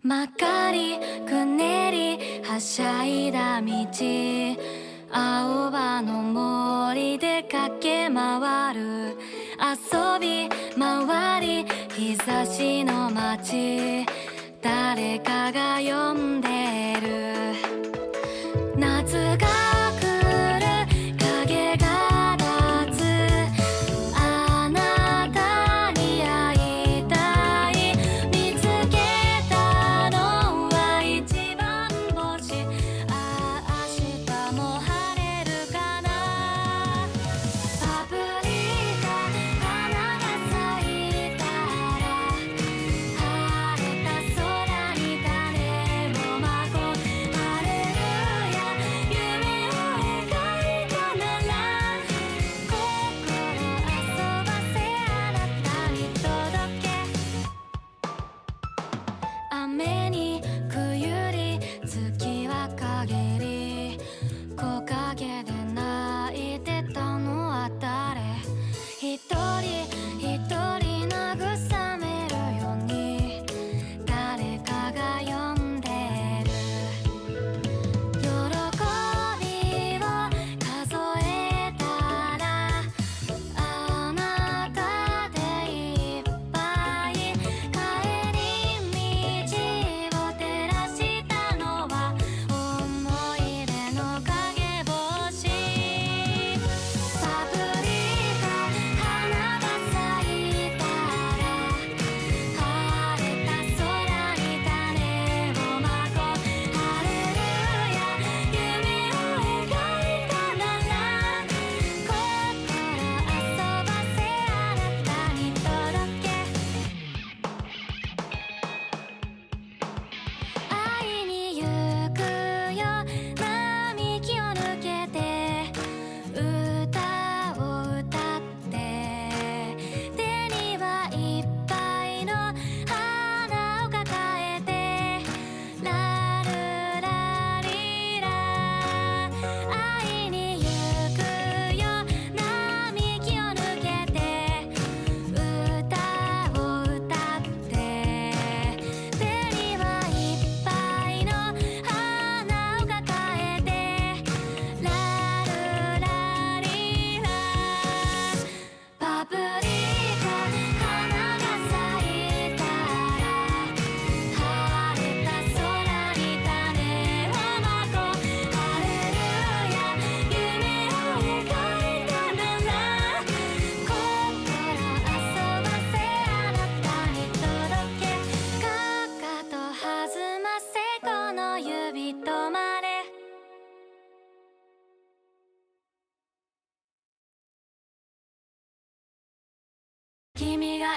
[0.00, 3.68] 曲がりくねりはしゃいだ道。
[5.10, 9.16] 青葉の森で駆け回る。
[9.58, 10.48] 遊び
[10.78, 11.66] 回り
[11.96, 14.06] 日差しの街。
[14.62, 16.57] 誰かが呼んで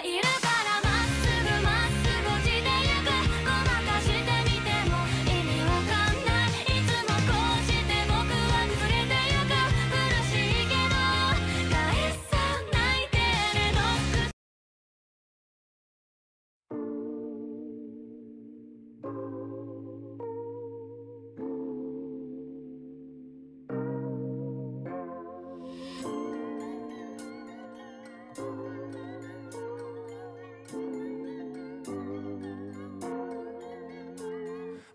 [0.04, 0.31] it out.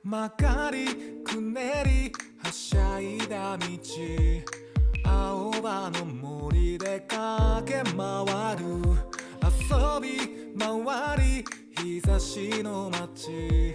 [0.08, 0.86] 曲がり
[1.24, 3.66] くねりはしゃいだ道。
[5.04, 8.64] 青葉の森で駆け回る。
[9.42, 11.44] 遊び回り
[11.82, 13.74] 日差しの街。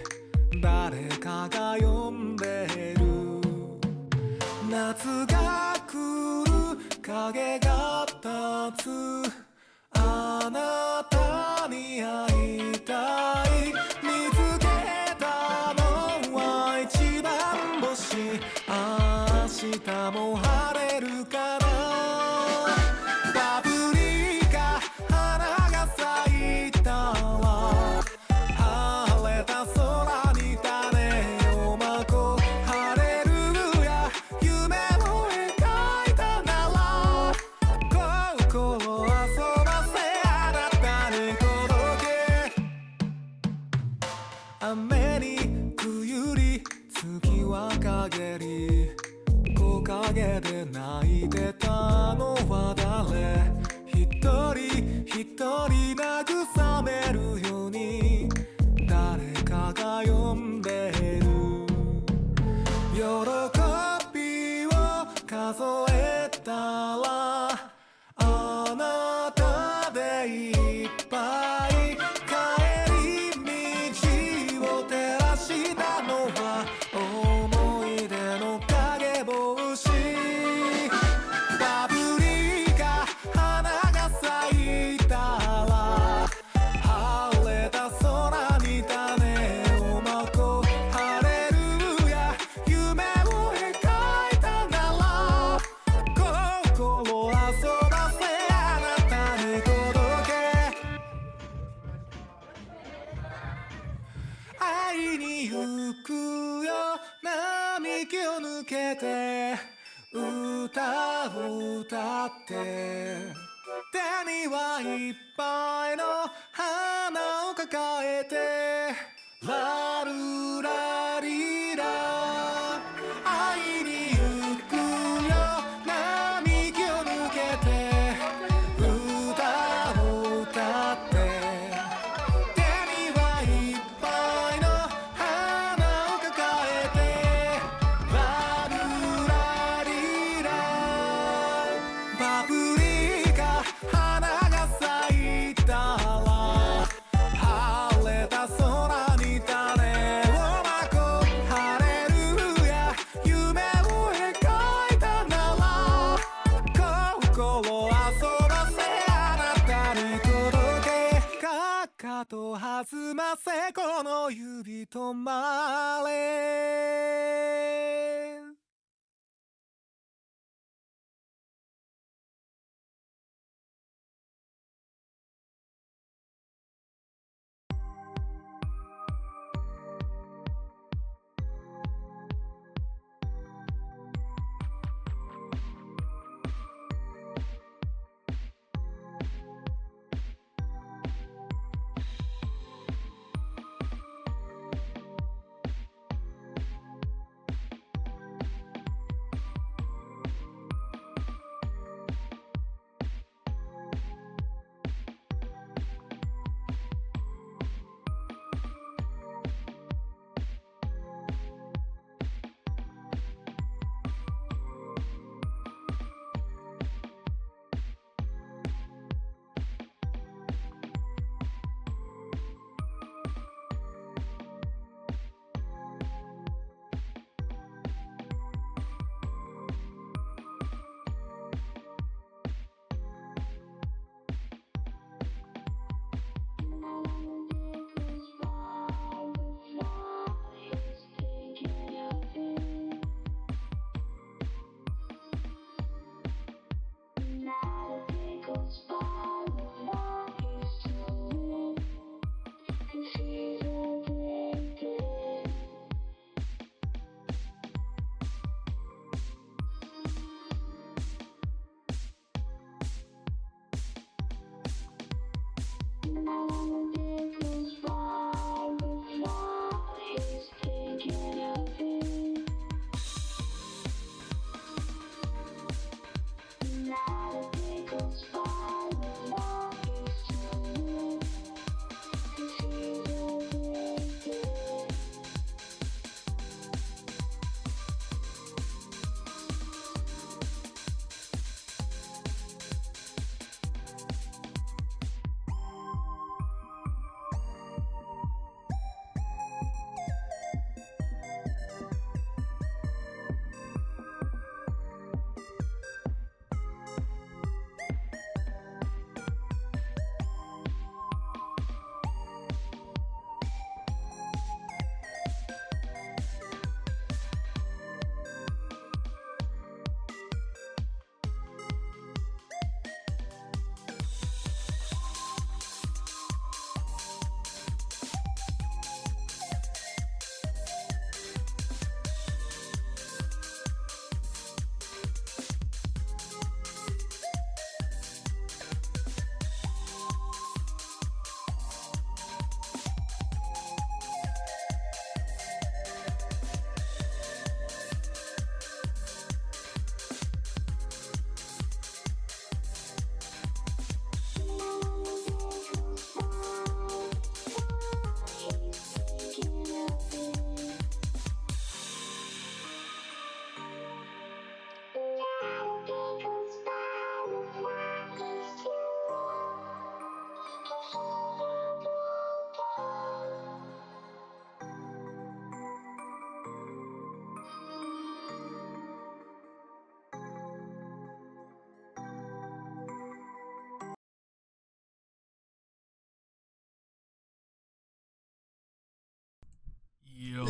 [0.62, 3.04] 誰かが呼んでる。
[4.70, 8.88] 夏が来る影が立つ。
[9.98, 13.51] あなたに会いたい。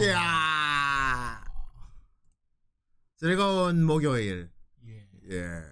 [0.03, 0.11] 이야.
[0.11, 1.45] 이야.
[3.17, 4.51] 즐거운 목요일.
[4.85, 5.09] 예.
[5.31, 5.63] 예.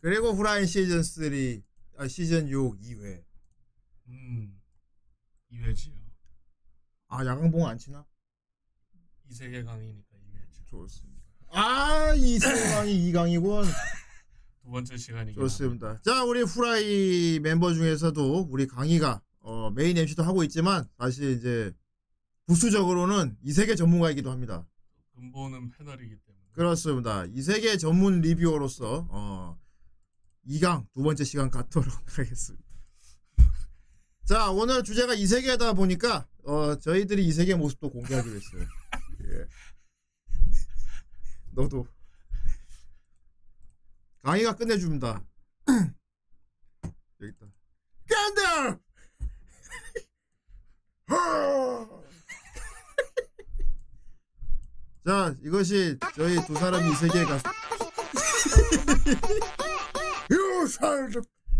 [0.00, 1.62] 그리고 후라이 시즌 3,
[1.98, 3.22] 아, 시즌 6 2회.
[4.08, 4.60] 음.
[5.50, 5.94] 이회지요.
[7.08, 8.06] 아, 야광봉 안 치나?
[9.28, 10.64] 이세계 강이니까 이회지.
[10.64, 11.22] 좋습니다.
[11.50, 13.64] 아, 이 세강이 2강이군.
[14.64, 16.00] 두 번째 시간이긴 좋습니다.
[16.00, 21.70] 자, 우리 후라이 멤버 중에서도 우리 강희가 어, 메인 MC도 하고 있지만 사실 이제
[22.46, 24.66] 부수적으로는 이 세계 전문가이기도 합니다.
[25.14, 26.44] 근본은 패널이기 때문에.
[26.52, 27.24] 그렇습니다.
[27.26, 29.58] 이 세계 전문 리뷰어로서 어,
[30.46, 31.86] 2강 두 번째 시간 갖도록
[32.18, 32.64] 하겠습니다.
[34.24, 38.66] 자, 오늘 주제가 이 세계다 보니까 어, 저희들이 이 세계 모습도 공개하기로 했어요.
[39.24, 39.46] 예.
[41.52, 41.86] 너도
[44.22, 45.22] 강희가 끝내줍니다.
[47.20, 47.46] 여기 있다.
[48.06, 48.80] 깐다!
[55.06, 57.42] 자 이것이 저희 두 사람이 이 세계에 갔.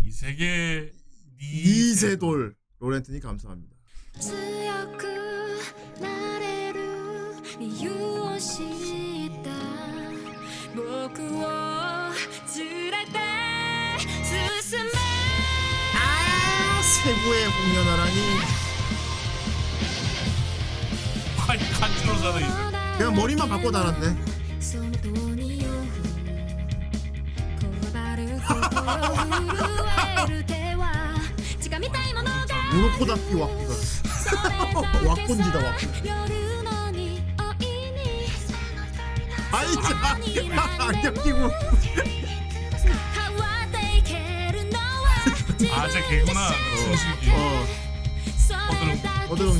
[0.07, 0.91] 이 세계
[1.39, 3.75] 이세돌 로렌트님 감사합니다.
[15.93, 18.15] 아 세부의 홍련아라니.
[21.47, 24.15] 아니 간지러잖아 이 그냥 머리만 바꿔 달았네.
[32.71, 33.73] 무노코다키 와꾸다.
[35.05, 35.87] 와꾼지다 와꾸.
[39.51, 40.17] 아이 자,
[40.85, 41.39] 안경 끼고.
[45.75, 46.49] 아제 개구나.
[46.49, 47.65] 그 어.
[48.71, 48.91] 어드렁
[49.29, 49.59] 어드렁이.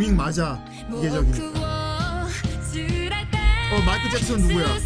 [0.00, 0.58] 이밍 맞아.
[0.90, 1.60] 기계적이니까?
[3.70, 4.66] 어 마이클 잭슨 누구야?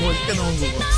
[0.00, 0.95] 멋있게 나온 거봐.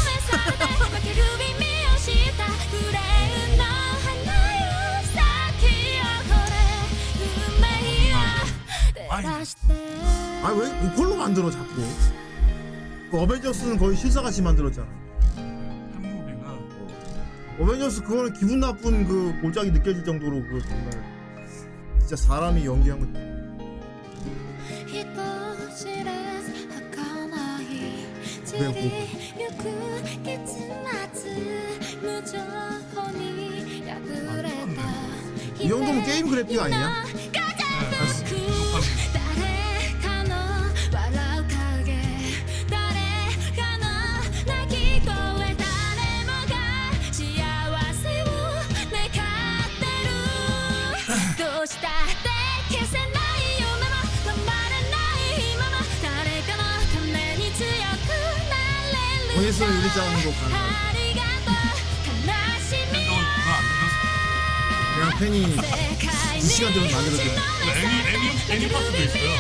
[9.19, 9.27] 아니,
[10.45, 11.83] 아니 왜 이걸로 만들어 자꾸?
[13.11, 14.87] 그 어벤져스는 거의 실사같이 만들었잖아.
[15.35, 16.51] 한국인가?
[16.53, 16.89] 뭐.
[17.61, 20.91] 어벤져스 그거는 기분 나쁜 그 골짜기 느껴질 정도로 그 정말
[21.99, 23.29] 진짜 사람이 연기한 거.
[35.61, 37.05] 이 정도면 게임 그래픽 아니냐?
[59.59, 60.69] 그래서 유리장으로 가는 거야.
[64.97, 65.37] 내가 팬이
[66.39, 67.23] 이 시간 동안 만들어줘.
[67.25, 69.31] 애니 애니 애니 파트도 있어요.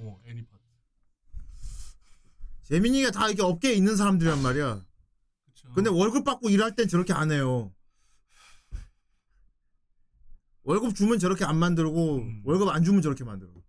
[0.00, 0.62] 오 애니 파트.
[2.68, 4.80] 재민이가 다 이렇게 업계에 있는 사람들이란 말이야.
[5.74, 7.72] 근데 월급 받고 일할 땐 저렇게 안 해요.
[10.62, 12.42] 월급 주면 저렇게 안 만들고 음.
[12.44, 13.50] 월급 안 주면 저렇게 만들어.
[13.50, 13.62] 음.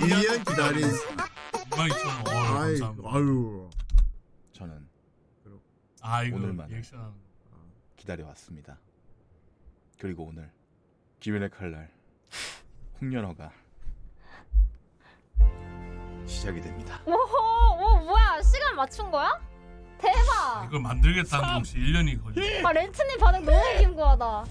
[0.00, 0.86] 1년 기다린
[1.70, 2.28] 22,000원.
[2.28, 3.08] 어, 아이 감사합니다.
[3.12, 3.70] 아유
[4.52, 4.88] 저는
[6.00, 6.68] 아 이거 오늘만.
[6.68, 7.18] 리액션 하는 거.
[7.96, 8.78] 기다려왔습니다.
[9.98, 10.50] 그리고 오늘
[11.20, 11.90] 기회의 칼날
[13.00, 13.52] 홍연어가
[16.26, 17.00] 시작이 됩니다.
[17.06, 19.38] 오호, 오 뭐야 시간 맞춘 거야?
[19.98, 20.64] 대박.
[20.66, 22.68] 이걸 만들겠다는 게 혹시 1년이 걸려.
[22.68, 24.44] 아 렌트님 반응 너무 김구하다.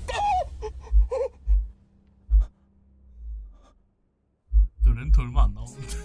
[4.84, 5.98] 저 렌트 얼마 안 나오는데.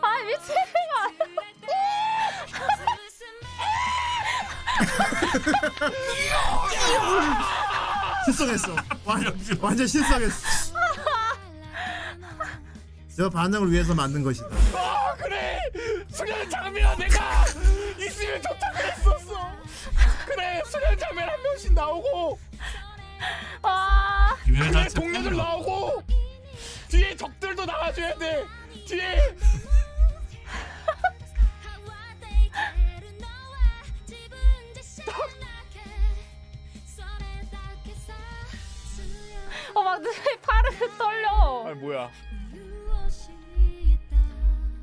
[0.00, 1.18] 아 미친 거 아니야?
[8.32, 8.76] 실성했어.
[9.04, 9.24] 완,
[9.60, 10.46] 완전 실성했어.
[13.16, 14.46] 저 반응을 위해서 만든 것이다.
[14.74, 15.58] 아 그래
[16.08, 17.44] 수련 장면 내가
[17.98, 19.56] 있으면 좋다 그랬었어
[20.26, 22.38] 그래 수련 장면 한 명씩 나오고
[23.62, 24.36] 와.
[24.44, 25.36] 김연애 그래 동료들.
[25.36, 26.02] 나오고
[26.88, 28.46] 뒤에 적들도 나와줘야 돼
[28.86, 29.36] 뒤에
[41.68, 42.10] 아니 뭐야?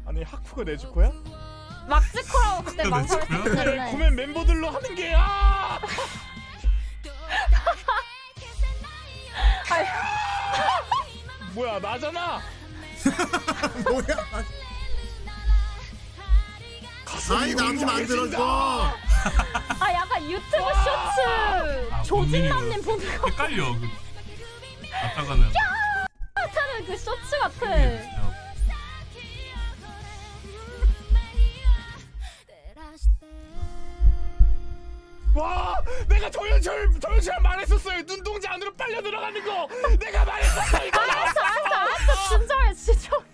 [0.05, 1.11] 아니 하쿠가 내줄 거야?
[1.87, 3.91] 막지코라고 그때 내 망설였었는데.
[3.91, 5.79] 코멘 멤버들로 하는 게 아!
[11.55, 12.39] 뭐야 나잖아.
[13.89, 14.05] 뭐야?
[17.41, 18.37] 아니 남좀 만들어줘.
[19.79, 23.73] 아 약간 유튜브 쇼츠 아, 조진남님 보는 거 헷갈려.
[23.73, 25.74] 그그 쇼츠
[27.49, 27.65] 같아.
[35.35, 35.75] 와,
[36.07, 38.03] 내가 조연철 조연철 말했었어요.
[38.05, 39.67] 눈동자 안으로 빨려 들어가는 거.
[39.99, 40.99] 내가 말했었어 이거.
[41.01, 43.25] 알았어 알았어 알았어 진정해 진정해.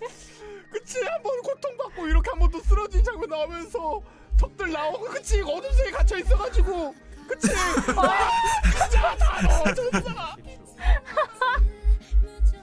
[0.72, 4.00] 그치 한 번 고통받고 이렇게 한번더 쓰러진 장면 나오면서
[4.40, 6.94] 적들 나오고 그치 어둠 속에 갇혀 있어가지고
[7.28, 10.36] 그치 가자 다 넣어 줬어.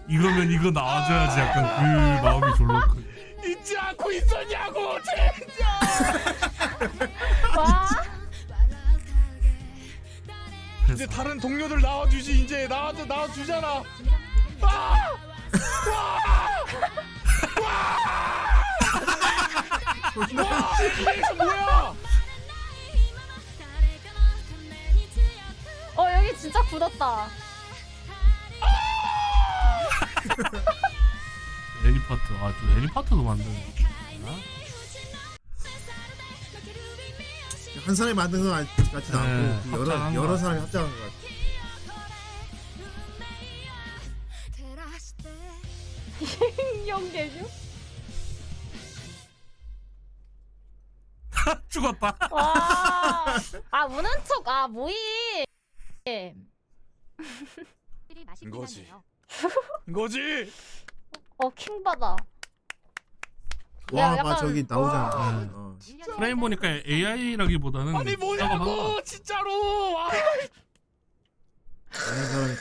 [0.10, 3.06] 이거면 이거 나와줘야지 약간 그 마음이 졸로 크.
[3.48, 5.80] 잊지 않고 있었냐고 진짜.
[7.56, 7.88] 와
[10.92, 13.84] 이제 다른 동료들 나와주지 이제 나와 나와주잖아.
[14.62, 15.08] 아!
[15.92, 16.20] 와!
[20.36, 20.74] 와!
[20.82, 21.94] 이게 뭐야?
[25.96, 27.28] 어 여기 진짜 굳었다.
[31.86, 33.90] 애니 파트 아주 애니 파트도 만드는.
[37.86, 40.38] 한 사람이 만든 건 아니- 같진 네, 않고 그 여러 합작한 여러 거.
[40.38, 41.10] 사람이 합작한 것 같아.
[46.88, 47.48] 연계주?
[51.70, 52.18] 죽었다.
[52.32, 53.26] 와.
[53.72, 54.48] 아 우는 척.
[54.48, 54.96] 아 모임.
[58.42, 58.88] 이거지.
[59.88, 60.52] 이거지.
[61.38, 62.16] 어 킹받아.
[63.92, 65.04] 와, 야, 봐 약간- 저기 나오잖아.
[65.16, 65.50] 와.
[65.54, 65.78] 어.
[66.18, 69.94] 프레임 보니까 AI라기보다는 아니 뭐냐고 진짜로.
[69.94, 70.10] 와.
[71.92, 72.56] 다른 사람이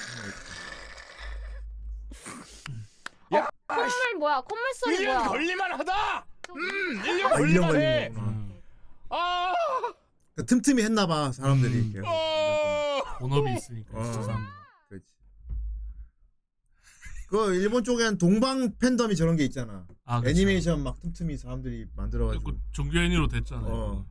[3.68, 4.40] 콧물 뭐야?
[4.40, 5.28] 콧물 소리 1년 뭐야?
[5.28, 6.26] 걸릴만 하다.
[6.50, 8.08] 음, 1년 아, 1년 걸릴만 해.
[8.08, 8.48] 걸리는
[9.10, 9.16] 거.
[9.16, 9.52] 아.
[10.36, 11.92] 그 틈틈이 했나 봐 사람들이.
[11.96, 12.02] 음.
[12.06, 13.02] 어.
[13.18, 14.57] 본업이 있으니까 어.
[17.27, 17.27] 저 사람들.
[17.27, 17.27] 그렇지.
[17.29, 19.85] 그 일본 쪽엔 동방 팬덤이 저런 게 있잖아.
[20.05, 20.29] 아, 그쵸.
[20.31, 22.43] 애니메이션 막 틈틈이 사람들이 만들어가지고.
[22.51, 23.73] 그 종교 애니로 됐잖아요.
[23.73, 24.05] 어.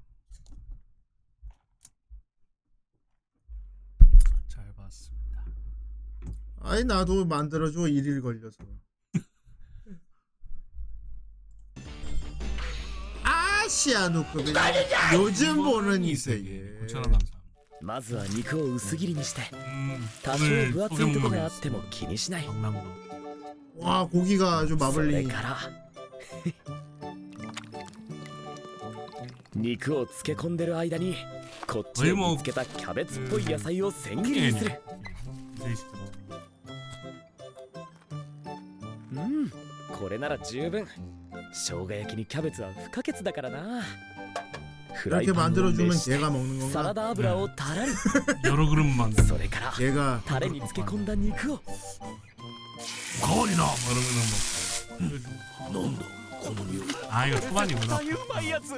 [4.48, 5.44] 잘 봤습니다.
[6.61, 8.59] 아이 나도 만들어줘 일일 걸려서.
[13.25, 14.53] 아시아누급이
[15.14, 16.79] 요즘 보는 이 세계.
[16.87, 17.42] 9천 원 감사합니다.
[17.85, 23.06] まずは肉を薄切りにして 음, 多少 오늘 分厚 소개 いとこ 목록이 があっても気にしない 방랑도.
[23.79, 25.29] 와 고기가 아주 それ 마블링.
[25.29, 25.57] から
[29.55, 31.14] 肉を漬け込んでる間に
[31.66, 34.72] こっちへ見つけたキャベツっぽい野菜を千切りにする
[35.59, 35.92] 이세 시간.
[39.12, 39.51] うん
[39.96, 40.87] これなら十分
[41.53, 43.83] 生姜焼きにキャベツは不可欠だからな
[44.94, 46.94] フライ 이렇게 パンを 만들어주면 熱して 걔가 먹는 サラ 건가?
[46.94, 47.92] ダ油をたらり
[48.44, 49.25] 여러 그릇 만든.
[49.25, 51.61] それから 걔가 タレに漬け込んだ肉を
[53.28, 53.70] かわいいなな
[55.90, 56.06] んだ？
[56.40, 56.86] この匂い。
[57.10, 58.00] ああいうそばにもな。
[58.00, 58.02] う
[58.34, 58.74] まいやつ。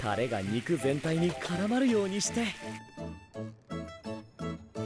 [0.00, 2.46] タレが肉全体に絡まるようにして。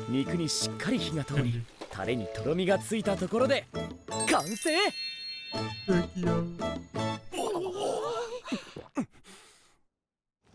[0.09, 3.69] 肉にしっかり火が通りタレにとろみがついたところで
[4.29, 4.71] 完成。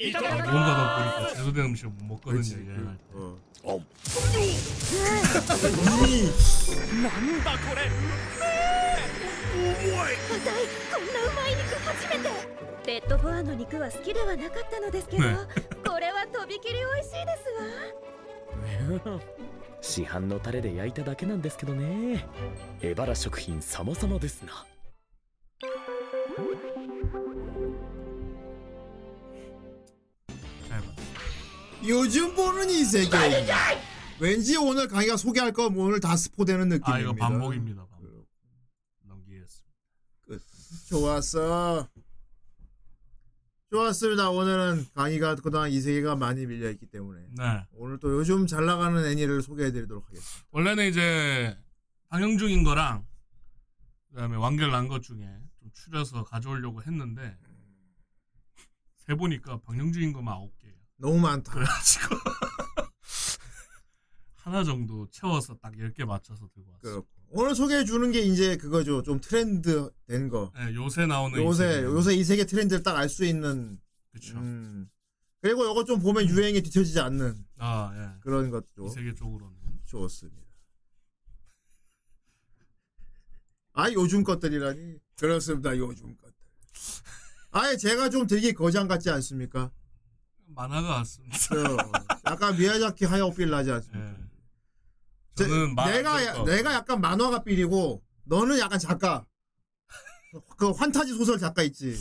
[0.00, 2.32] 뭔가 더 보니까 제대로 음식 못 먹거든요.
[2.32, 2.54] 그렇지.
[2.54, 3.02] 여행할 때.
[3.62, 3.80] 어.
[7.02, 7.82] なんだこれ。
[9.50, 12.30] こんなうまい肉初めて
[12.86, 15.36] レッドボアの肉は好きではなかったのですけど、ね
[15.86, 17.36] これはとびきり美味しいで
[19.02, 19.20] すわ
[19.80, 22.24] 市販のタレで焼いただけなんですけどね
[22.80, 24.64] エバラ食品様々ですな
[31.87, 33.17] 요즘 보는 이 세계.
[34.19, 36.93] 왠지 오늘 강의가 소개할 거 오늘 다 스포되는 느낌입니다.
[36.93, 37.85] 아 이거 반복입니다.
[37.87, 38.27] 반복.
[39.03, 39.73] 넘기겠습니다.
[40.89, 41.87] 좋았어.
[43.71, 44.29] 좋았습니다.
[44.29, 47.65] 오늘은 강의가 그동안 이 세계가 많이 밀려 있기 때문에 네.
[47.73, 50.47] 오늘 또 요즘 잘 나가는 애니를 소개해드리도록 하겠습니다.
[50.51, 51.57] 원래는 이제
[52.09, 53.05] 방영 중인 거랑
[54.09, 55.19] 그다음에 완결 난 것 중에
[55.59, 57.37] 좀 추려서 가져오려고 했는데
[59.05, 60.54] 세 보니까 방영 중인 것만 아홉.
[61.05, 61.53] 너무 많다.
[61.53, 62.15] 그래가지고
[64.37, 66.81] 하나 정도 채워서 딱 10개 맞춰서 들고 왔어요.
[66.81, 69.03] 그렇고 오늘 소개해 주는 게 이제 그거죠.
[69.03, 70.51] 좀 트렌드 된 거.
[70.55, 73.79] 네, 요새 나오는 요새 이 요새 이 세계 트렌드를 딱 알 수 있는.
[74.11, 74.35] 그쵸.
[74.37, 74.89] 음.
[75.41, 78.19] 그리고 이거 좀 보면 유행에 뒤처지지 않는 아, 예.
[78.21, 80.41] 그런 것도 이 세계 쪽으로는 좋습니다.
[83.73, 85.77] 아 요즘 것들이라니 그렇습니다.
[85.77, 86.33] 요즘 것들.
[87.51, 89.71] 아예 제가 좀 되게 거장 같지 않습니까?
[90.55, 91.37] 만화가 같습니다.
[91.49, 91.77] 그
[92.25, 94.09] 약간 미야자키 하야오필 나지 않습니까?
[94.09, 94.15] 예.
[95.35, 99.25] 제- 저는 마- 내가 야- 그러니까 내가 약간 만화가 삘이고 너는 약간 작가.
[100.57, 101.95] 그 환타지 소설 작가 있지.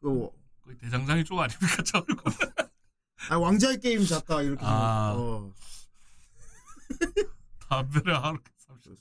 [0.00, 0.28] 그
[0.64, 1.66] 거의 대장장이 쪽 아닙니까?
[1.86, 2.32] 저 얼굴.
[3.30, 4.64] 아, 왕자의 게임 작가 이렇게.
[4.64, 5.12] 아.
[5.16, 5.52] 어.
[7.68, 8.96] 담배를 하루 삼십.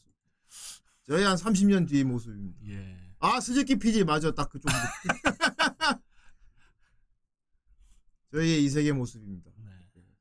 [1.07, 2.57] 저희 한 30년 뒤의 모습입니다.
[2.69, 2.97] 예.
[3.19, 4.69] 아 스즈키 PD 맞아 딱 그쪽.
[8.31, 9.51] 저희의 이 세계 모습입니다.
[9.57, 9.71] 네.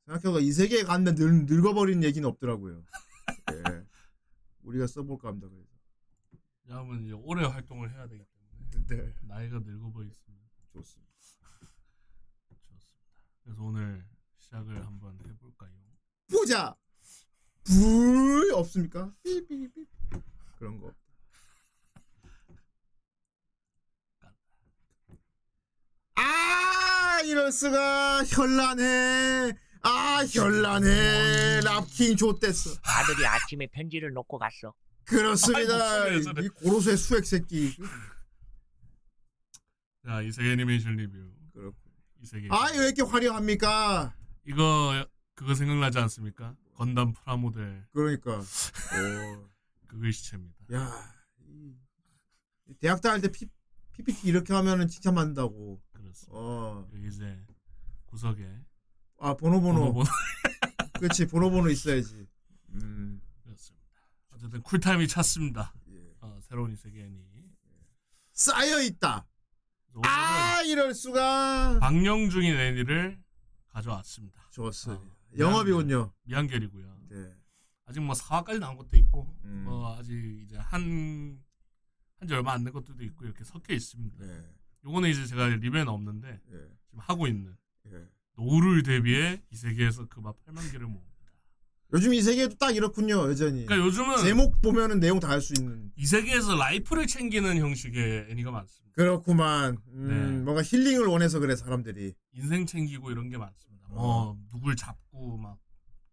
[0.07, 2.85] 생각해보니까 이 세계에 갔는데 늙, 늙어버린 얘기는 없더라고요.
[3.53, 3.87] 예.
[4.63, 5.49] 우리가 써볼까 합니다.
[5.49, 5.69] 그래서.
[6.65, 9.15] 왜냐하면 이제 오래 활동을 해야 되기 때문에 네.
[9.23, 10.45] 나이가 늙어 보이습니다.
[10.73, 11.13] 좋습니다.
[12.49, 12.91] 좋습니다.
[13.45, 14.05] 그래서 오늘
[14.39, 15.73] 시작을 한번 해볼까요?
[16.31, 16.77] 보자.
[17.65, 19.15] 불 없습니까?
[19.23, 19.87] 삐삐삐.
[20.59, 20.93] 그런 거.
[26.17, 26.80] 아
[27.25, 29.53] 이럴 수가 현란해.
[29.83, 31.61] 아 현란해.
[31.63, 32.71] 랍킹 좋댔어.
[32.83, 34.75] 아들이 아침에 편지를 놓고 갔어.
[35.05, 36.03] 그렇습니다.
[36.03, 36.19] 아이.
[36.19, 37.77] 이 고로쇠 수액 새끼.
[40.07, 41.19] 자, 이 세계 애니메이션 리뷰.
[41.53, 41.77] 그렇고.
[42.23, 42.49] 이 세계.
[42.51, 44.15] 아왜 이렇게 화려합니까?
[44.47, 46.55] 이거 그거 생각나지 않습니까?
[46.75, 48.39] 건담 프라모델 그러니까.
[48.39, 49.49] 오.
[49.87, 50.57] 그거 시체입니다.
[50.75, 51.15] 야.
[52.69, 53.47] 이 대학 다닐 때 피,
[53.93, 55.81] PPT 이렇게 하면은 칭찬받는다고.
[56.11, 56.39] 그렇습니다.
[56.39, 56.89] 어.
[56.95, 57.47] 여기 이제
[58.07, 58.49] 구석에
[59.19, 59.93] 아 번호 번호.
[59.93, 60.11] 번호 번호
[60.99, 62.27] 그렇지 번호 번호 있어야지.
[62.71, 63.21] 음.
[63.43, 63.87] 그렇습니다.
[64.31, 65.75] 어쨌든 쿨타임이 찼습니다.
[65.91, 66.15] 예.
[66.21, 67.21] 어, 새로운 이 세계 애니.
[68.33, 69.27] 쌓여 있다.
[70.05, 71.79] 아 이럴 수가.
[71.81, 73.23] 방영 중인 애니를
[73.69, 74.49] 가져왔습니다.
[74.51, 75.05] 좋습니다.
[75.05, 76.13] 어, 영업이군요.
[76.25, 77.01] 미완결이고요.
[77.11, 77.37] 네.
[77.87, 79.65] 아직 뭐 4화까지 나온 것도 있고 음.
[79.65, 81.43] 뭐 아직 이제 한
[82.19, 84.25] 한지 얼마 안 된 것들도 있고 이렇게 섞여 있습니다.
[84.25, 84.55] 네.
[84.85, 86.57] 요거는 이제 제가 리뷰에는 없는데 예.
[86.87, 87.55] 지금 하고 있는
[87.93, 88.07] 예.
[88.37, 91.11] 노후를 대비해 이 세계에서 금화 8만 개를 모읍니다.
[91.93, 93.67] 요즘 이 세계도 딱 이렇군요 여전히.
[93.67, 95.91] 그러니까 요즘은 제목 보면은 내용 다 알 수 있는.
[95.97, 98.95] 이 세계에서 life를 챙기는 형식의 애니가 많습니다.
[98.95, 99.77] 그렇구만.
[99.89, 100.43] 음, 네.
[100.45, 102.15] 뭔가 힐링을 원해서 그래 사람들이.
[102.33, 103.89] 인생 챙기고 이런 게 많습니다.
[103.89, 105.59] 뭐 누굴 잡고 막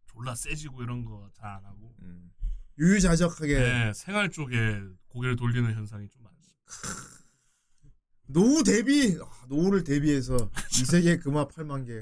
[0.07, 2.31] 졸라 세지고 이런 거 잘 안 하고 음.
[2.79, 7.26] 유유자적하게 네, 생활 쪽에 고개를 돌리는 현상이 좀 많습니다.
[8.27, 10.35] 노후 대비 아, 노후를 대비해서
[10.81, 12.01] 이 세계 금화 8만 개.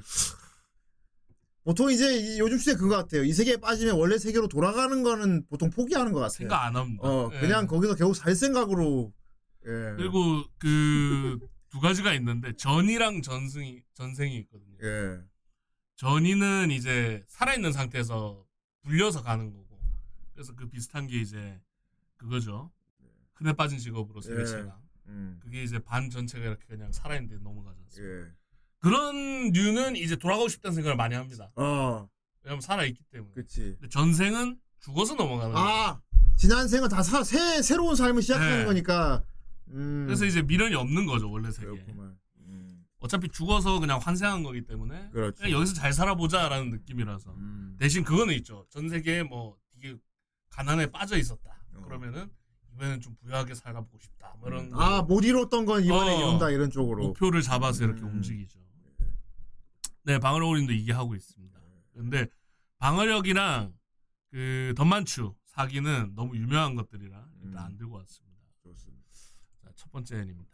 [1.64, 3.24] 보통 이제 이 요즘 시대 그거 같아요.
[3.24, 6.38] 이 세계에 빠지면 원래 세계로 돌아가는 거는 보통 포기하는 것 같아요.
[6.38, 7.08] 생각 안 합니다.
[7.08, 7.40] 어 예.
[7.40, 9.14] 그냥 거기서 결국 살 생각으로.
[9.66, 9.94] 예.
[9.98, 11.40] 그리고 그
[11.76, 14.78] 두 가지가 있는데 전이랑 전승이 전생이 있거든요.
[14.82, 15.20] 예.
[15.98, 18.46] 전이는 이제 살아있는 상태에서
[18.84, 19.78] 불려서 가는 거고
[20.34, 21.60] 그래서 그 비슷한 게 이제
[22.16, 22.72] 그거죠.
[23.34, 25.40] 흔해 빠진 직업으로 세계체가 음.
[25.42, 28.28] 그게 이제 반 전체가 이렇게 그냥 살아있는데 넘어가지 않습니까?
[28.28, 28.32] 예.
[28.80, 31.52] 그런 류는 이제 돌아가고 싶다는 생각을 많이 합니다.
[31.56, 32.08] 어.
[32.44, 33.34] 왜냐면 살아있기 때문에.
[33.34, 33.76] 그치.
[33.80, 35.68] 근데 전생은 죽어서 넘어가는 거예요.
[35.68, 36.02] 아
[36.38, 38.66] 지난 생은 다 사, 새 새로운 삶을 시작하는 네.
[38.66, 39.24] 거니까.
[39.70, 40.04] 음.
[40.06, 41.68] 그래서 이제 미련이 없는 거죠 원래 세계.
[41.68, 42.16] 그렇구만.
[42.42, 42.86] 음.
[43.00, 45.50] 어차피 죽어서 그냥 환생한 거기 때문에 그렇죠.
[45.50, 47.76] 여기서 잘 살아보자라는 느낌이라서 음.
[47.80, 48.68] 대신 그거는 있죠.
[48.70, 49.98] 전 세계에 뭐 되게
[50.50, 51.58] 가난에 빠져 있었다.
[51.74, 51.82] 어.
[51.82, 52.30] 그러면은
[52.74, 54.15] 이번엔 좀 부유하게 살아보고 싶다.
[54.46, 56.18] 뭐 이런 아 못 이뤘던 건 이번에 어.
[56.28, 57.04] 이룬다 이런 쪽으로.
[57.08, 58.16] 목표를 잡아서 이렇게 음.
[58.16, 58.60] 움직이죠.
[60.04, 61.60] 네, 방어력린도 이게 하고 있습니다.
[61.94, 62.28] 근데
[62.78, 63.74] 방어력이랑
[64.32, 67.66] 그 던만추 4기는 너무 유명한 것들이라 일단 음.
[67.66, 68.36] 안 들고 왔습니다.
[68.64, 69.04] 좋습니다.
[69.64, 70.52] 자, 첫 번째 애니입니다.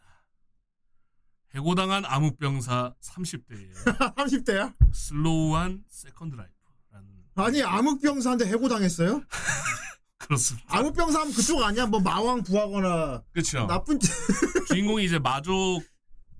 [1.54, 3.74] 해고당한 암흑병사 30대의.
[4.16, 4.72] 30대야?
[4.94, 9.22] slow한 second life라는 아니 암흑병사한테 해고당했어요?
[10.26, 10.76] 그렇습니다.
[10.78, 11.86] 암흑병사 하면 그쪽 아니야?
[11.86, 13.66] 뭐 마왕 부하거나 그렇죠.
[13.66, 13.98] 나쁜
[14.68, 15.82] 주인공이 이제 마족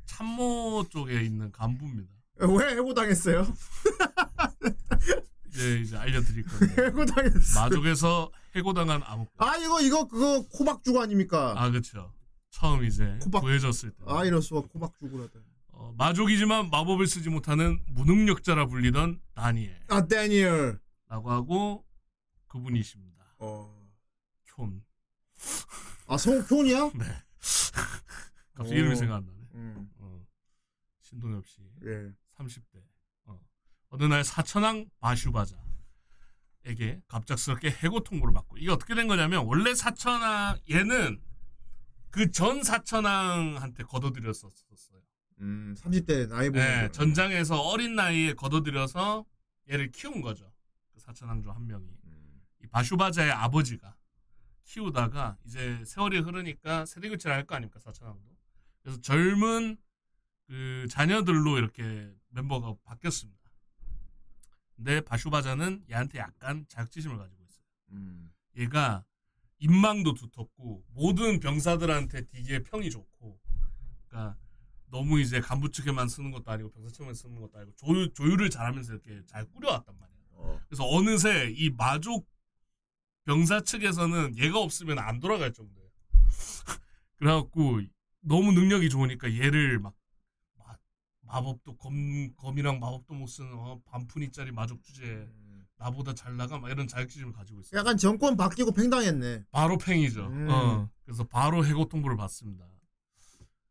[0.07, 2.11] 참모 쪽에 있는 간부입니다.
[2.41, 3.47] 왜 해고당했어요?
[5.49, 7.61] 이제 이제 알려드릴 건데 해고당했어.
[7.61, 9.29] 마족에서 해고당한 암흑.
[9.39, 11.55] 아 이거 이거 그거 코박죽 아닙니까?
[11.57, 12.13] 아 그렇죠.
[12.51, 13.97] 처음 이제 코박- 구해졌을 때.
[14.07, 15.41] 아 이럴 수가 코박죽을 하다.
[15.75, 20.81] 어, 마족이지만 마법을 쓰지 못하는 무능력자라 불리던 다니엘라고 아 데니얼.
[21.09, 21.85] 하고
[22.49, 23.13] 그분이십니다.
[23.39, 23.72] 어.
[24.55, 24.85] 촌.
[26.07, 26.91] 아 성표이야?
[26.99, 27.05] 네.
[28.55, 28.79] 갑자기 오.
[28.79, 29.39] 이름이 생각 안 나네.
[29.55, 29.91] 음.
[29.99, 30.27] 어.
[31.01, 31.61] 신동엽 씨.
[31.85, 32.13] 예.
[32.37, 32.83] 30대.
[33.27, 33.41] 어.
[33.91, 35.57] 어느 날 사천왕 바슈바자.
[36.65, 41.21] 에게 갑작스럽게 해고 통보를 받고 이게 어떻게 된 거냐면 원래 사천왕 얘는
[42.11, 45.01] 그 전 사천왕한테 걷어들였었어요.
[45.41, 46.53] 음, 30대 나이 보면.
[46.83, 49.25] 네, 전장에서 어린 나이에 걷어들여서
[49.71, 50.53] 얘를 키운 거죠.
[50.93, 51.85] 그 사천왕 중 한 명이
[52.63, 53.97] 이 바슈바자의 아버지가
[54.73, 58.37] 키우다가 이제 세월이 흐르니까 세대 교체를 할 거 아닙니까 사천왕도.
[58.83, 59.77] 그래서 젊은
[60.47, 63.39] 그 자녀들로 이렇게 멤버가 바뀌었습니다.
[64.77, 67.65] 근데 바슈바자는 얘한테 약간 자격지심을 가지고 있어요.
[67.91, 68.33] 음.
[68.57, 69.05] 얘가
[69.59, 73.39] 인망도 두텁고 모든 병사들한테 되게 평이 좋고
[74.09, 74.37] 그러니까
[74.87, 78.93] 너무 이제 간부 측에만 쓰는 것도 아니고 병사 측에만 쓰는 것도 아니고 조율, 조율을 잘하면서
[78.95, 80.17] 이렇게 잘 꾸려왔단 말이야.
[80.31, 80.61] 어.
[80.67, 82.27] 그래서 어느새 이 마족
[83.25, 85.89] 병사 측에서는 얘가 없으면 안 돌아갈 정도예요.
[87.17, 87.81] 그래갖고
[88.21, 89.95] 너무 능력이 좋으니까 얘를 막
[90.59, 90.77] 마,
[91.23, 95.29] 마법도 검, 검이랑 마법도 못 쓰는 어, 반푼이짜리 마족 주제에
[95.77, 97.81] 나보다 잘 나가 막 이런 자격지심을 가지고 있어요.
[97.81, 99.47] 약간 정권 바뀌고 팽당했네.
[99.51, 100.27] 바로 팽이죠.
[100.27, 100.49] 음.
[100.49, 102.65] 어, 그래서 바로 해고 통보를 받습니다.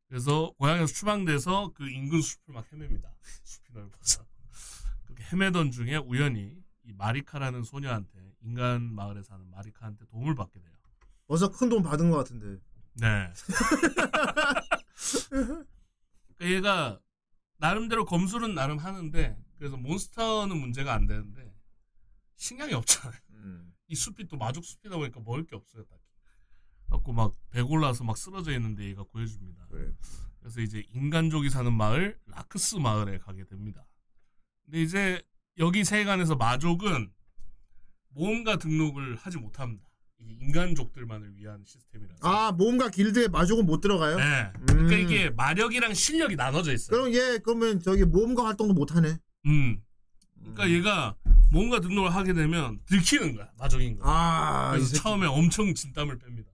[0.07, 3.09] 그래서 고향에서 추방돼서 그 인근 숲을 막 헤맵니다.
[3.43, 4.25] 숲이 넓어서
[5.05, 10.71] 그렇게 헤매던 중에 우연히 이 마리카라는 소녀한테 인간 마을에 사는 마리카한테 도움을 받게 돼요.
[11.27, 12.59] 벌써 큰돈 받은 것 같은데.
[12.93, 13.31] 네.
[16.35, 16.99] 그러니까 얘가
[17.57, 21.53] 나름대로 검술은 나름 하는데 그래서 몬스터는 문제가 안 되는데
[22.35, 23.19] 신경이 없잖아요.
[23.31, 23.73] 음.
[23.87, 25.83] 이 숲이 또 마족 숲이다 보니까 먹을 게 없어요.
[25.85, 26.01] 딱히.
[26.89, 29.67] 갖고 막 배골라서 막 쓰러져 있는데 얘가 구해줍니다.
[29.67, 29.93] 그래.
[30.39, 33.85] 그래서 이제 인간족이 사는 마을 라크스 마을에 가게 됩니다.
[34.65, 35.21] 근데 이제
[35.57, 37.13] 여기 세간에서 마족은
[38.13, 39.83] 모험가 등록을 하지 못합니다.
[40.19, 42.27] 인간족들만을 위한 시스템이라서.
[42.27, 44.17] 아, 모험가 길드에 마족은 못 들어가요?
[44.17, 44.51] 네.
[44.67, 44.99] 그러니까 음.
[45.01, 46.91] 이게 마력이랑 실력이 나눠져 있어요.
[46.97, 49.17] 그럼 얘 그러면 저기 모험가 활동도 못 하네.
[49.47, 49.81] 음.
[50.39, 51.15] 그러니까 얘가
[51.51, 53.51] 모험가 등록을 하게 되면 들키는 거야.
[53.57, 54.11] 마족인 거야.
[54.11, 54.95] 아, 이 그래서.
[54.97, 56.47] 처음에 엄청 진땀을 뺍니다.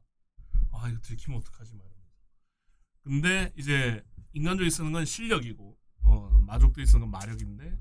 [0.71, 1.77] 아 이거 들키면 어떡하지.
[3.03, 7.77] 근데 이제 인간적이 쓰는 건 실력이고 어, 마족들이 쓰는 건 마력인데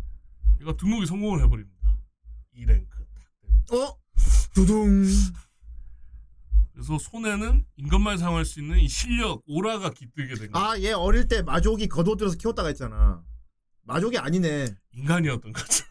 [0.61, 1.99] 얘가 등록이 성공을 해버립니다.
[2.57, 3.06] 2랭크.
[3.73, 3.99] 어?
[4.55, 5.05] 두둥.
[6.73, 10.63] 그래서 손에는 인간만 사용할 수 있는 이 실력 오라가 깃들게 된 거야.
[10.73, 13.23] 아, 얘 어릴 때 마족이 걷어들여서 키웠다가 했잖아.
[13.83, 14.67] 마족이 아니네.
[14.93, 15.85] 인간이었던 거죠.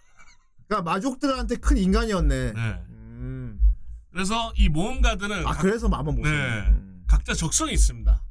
[0.68, 2.54] 그러니까 마족들한테 큰 인간이었네.
[2.54, 2.60] 네.
[2.90, 3.76] 음.
[4.12, 6.30] 그래서 이 모험가들은 아, 각- 그래서 마법 못 네.
[6.70, 7.04] 음.
[7.08, 8.22] 각자 적성이 있습니다.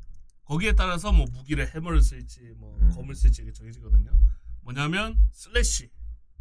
[0.44, 2.90] 거기에 따라서 뭐 무기를 해머를 쓸지 뭐 음.
[2.94, 4.10] 검을 쓸지 이게 정해지거든요.
[4.62, 5.90] 뭐냐면 slash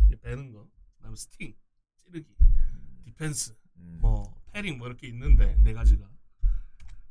[0.06, 1.54] 이제 베는 거, 그다음에 sting,
[2.04, 2.28] 찌르기,
[3.18, 3.98] defense, 음.
[4.02, 6.10] 뭐 parrying 뭐 이렇게 있는데 네 가지가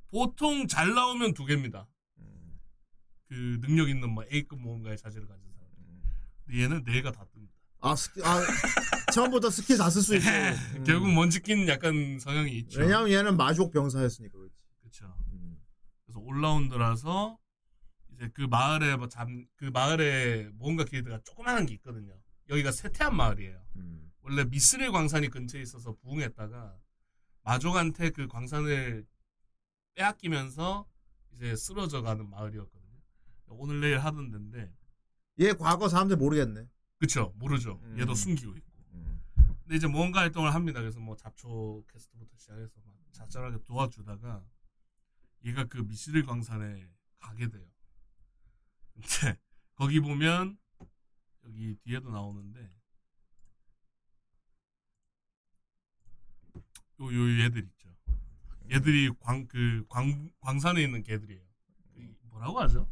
[0.09, 1.89] 보통 잘 나오면 두 개입니다.
[2.19, 2.59] 음.
[3.29, 5.69] 그 능력 있는 뭐 A급 모험가의 자질을 가진 사람.
[6.45, 7.49] 근데 얘는 네 개 다 뜹니다.
[7.85, 8.41] 아, 스키, 아,
[9.13, 10.27] 처음부터 스킬 다 쓸 수 있고.
[10.29, 10.85] 음.
[10.85, 12.81] 결국 먼지낀 약간 성향이 있죠.
[12.81, 14.55] 왜냐면 얘는 마족 병사였으니까 그렇지.
[14.81, 15.15] 그렇죠.
[15.33, 15.59] 음.
[16.05, 17.39] 그래서 all-round라서
[18.13, 22.15] 이제 그 마을에 뭐 잠, 그 마을에 뭔가 길드가 조그만한 게 있거든요.
[22.51, 23.61] 여기가 쇠퇴한 마을이에요.
[23.77, 24.02] 음.
[24.23, 26.79] 원래 mithril 광산이 근처에 있어서 부흥했다가
[27.43, 29.07] 마족한테 그 광산을
[29.95, 30.87] 빼앗기면서
[31.33, 32.83] 이제 쓰러져 가는 마을이었거든요.
[33.49, 34.73] 오늘 내일 하던 데인데
[35.41, 36.69] 얘 과거 사람들 모르겠네.
[36.99, 37.81] 그쵸 모르죠.
[37.83, 37.99] 음.
[37.99, 38.73] 얘도 숨기고 있고.
[38.93, 39.21] 음.
[39.63, 40.81] 근데 이제 뭔가 활동을 합니다.
[40.81, 44.45] 그래서 뭐 잡초 퀘스트부터 시작해서 막 자잘하게 도와주다가
[45.45, 47.67] 얘가 그 미시릴 광산에 가게 돼요.
[48.93, 49.39] 근데
[49.75, 50.59] 거기 보면
[51.45, 52.73] 여기 뒤에도 나오는데
[57.01, 57.89] 요, 요 얘들 있죠.
[58.73, 61.43] 얘들이 광 그 광 광산에 있는 개들이에요.
[61.95, 62.01] 그
[62.31, 62.89] 뭐라고 하죠?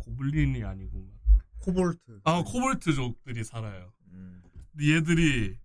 [0.00, 2.20] 고블린이 아니고 막 코볼트.
[2.24, 3.92] 아 코볼트족들이 살아요.
[4.12, 4.42] 음.
[4.72, 5.56] 근데 얘들이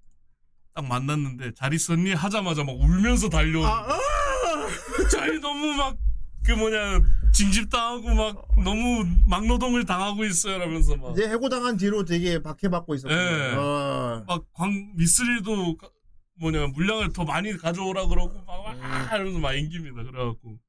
[0.73, 3.85] 딱 만났는데 잘 있었니 하자마자 막 울면서 달려오는 아.
[3.91, 5.07] 아!
[5.11, 5.97] 자기 너무 막
[6.43, 6.99] 그 뭐냐
[7.35, 13.13] 징집당하고 막 너무 막노동을 당하고 있어요 라면서 막 이제 해고당한 뒤로 되게 박해받고 있었고.
[13.13, 13.53] 예.
[13.55, 14.23] 어.
[14.27, 15.89] 막광 미스리도 가-
[16.35, 18.73] 뭐냐 물량을 더 많이 가져오라 그러고 막 와,
[19.15, 20.59] 이러면서 막 앵깁니다 그래갖고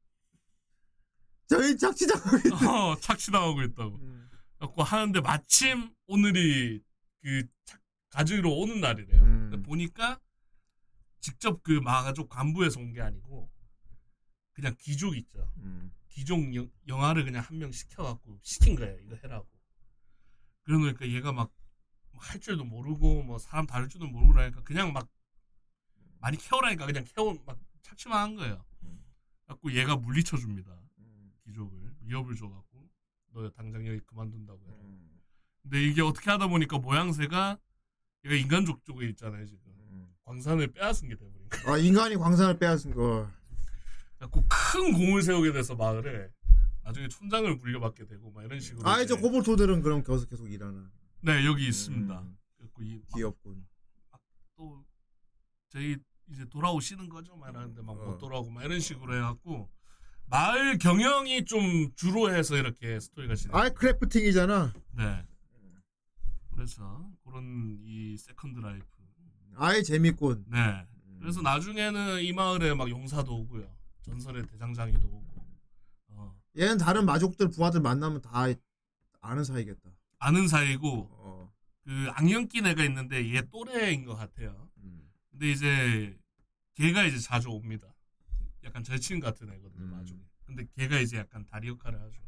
[1.49, 2.19] 저희 착취당.
[2.69, 4.31] 어, 착취당하고 있다고 음.
[4.59, 6.83] 갖고 하는데 마침 오늘이
[7.23, 9.63] 그 착- 가지러 오는 날이래요 음.
[9.65, 10.19] 보니까
[11.21, 13.51] 직접 그 마가족 간부에서 온 게 아니고
[14.53, 15.93] 그냥 귀족 있죠 음.
[16.11, 19.49] 귀족 영, 영화를 그냥 한 명 시켜갖고 시킨 거예요 이거 해라고
[20.65, 21.51] 그러니까 얘가 막
[22.15, 25.09] 할 줄도 모르고 뭐 사람 다룰 줄도 모르고 그러니까 그냥 막
[26.23, 28.65] 많이 캐오라니까 그냥 캐오 막 착취만 한 거예요
[29.47, 31.33] 갖고 얘가 물리쳐 줍니다 음.
[31.45, 32.89] 귀족을 위협을 줘갖고
[33.35, 35.21] 너 당장 여기 그만둔다고 해 음.
[35.63, 37.59] 근데 이게 어떻게 하다 보니까 모양새가
[38.25, 40.15] 얘가 인간족 쪽에 있잖아요 지금 음.
[40.25, 41.73] 광산을 빼앗은 게 돼버린 거야.
[41.75, 43.29] 아 인간이 광산을 빼앗은 거.
[44.17, 46.31] 그래갖고 큰 공을 세우게 돼서 마을에
[46.85, 48.89] 나중에 촌장을 물려받게 되고 막 이런 식으로.
[48.89, 50.91] 아 이제 코볼트들은 그럼 계속 계속 일하나.
[51.21, 52.21] 네 여기 있습니다.
[52.21, 52.39] 음.
[52.57, 53.67] 그래갖고 이막 귀엽군.
[54.57, 54.85] 또
[55.71, 55.97] 저희
[56.31, 58.19] 이제 돌아오시는 거죠 막 이러는데 막못 어.
[58.19, 59.69] 돌아오고 막 이런 식으로 해갖고
[60.27, 63.55] 마을 경영이 좀 주로 해서 이렇게 스토리가 진행.
[63.55, 64.73] 아 crafting이잖아.
[64.93, 65.27] 네.
[66.55, 68.87] 그래서 그런 이 second life.
[69.57, 70.47] 아예 재밌군.
[70.49, 70.87] 네.
[71.21, 73.71] 그래서 나중에는 이 마을에 막 용사도 오고요.
[74.03, 75.47] 전설의 대장장이도 오고.
[76.09, 78.47] 어, 얘는 다른 마족들 부하들 만나면 다
[79.21, 79.91] 아는 사이겠다.
[80.19, 81.53] 아는 사이고 어.
[81.85, 84.69] 그 악령 낀 애가 있는데 얘 또래인 것 같아요.
[85.33, 85.39] 음.
[85.39, 86.19] 근데 이제
[86.75, 87.95] 걔가 이제 자주 옵니다.
[88.65, 89.91] 약간 절친 같은 애거든요, 음.
[89.91, 90.21] 마족이.
[90.47, 92.21] 근데 걔가 이제 약간 다리 역할을 하죠.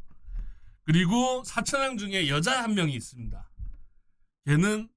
[0.85, 3.51] 그리고 사천왕 중에 여자 한 명이 있습니다.
[4.47, 4.88] 걔는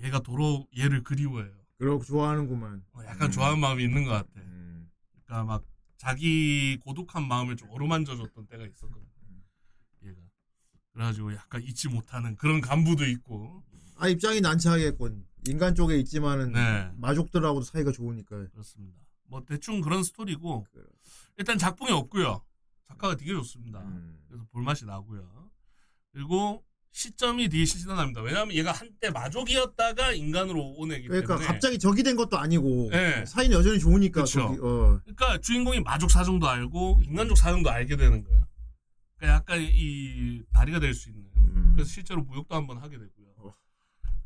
[0.00, 1.54] 얘가 도로 얘를 그리워해요.
[1.78, 2.84] 그러고 좋아하는구만.
[2.92, 3.32] 어, 약간 음.
[3.32, 4.40] 좋아하는 마음이 있는 것 같아.
[4.40, 4.90] 음.
[5.24, 5.64] 그러니까 막
[5.96, 9.06] 자기 고독한 마음을 좀 어루만져줬던 때가 있었거든.
[10.04, 10.20] 얘가.
[10.92, 13.62] 그래가지고 약간 잊지 못하는 그런 간부도 있고.
[13.96, 15.26] 아 입장이 난처하겠군.
[15.46, 16.90] 인간 쪽에 있지만은 네.
[16.96, 18.46] 마족들하고도 사이가 좋으니까.
[18.50, 18.98] 그렇습니다.
[19.24, 20.84] 뭐 대충 그런 스토리고 그래.
[21.36, 22.42] 일단 작품이 없고요.
[22.88, 23.80] 작가가 되게 좋습니다.
[23.80, 24.18] 음.
[24.28, 25.50] 그래서 볼맛이 나고요.
[26.12, 28.22] 그리고 시점이 되게 시시하답니다.
[28.22, 31.46] 왜냐하면 얘가 한때 마족이었다가 인간으로 온 애기 그러니까 때문에.
[31.46, 33.24] 갑자기 적이 된 것도 아니고 네.
[33.26, 34.40] 사이는 여전히 좋으니까 그쵸.
[34.40, 34.98] 저기, 어.
[35.04, 38.46] 그러니까 주인공이 마족 사정도 알고 인간족 사정도 알게 되는 거야.
[39.16, 41.24] 그러니까 약간 이 다리가 될 수 있는.
[41.36, 41.72] 음.
[41.76, 43.10] 그래서 실제로 무역도 한번 하게 되고요.
[43.17, 43.17] 어.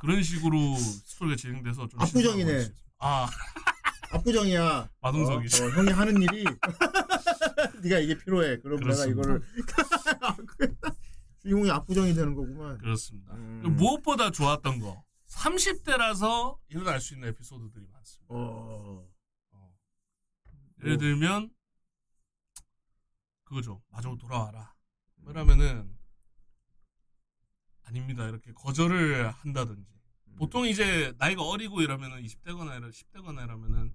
[0.03, 2.73] 그런 식으로 스토리가 진행돼서 좀 압구정이네.
[2.99, 3.29] 아
[4.11, 4.91] 압구정이야.
[5.01, 5.62] 마동석이죠.
[5.62, 6.43] 어, 어, 형이 하는 일이
[7.85, 8.59] 네가 이게 필요해.
[8.59, 9.23] 그럼 그렇습니다.
[9.23, 10.77] 내가 이거를
[11.38, 12.79] 주인공이 압구정이 되는 거구만.
[12.79, 13.33] 그렇습니다.
[13.35, 13.62] 음.
[13.77, 18.35] 무엇보다 좋았던 거 30대라서 일어날 수 있는 에피소드들이 많습니다.
[18.35, 19.09] 어.
[19.53, 19.73] 어.
[20.81, 21.49] 예를 들면
[23.45, 23.81] 그거죠.
[23.88, 24.75] 마저 돌아와라.
[25.25, 25.97] 그러면은
[27.85, 28.29] 아닙니다.
[28.29, 29.91] 이렇게 거절을 한다든지.
[30.33, 30.37] 음.
[30.37, 33.95] 보통 이제 나이가 어리고 이러면은 20대거나 이러 10대거나 이러면은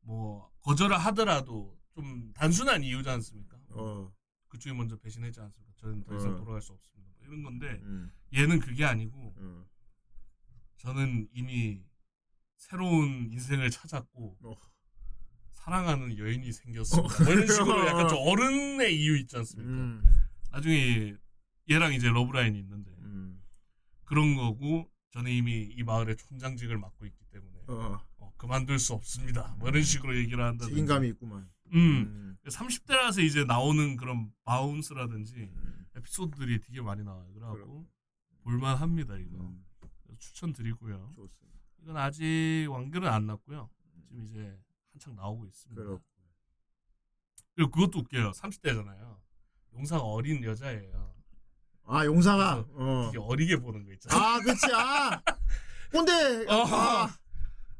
[0.00, 3.56] 뭐 거절을 하더라도 좀 단순한 이유지 않습니까?
[3.70, 4.12] 어.
[4.48, 5.72] 그쪽이 먼저 배신했지 않습니까?
[5.78, 6.36] 저는 더 이상 어.
[6.36, 7.12] 돌아갈 수 없습니다.
[7.16, 8.10] 뭐 이런 건데 음.
[8.34, 9.66] 얘는 그게 아니고 어.
[10.78, 11.82] 저는 이미
[12.56, 14.54] 새로운 인생을 찾았고 어.
[15.52, 17.24] 사랑하는 여인이 생겼습니다.
[17.24, 19.72] 뭐 이런 식으로 약간 좀 어른의 이유 있지 않습니까?
[19.72, 20.04] 음.
[20.50, 21.16] 나중에
[21.68, 23.42] 얘랑 이제 러브라인이 있는데 음.
[24.04, 27.98] 그런 거고 저는 이미 이 마을의 촌장직을 맡고 있기 때문에 어.
[28.18, 29.56] 어, 그만둘 수 없습니다.
[29.58, 30.74] 뭐 이런 식으로 얘기를 한다든지.
[30.74, 31.50] 책임감이 있구만.
[31.72, 32.36] 음.
[32.44, 35.86] 30대라서 이제 나오는 그런 바운스라든지 음.
[35.96, 37.32] 에피소드들이 되게 많이 나와요.
[37.32, 37.88] 그래갖고.
[38.42, 39.38] 볼만합니다 이거.
[39.38, 39.64] 음.
[40.18, 41.14] 추천드리고요.
[41.16, 41.60] 좋습니다.
[41.82, 43.70] 이건 아직 완결은 안 났고요.
[44.08, 44.60] 지금 이제
[44.92, 45.82] 한창 나오고 있습니다.
[45.82, 46.04] 그렇고.
[47.54, 48.32] 그리고 그것도 웃겨요.
[48.32, 49.18] 30대잖아요.
[49.72, 51.15] 용사가 어린 여자예요.
[51.86, 52.64] 아 용사가.
[52.74, 53.10] 어.
[53.12, 54.20] 되게 어리게 보는 거 있잖아요.
[54.20, 54.66] 아 그렇지.
[54.74, 55.20] 아.
[55.92, 56.46] 꼰대.
[56.48, 56.64] 어.
[56.66, 57.16] 아.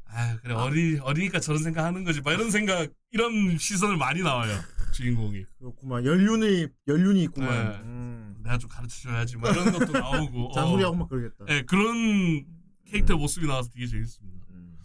[0.09, 2.21] 아 그래 어리 어리니까 저런 생각하는 거지.
[2.21, 4.57] 막 이런 생각 이런 시선을 많이 나와요.
[4.93, 5.45] 주인공이.
[5.59, 6.05] 그렇구만.
[6.05, 7.71] 연륜이 연륜이 있구만.
[7.71, 7.77] 네.
[7.83, 8.35] 음.
[8.43, 9.37] 내가 좀 가르쳐 줘야지.
[9.37, 10.51] 막 이런 것도 나오고.
[10.55, 10.97] 잔소리하고 어.
[10.99, 11.45] 막 그러겠다.
[11.45, 12.45] 네, 그런
[12.85, 14.47] 캐릭터 모습이 나와서 되게 재밌습니다.
[14.51, 14.77] 음.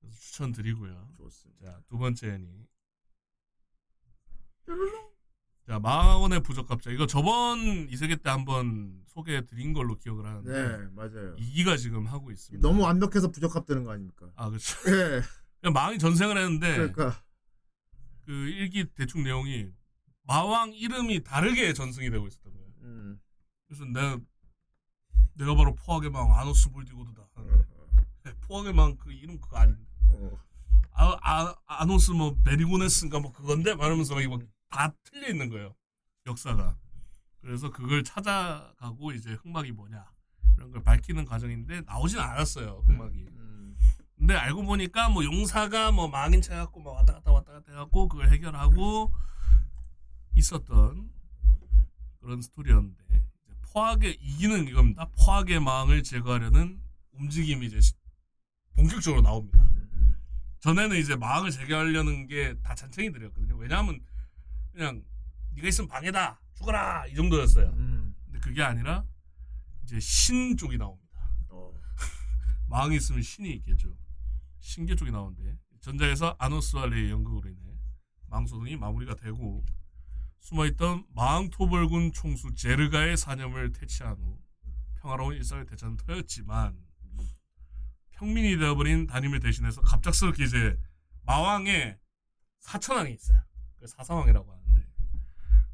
[0.00, 1.08] 그래서 추천드리고요.
[1.16, 1.70] 좋습니다.
[1.70, 2.48] 자, 두 번째 애니.
[5.70, 6.90] 자, 마원의 부적갑자.
[6.90, 11.36] 이거 저번 이세계 때 한번 소개해 드린 걸로 기억을 하는데 네 맞아요.
[11.36, 12.66] 2기가 지금 하고 있습니다.
[12.66, 14.26] 너무 완벽해서 부적합되는 거 아닙니까?
[14.34, 14.76] 아, 그렇죠.
[14.90, 15.22] 예.
[15.62, 17.22] 그냥 망이 전생을 했는데 그러니까
[18.22, 19.68] 그 1기 대충 내용이
[20.24, 22.66] 마왕 이름이 다르게 전승이 되고 있었던 거예요.
[22.82, 23.20] 음.
[23.68, 24.18] 그래서 내가
[25.34, 27.28] 내가 바로 포악의 망 아노스 볼디고드다.
[28.48, 29.84] 포악의 망 그 이름 그거 아닌데.
[30.14, 30.36] 어.
[30.94, 34.40] 아, 아, 아노스 뭐 베리고네스인가 뭐 그건데 말하면서 막 이거
[34.70, 35.74] 다 틀려 있는 거예요
[36.26, 36.76] 역사가.
[37.40, 40.04] 그래서 그걸 찾아가고 이제 흑막이 뭐냐
[40.56, 43.26] 이런 걸 밝히는 과정인데 나오진 않았어요 흑막이.
[43.30, 43.76] 음.
[44.16, 48.28] 근데 알고 보니까 뭐 용사가 뭐 망인 쳐갖고 막 왔다 갔다 왔다 갔다 해갖고 그걸
[48.30, 49.12] 해결하고
[50.36, 51.10] 있었던
[52.20, 53.04] 그런 스토리였는데
[53.44, 55.06] 이제 포악의 이기는 이겁니다.
[55.16, 56.80] 포악의 망을 제거하려는
[57.12, 57.94] 움직임이 이제 시-
[58.76, 59.58] 본격적으로 나옵니다.
[60.60, 63.56] 전에는 이제 마왕을 제거하려는 게 다 잔챙이들이었거든요.
[63.56, 63.98] 왜냐하면
[64.72, 65.04] 그냥
[65.54, 67.68] 네가 있으면 방해다 죽어라 이 정도였어요.
[67.70, 68.14] 음.
[68.24, 69.04] 근데 그게 아니라
[69.82, 71.30] 이제 신 쪽이 나옵니다.
[71.48, 71.72] 어.
[72.68, 73.96] 마왕이 있으면 신이 있겠죠.
[74.60, 77.78] 신계 쪽이 나오는데 전자에서 아노스와 레의 연극으로 인해
[78.26, 79.64] 망소동이 마무리가 되고
[80.40, 84.38] 숨어있던 마왕 토벌군 총수 제르가의 사념을 퇴치한 후
[85.00, 86.78] 평화로운 일상을 되찾은 터였지만
[88.12, 90.78] 평민이 되어버린 단임을 대신해서 갑작스럽게 이제
[91.22, 91.98] 마왕의
[92.58, 93.42] 사천왕이 있어요.
[93.78, 94.59] 그 사사왕이라고 하는데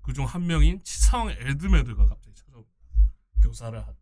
[0.06, 2.72] 그중 한 명인 치사왕 엘드메드가 갑자기 찾아옵니다.
[3.42, 3.92] 교사를 하다.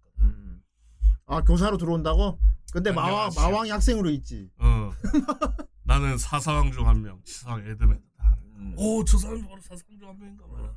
[1.27, 2.39] 아 교사로 들어온다고?
[2.71, 3.49] 근데 마왕 안녕하세요.
[3.51, 4.51] 마왕이 학생으로 있지.
[4.59, 4.93] 어.
[5.85, 8.37] 나는 사사왕 중 한 명, 치사왕 엘드메드다.
[8.57, 8.75] 음.
[8.77, 10.77] 오, 저 사람이 바로 사사왕 중 한 명인가 봐요.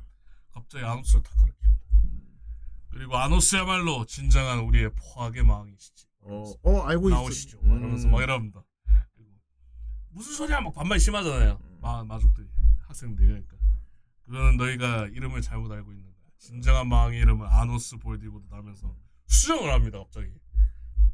[0.50, 1.82] 갑자기 아노스를 다 가르칩니다.
[2.90, 6.06] 그리고 아노스야말로 진정한 우리의 포악의 마왕이시지.
[6.22, 7.16] 어, 어 알고 있어.
[7.16, 7.58] 나오시죠.
[7.62, 8.64] 막 이러면서 막 이럽니다.
[10.10, 11.60] 무슨 소리야 막 반말 심하잖아요.
[11.80, 12.48] 마, 마족들이
[12.86, 13.56] 학생들이 그러니까
[14.28, 16.14] 그거는 너희가 이름을 잘못 알고 있는 거야.
[16.36, 18.94] 진정한 마왕의 이름은 아노스 볼디고도 나면서
[19.26, 19.98] 수정을 합니다.
[19.98, 20.30] 갑자기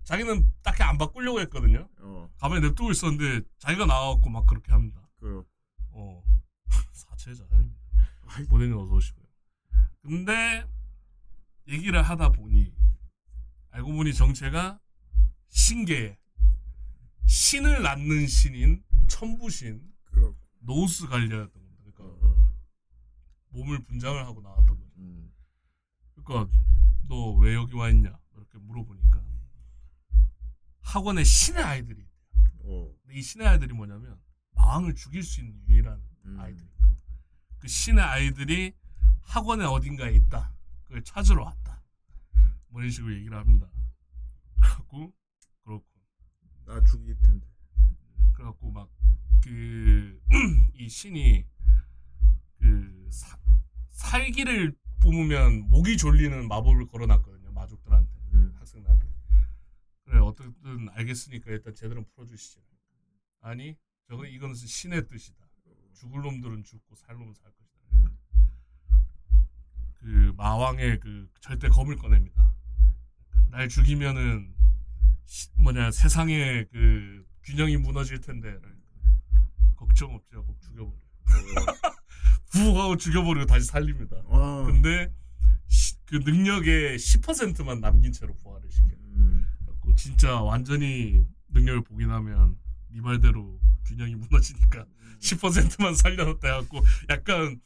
[0.03, 1.89] 자기는 딱히 안 바꾸려고 했거든요.
[2.01, 2.29] 어.
[2.39, 5.01] 가만히 냅두고 있었는데 자기가 나와갖고 막 그렇게 합니다.
[5.21, 5.45] 그어
[7.53, 7.81] 아닙니다.
[8.51, 9.25] 본인이 어서 오시고요.
[10.03, 10.67] 근데
[11.69, 12.75] 얘기를 하다 보니
[13.71, 14.81] 알고 보니 정체가
[15.49, 16.19] 신계에
[17.27, 19.81] 신을 낳는 신인 천부신
[20.59, 21.55] 노우스 관리였던 겁니다.
[21.55, 21.64] 그러니까
[23.55, 24.91] 몸을 분장을 하고 나왔던 거죠.
[26.15, 26.51] 그러니까
[27.09, 29.23] 너 왜 여기 와 있냐 이렇게 물어보니까
[30.81, 32.95] 학원에 신의 아이들이 있대요.
[33.03, 34.21] 근데 이 신의 아이들이 뭐냐면
[34.53, 36.03] 마왕을 죽일 수 있는 유일한
[36.39, 36.95] 아이들이니까
[37.59, 38.75] 그 신의 아이들이
[39.23, 40.53] 학원에 어딘가에 있다.
[40.85, 41.83] 그걸 찾으러 왔다.
[42.69, 43.69] 뭐 이런 식으로 얘기를 합니다.
[44.57, 45.13] 그래갖고
[45.63, 45.87] 그렇고
[46.67, 47.47] 나 죽일 텐데.
[48.35, 48.89] 그래갖고 막
[49.45, 50.19] 그
[50.75, 51.45] 이 신이
[52.65, 53.37] 그 사-
[53.91, 58.11] 살기를 뿜으면 목이 졸리는 마법을 걸어놨거든요 마족들한테
[58.55, 59.07] 학생들한테.
[60.05, 62.61] 그래 어떻든 알겠으니까 일단 제대로 풀어주시죠.
[63.43, 63.77] 아니
[64.09, 65.45] 저건 이거는 신의 뜻이다.
[65.93, 68.11] 죽을 놈들은 죽고 살 놈은 살 것이다.
[70.01, 72.55] 그 마왕의 그 절대 검을 꺼냅니다.
[73.51, 74.55] 날 죽이면은
[75.27, 78.59] 시- 뭐냐 세상의 그 균형이 무너질 텐데.
[79.77, 80.97] 걱정 없지 꼭 죽여버려
[82.55, 84.17] 부 하고 죽여버리고 다시 살립니다.
[84.27, 84.65] 어.
[84.67, 85.13] 근데
[85.67, 88.97] 시- 그 능력의 10%만 남긴 채로 부활을 시켜요.
[89.65, 92.57] 그래갖고 진짜 완전히 능력을 보긴 하면
[92.91, 94.87] 네 말대로 균형이 무너지니까
[95.21, 96.81] 10%만 살려놨다 해갖고
[97.11, 97.61] 약간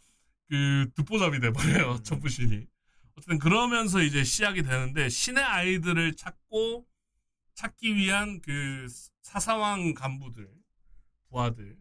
[0.49, 2.66] 그 듣보잡이 돼버려요 천부신이.
[3.16, 6.86] 어쨌든 그러면서 이제 시작이 되는데 신의 아이들을 찾고
[7.55, 8.86] 찾기 위한 그
[9.22, 10.49] 사사왕 간부들
[11.28, 11.76] 부하들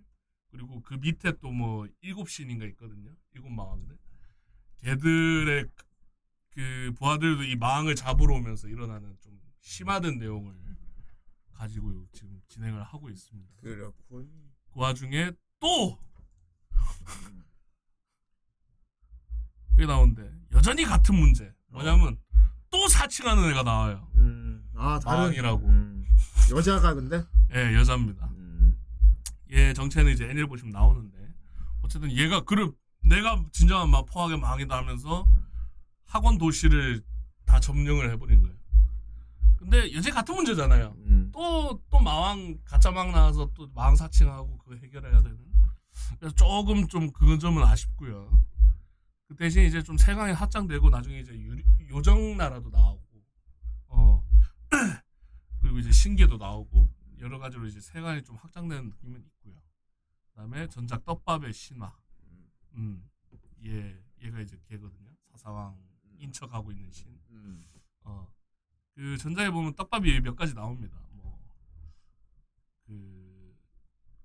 [0.57, 3.95] 그리고 그 밑에 또 뭐 일곱 신인가 있거든요 일곱 마왕들
[4.79, 5.65] 걔들의
[6.51, 10.55] 그 부하들도 이 마왕을 잡으러 오면서 일어나는 좀 심하던 내용을
[11.53, 13.51] 가지고 지금 진행을 하고 있습니다.
[13.61, 14.29] 그렇군.
[14.71, 15.97] 그 와중에 또
[19.73, 21.53] 이게 나오는데 여전히 같은 문제.
[21.69, 22.17] 뭐냐면
[22.69, 24.07] 또 사칭하는 애가 나와요.
[24.75, 25.69] 아 다른 마왕이라고.
[26.55, 28.29] 여자가 근데 예, 여자입니다.
[29.51, 31.17] 얘 정체는 이제 애니를 보시면 나오는데
[31.81, 32.71] 어쨌든 얘가 그를
[33.03, 35.25] 내가 진정한 막 포악의 망이다 하면서
[36.05, 37.03] 학원 도시를
[37.45, 38.57] 다 점령을 해버린 거예요.
[39.57, 40.95] 근데 여제 같은 문제잖아요.
[41.31, 45.37] 또또 마왕 가짜 막 나와서 또 마왕 사칭하고 그거 해결해야 되는.
[46.19, 48.41] 그래서 조금 좀 그건 점은 아쉽고요.
[49.27, 51.57] 그 대신 이제 좀 세강이 확장되고 나중에 이제 유,
[51.89, 53.03] 요정 나라도 나오고,
[53.89, 54.23] 어
[55.61, 56.89] 그리고 이제 신계도 나오고
[57.19, 59.61] 여러 가지로 이제 세강이 좀 확장되는 느낌은 있고요.
[60.29, 61.95] 그다음에 전작 떡밥의 신화,
[62.73, 63.09] 음,
[63.65, 65.15] 얘 얘가 이제 걔거든요.
[65.31, 65.77] 사사왕
[66.19, 67.19] 인 척하고 있는 신.
[68.03, 68.33] 어,
[68.95, 70.97] 그 전작에 보면 떡밥이 몇 가지 나옵니다.
[71.11, 71.39] 뭐,
[72.85, 73.55] 그,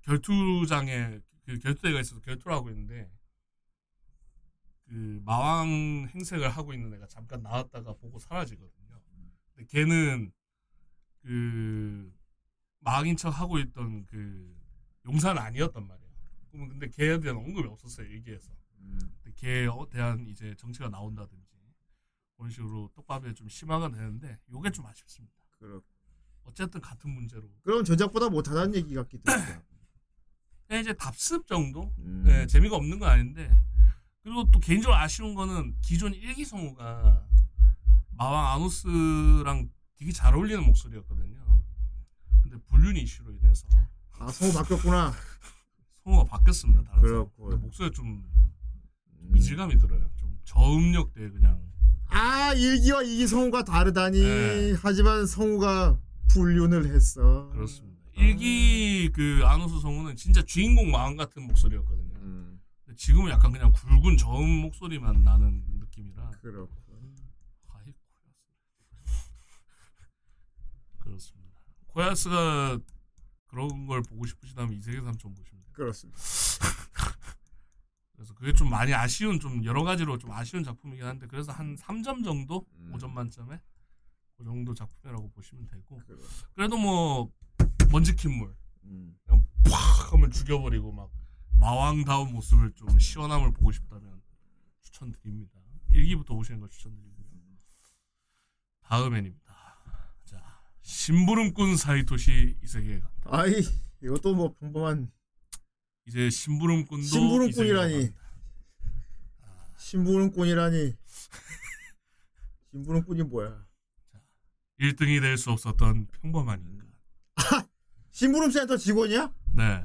[0.03, 3.11] 결투장에, 그 결투대가 있어서 결투를 하고 있는데,
[4.85, 9.01] 그 마왕 행색을 하고 있는 애가 잠깐 나왔다가 보고 사라지거든요.
[9.55, 10.33] 근데 걔는
[11.23, 12.13] 그
[12.83, 14.57] 마왕인 척 하고 있던 그
[15.07, 16.13] 용사는 아니었단 말이에요.
[16.51, 18.53] 그러면 근데 걔에 대한 언급이 없었어요 일기에서.
[18.77, 21.53] 근데 걔에 대한 이제 정치가 나온다든지
[22.37, 25.35] 그런 식으로 떡밥에 좀 심화가 되는데 요게 좀 아쉽습니다.
[25.59, 25.81] 그렇.
[26.45, 27.49] 어쨌든 같은 문제로.
[27.63, 29.63] 그럼 전작보다 못하다는 얘기 같기도 하고.
[30.81, 31.95] 이제 답습 정도?
[31.99, 32.25] 음.
[32.25, 33.49] 네, 재미가 없는 건 아닌데.
[34.23, 37.29] 그리고 또 개인적으로 아쉬운 거는 기존 일기 성우가
[38.17, 41.52] 마왕 아노스랑 되게 잘 어울리는 목소리였거든요.
[42.53, 43.67] 근데 불륜 이슈로 인해서
[44.19, 45.15] 아 성우 바뀌었구나.
[46.05, 46.83] 성우가 바뀌었습니다.
[46.85, 47.27] 다른.
[47.37, 48.23] 근데 목소리가 좀
[49.35, 50.11] 이질감이 들어요.
[50.17, 51.63] 좀 저음역대 그냥.
[52.09, 54.21] 아 일기와 이기 성우가 다르다니.
[54.21, 54.75] 네.
[54.83, 55.99] 하지만 성우가
[56.29, 57.49] 불륜을 했어.
[57.53, 57.99] 그렇습니다.
[58.17, 62.19] 일기 그 아노스 성우는 진짜 주인공 마음 같은 목소리였거든요.
[62.21, 62.61] 음.
[62.95, 66.31] 지금은 약간 그냥 굵은 저음 목소리만 나는 느낌이라.
[66.43, 66.77] 그렇군.
[67.71, 67.97] 아이고.
[70.99, 71.51] 그렇습니다.
[71.93, 72.79] 코야스가
[73.47, 75.73] 그런 걸 보고 싶으시다면 이세계 삼촌 보시면 돼요.
[75.73, 76.19] 그렇습니다.
[78.17, 82.25] 그래서 그게 좀 많이 아쉬운 좀 여러 가지로 좀 아쉬운 작품이긴 한데 그래서 한 3점
[82.25, 82.93] 정도 음.
[82.95, 83.61] 5점 만점에
[84.37, 86.19] 그 정도 작품이라고 보시면 되고 그래.
[86.55, 87.31] 그래도 뭐
[87.91, 89.19] 먼지 킨물 음.
[89.25, 91.11] 그냥 팍 하면 죽여버리고 막
[91.61, 94.23] 마왕다운 모습을 좀 시원함을 보고 싶다면
[94.81, 95.61] 추천드립니다.
[95.91, 97.23] 1기부터 보시는 걸 추천드리고요.
[98.83, 99.42] 다음엔입니다.
[99.42, 99.42] 자
[100.83, 103.63] 심부름꾼 사이토시 이세계가 아이
[104.03, 105.11] 이것도 뭐 평범한
[106.07, 107.93] 이제 심부름꾼도 심부름꾼이라니.
[107.95, 108.23] 갑니다.
[109.79, 110.97] 심부름꾼이라니.
[112.73, 113.65] 심부름꾼이 뭐야?
[114.81, 116.93] 1등이 될 수 없었던 평범한 인간.
[118.11, 119.33] 심부름센터 직원이야?
[119.55, 119.85] 네.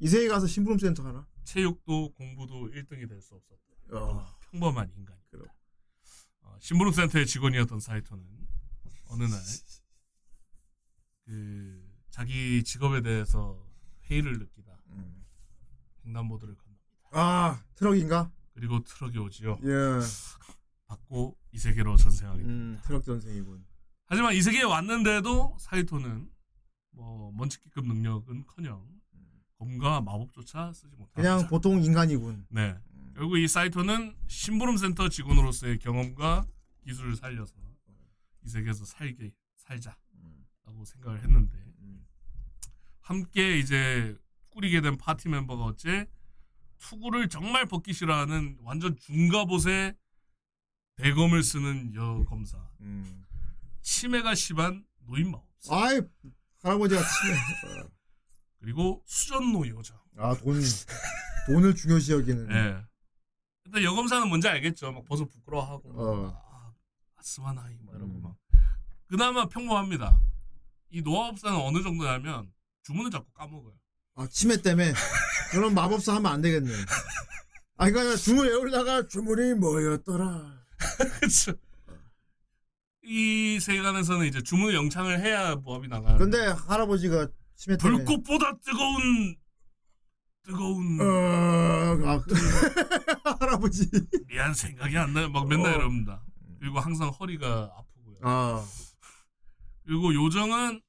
[0.00, 1.26] 이세계 가서 심부름센터 하나?
[1.44, 4.36] 체육도 공부도 1등이 될 수 없었던 어.
[4.50, 5.16] 평범한 인간입니다.
[5.30, 5.46] 그럼.
[6.42, 8.22] 어, 심부름센터의 직원이었던 사이토는
[9.08, 9.46] 어느 날그
[12.14, 13.60] 자기 직업에 대해서
[14.04, 15.24] 회의를 느끼다 음.
[16.06, 17.08] 횡단보도를 건넙니다.
[17.10, 18.30] 아 트럭인가?
[18.52, 19.58] 그리고 트럭이 오지요.
[19.64, 20.00] 예.
[20.86, 22.42] 받고 이 세계로 전생하게.
[22.44, 23.66] 음 트럭 전생이군.
[24.06, 26.30] 하지만 이 세계에 왔는데도 사이토는
[26.92, 28.86] 뭐 munchkin급 능력은커녕
[29.58, 31.20] 검과 마법조차 쓰지 못합니다.
[31.20, 32.46] 그냥 보통 인간이군.
[32.48, 32.78] 네.
[33.16, 36.46] 결국 이 사이토는 심부름 센터 직원으로서의 경험과
[36.84, 37.54] 기술을 살려서
[38.44, 41.63] 이 세계에서 살게 살자라고 생각을 했는데
[43.04, 44.16] 함께 이제
[44.50, 46.08] 꾸리게 된 파티 멤버가 어째
[46.78, 49.94] 투구를 정말 벗기 싫어하는 완전 중갑옷에
[50.96, 53.26] 대검을 쓰는 여 검사 음.
[53.82, 56.00] 치매가 심한 노인 마법사 아이
[56.62, 57.34] 할아버지가 치매.
[57.82, 57.88] 어.
[58.58, 60.62] 그리고 수전노 여자 아돈
[61.46, 62.50] 돈을 중요시 여기는.
[62.52, 62.82] 예.
[63.66, 64.92] 일단 여검사는 뭔지 알겠죠.
[64.92, 66.42] 막 벌써 부끄러워하고 막 어.
[66.42, 66.72] 아,
[67.16, 68.22] 아스와나이 막 이러고 음.
[68.22, 68.36] 막.
[69.08, 70.18] 그나마 평범합니다.
[70.88, 72.53] 이 노화법사는 어느 정도냐면
[72.84, 73.72] 주문을 자꾸 까먹어요.
[74.16, 74.92] 아 치매 때문에
[75.50, 76.72] 그럼 마법사 하면 안 되겠네.
[77.76, 80.62] 아 그러니까 주문 외우다가 주문이 뭐였더라.
[81.18, 81.52] 그렇죠.
[83.02, 86.16] 이 세계관에서는 이제 주문을 영창을 해야 부합이 나가는.
[86.18, 88.04] 근데 할아버지가 치매 때문에.
[88.04, 89.36] 불꽃보다 뜨거운
[90.42, 91.04] 뜨거운 어,
[92.06, 92.34] 아, 그,
[93.40, 93.88] 할아버지.
[94.26, 95.30] 미안 생각이 안 나요.
[95.30, 95.76] 막 맨날 어.
[95.76, 96.22] 이럽니다.
[96.60, 98.16] 그리고 항상 허리가 아프고요.
[98.22, 98.64] 아,
[99.86, 100.80] 그리고 요정은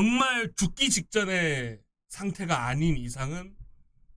[0.00, 3.54] 정말 죽기 직전의 상태가 아닌 이상은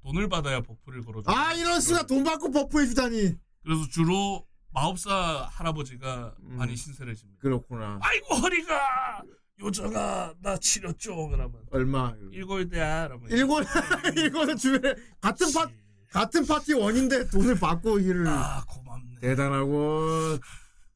[0.03, 1.31] 돈을 받아야 buff를 걸어줘.
[1.31, 3.33] 아 이런 수가 돈 받고 buff해 주다니.
[3.63, 6.57] 그래서 주로 마법사 할아버지가 음.
[6.57, 7.39] 많이 신세를 집니다.
[7.41, 7.99] 그렇구나.
[8.01, 9.21] 아이고 허리가
[9.59, 12.13] 요정아 나 치료 좀 그러면 얼마?
[12.31, 13.61] 일골대야 그러면 일곱
[14.17, 15.69] 일곱은 주변에 같은 파
[16.11, 19.19] 같은 파티 원인데 돈을 받고 일을 아 고맙네.
[19.21, 20.37] 대단하고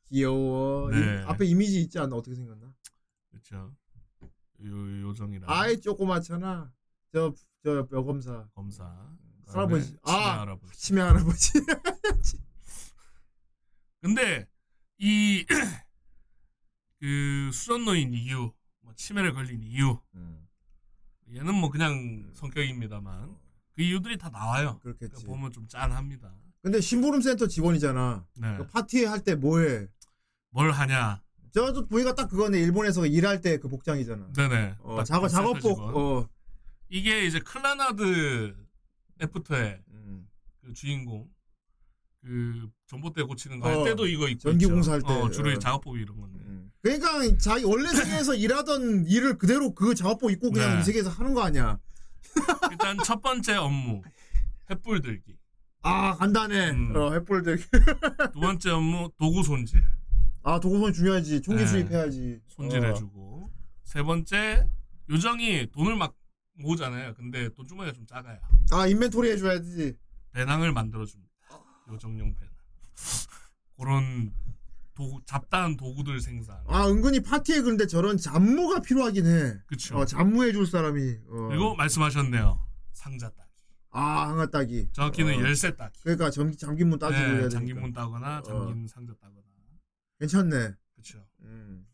[0.10, 0.92] 귀여워.
[0.92, 0.98] 네.
[1.00, 2.72] 이- 앞에 이미지 있지 않나 어떻게 생겼나?
[3.32, 3.74] 그렇죠.
[4.68, 6.72] 요 요정이랑 아이 조그맣잖아.
[7.13, 8.84] 저저 여검사 검사
[9.47, 9.88] 할아버지.
[9.88, 10.78] 치매 아 할아버지.
[10.78, 11.51] 치매 할아버지.
[14.01, 14.47] 근데
[14.97, 15.45] 이
[16.99, 18.51] 그 수전노인 이유,
[18.82, 19.99] 뭐 치매를 걸린 이유,
[21.34, 23.36] 얘는 뭐 그냥 성격입니다만
[23.76, 24.80] 그 이유들이 다 나와요.
[24.80, 25.09] 그렇겠지.
[25.11, 26.34] 그러니까 보면 좀 짠합니다.
[26.61, 28.26] 근데 심부름 센터 직원이잖아.
[28.36, 28.57] 네.
[28.57, 29.88] 그 파티 할 때 뭐해?
[30.49, 31.22] 뭘 하냐?
[31.58, 32.60] 저도 보니까 딱 그거네.
[32.60, 34.28] 일본에서 일할 때 그 복장이잖아.
[34.36, 34.76] 네네.
[34.82, 35.80] 어, 딱 작업 그 작업복.
[35.80, 36.30] 어.
[36.89, 38.55] 이게 이제 클라나드
[39.22, 40.28] 애프터의 음.
[40.64, 41.28] 그 주인공
[42.24, 44.74] 그 전봇대 고치는 거할 어, 때도 이거 입고 전기 있죠.
[44.74, 45.12] 공사할 때.
[45.12, 45.58] 어, 주로 어.
[45.60, 46.39] 작업복이 이런 건데.
[46.45, 46.72] 음.
[46.84, 50.82] 그러니까 자기 원래 세계에서 일하던 일을 그대로 그 작업복 입고 그냥 네.
[50.82, 51.80] 이 세계에서 하는 거 아니야?
[52.72, 54.03] 일단 첫 번째 업무
[54.70, 55.38] 횃불 들기.
[55.82, 56.72] 아 간단해.
[56.72, 56.95] 음.
[56.95, 58.32] 어 횃불들.
[58.34, 59.82] 두 번째 업무 도구 손질.
[60.48, 61.41] 아 도구손 중요하지.
[61.41, 61.68] 총기 네.
[61.68, 62.39] 수입해야지.
[62.41, 62.45] 어.
[62.48, 63.52] 손질해주고
[63.84, 64.66] 세 번째
[65.10, 66.16] 요정이 돈을 막
[66.54, 67.16] 모으잖아요.
[67.16, 68.39] 근데 돈 주머니가 좀 작아요.
[68.72, 69.98] 아 인벤토리 해줘야지.
[70.32, 71.30] 배낭을 만들어줍니다.
[71.91, 72.54] 요정용 배낭.
[73.78, 74.32] 그런
[74.95, 76.58] 도구, 잡다한 도구들 생산.
[76.68, 79.54] 아 은근히 파티에 그런데 저런 잡무가 필요하긴 해.
[79.66, 79.98] 그쵸.
[79.98, 81.18] 어, 잡무해줄 사람이.
[81.28, 81.48] 어.
[81.50, 82.58] 그리고 말씀하셨네요.
[82.93, 83.52] 상자 따기.
[83.91, 84.88] 아 항아 따기.
[84.93, 85.41] 정확히는 어.
[85.41, 86.00] 열쇠 따기.
[86.04, 87.50] 그러니까 잠, 잠긴 문 따기로 해야 네.
[87.50, 89.37] 잠긴 따거나 잠긴 상자 따거나.
[90.20, 90.74] 괜찮네.
[90.95, 91.26] 그렇죠.
[91.41, 91.86] 음.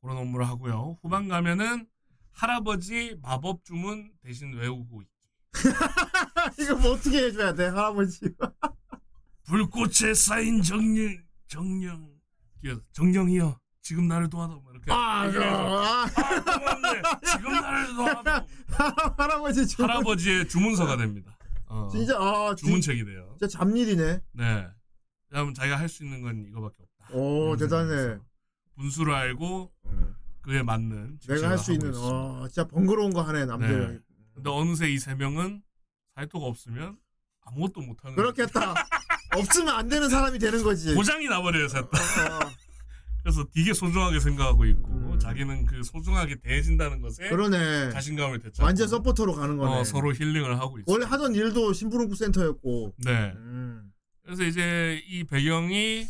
[0.00, 0.98] 그런 업무를 하고요.
[1.02, 1.86] 후반 가면은
[2.32, 5.10] 할아버지 마법 주문 대신 외우고 있기.
[6.62, 8.20] 이거 뭐 어떻게 해줘야 돼 할아버지?
[9.44, 11.18] 불꽃에 쌓인 정령
[11.48, 12.14] 정령
[12.92, 18.46] 정령이여 지금 나를 도와줘 뭐 이렇게 아, 아, 아 고맙네 지금 나를 도와줘
[19.18, 21.36] 할아버지 주 할아버지의 주문서가 됩니다.
[21.66, 23.36] 어, 진짜 아 주, 주문책이 돼요.
[23.38, 24.20] 진짜 잡일이네.
[24.32, 24.68] 네.
[25.30, 26.89] 왜냐면 자기가 할 수 있는 건 이거밖에 없다.
[27.12, 28.18] 오 이런 대단해.
[28.76, 30.14] 분수를 알고 음.
[30.42, 31.92] 그에 맞는 내가 할 수 있는.
[31.94, 33.92] 어 진짜 번거로운 거 하네 남들.
[33.94, 33.98] 네.
[34.34, 35.62] 근데 어느새 이 세 명은
[36.14, 36.96] 사이토가 없으면
[37.42, 38.74] 아무것도 못 하는 그렇겠다.
[39.36, 40.94] 없으면 안 되는 사람이 되는 거지.
[40.94, 41.98] 고장이 나버려요 셋 다.
[41.98, 42.50] 어,
[43.22, 47.30] 그래서 되게 소중하게 생각하고 있고 자기는 그 소중하게 대해진다는 것에 음.
[47.30, 47.90] 그러네.
[47.90, 49.72] 자신감을 되찾고 완전 서포터로 가는 거네.
[49.80, 50.84] 어, 서로 힐링을 하고 있어요.
[50.86, 52.94] 원래 하던 일도 심부름국 센터였고.
[53.04, 53.32] 네.
[53.36, 53.92] 음,
[54.24, 56.06] 그래서 이제 이 배경이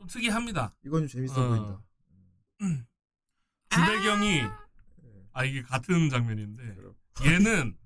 [0.00, 0.74] 좀 특이합니다.
[0.82, 1.48] 이건 좀 재밌어 어.
[1.48, 1.82] 보인다.
[3.68, 4.42] 주배경이
[5.34, 6.74] 아 이게 같은 장면인데
[7.24, 7.76] 얘는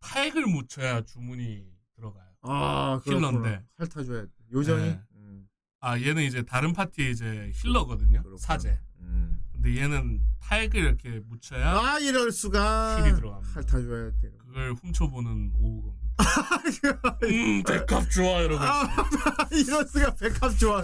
[0.00, 2.26] 타액을 묻혀야 주문이 들어가요.
[2.42, 3.64] 아, healer인데.
[3.78, 4.30] 핥아줘야 돼.
[4.52, 4.82] 요정이.
[4.82, 5.00] 네.
[5.14, 5.48] 음,
[5.80, 8.22] 아 얘는 이제 다른 파티의 이제 healer거든요.
[8.38, 8.78] 사제.
[9.00, 9.40] 음.
[9.52, 13.02] 근데 얘는 타액을 이렇게 묻혀야 아 이럴 수가.
[13.02, 13.60] heal이 들어갑니다.
[13.60, 14.30] 핥아줘야 돼.
[14.38, 16.06] 그걸 훔쳐보는 ogre입니다.
[17.24, 18.58] 음, 백합 좋아 있어.
[18.58, 18.86] 아,
[19.52, 20.82] 이럴 수가 백합 좋아.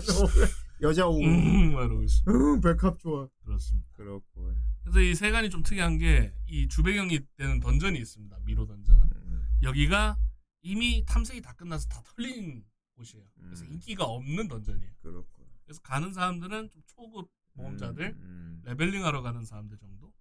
[0.82, 0.88] 너.
[0.88, 1.24] 여자 오고.
[1.24, 2.24] 음, 막 이러고 있어.
[2.28, 3.28] 음, 백합 좋아.
[3.44, 3.88] 그렇습니다.
[3.92, 4.52] 그렇고.
[4.82, 8.38] 그래서 이 세간이 좀 특이한 게 이 주배경이 되는 던전이 있습니다.
[8.44, 8.94] 미로 던전.
[9.14, 9.42] 음.
[9.62, 10.18] 여기가
[10.60, 12.62] 이미 탐색이 다 끝나서 다 털린
[12.96, 13.24] 곳이에요.
[13.42, 13.72] 그래서 음.
[13.72, 14.92] 인기가 없는 던전이에요.
[15.00, 15.48] 그렇고.
[15.64, 18.60] 그래서 가는 사람들은 좀 초급 모험자들, 음.
[18.64, 20.12] 레벨링하러 가는 사람들 정도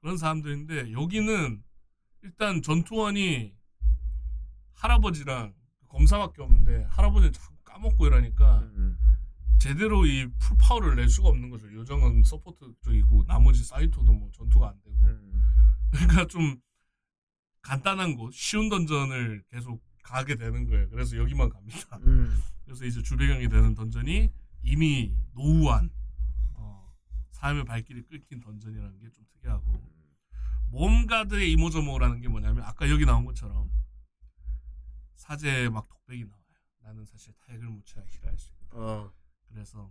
[0.00, 1.62] 그런 사람들인데 여기는
[2.22, 3.54] 일단 전투원이
[4.74, 5.54] 할아버지랑
[5.88, 8.96] 검사밖에 없는데 할아버지는 자꾸 까먹고 이러니까 음.
[9.60, 11.72] 제대로 이 full power를 낼 수가 없는 거죠.
[11.72, 15.42] 요정은 support 쪽이고 나머지 사이토도 뭐 전투가 안 되고 음.
[15.92, 16.60] 그러니까 좀
[17.62, 20.88] 간단한 곳, 쉬운 dungeon을 계속 가게 되는 거예요.
[20.88, 21.98] 그래서 여기만 갑니다.
[22.06, 22.40] 음.
[22.64, 24.32] 그래서 이제 주배경이 되는 dungeon이
[24.62, 25.90] 이미 노후한
[26.54, 26.94] 어,
[27.32, 29.82] 사람의 발길이 끊긴 dungeon이라는 게 좀 특이하고
[30.70, 33.70] 모험가들의 이모저모라는 게 뭐냐면 아까 여기 나온 것처럼
[35.16, 36.40] 사제 막 독백이 나와요.
[36.82, 38.78] 나는 사실 타액을 묻혀야 heal할 수 있다.
[38.78, 39.12] 어.
[39.52, 39.90] 그래서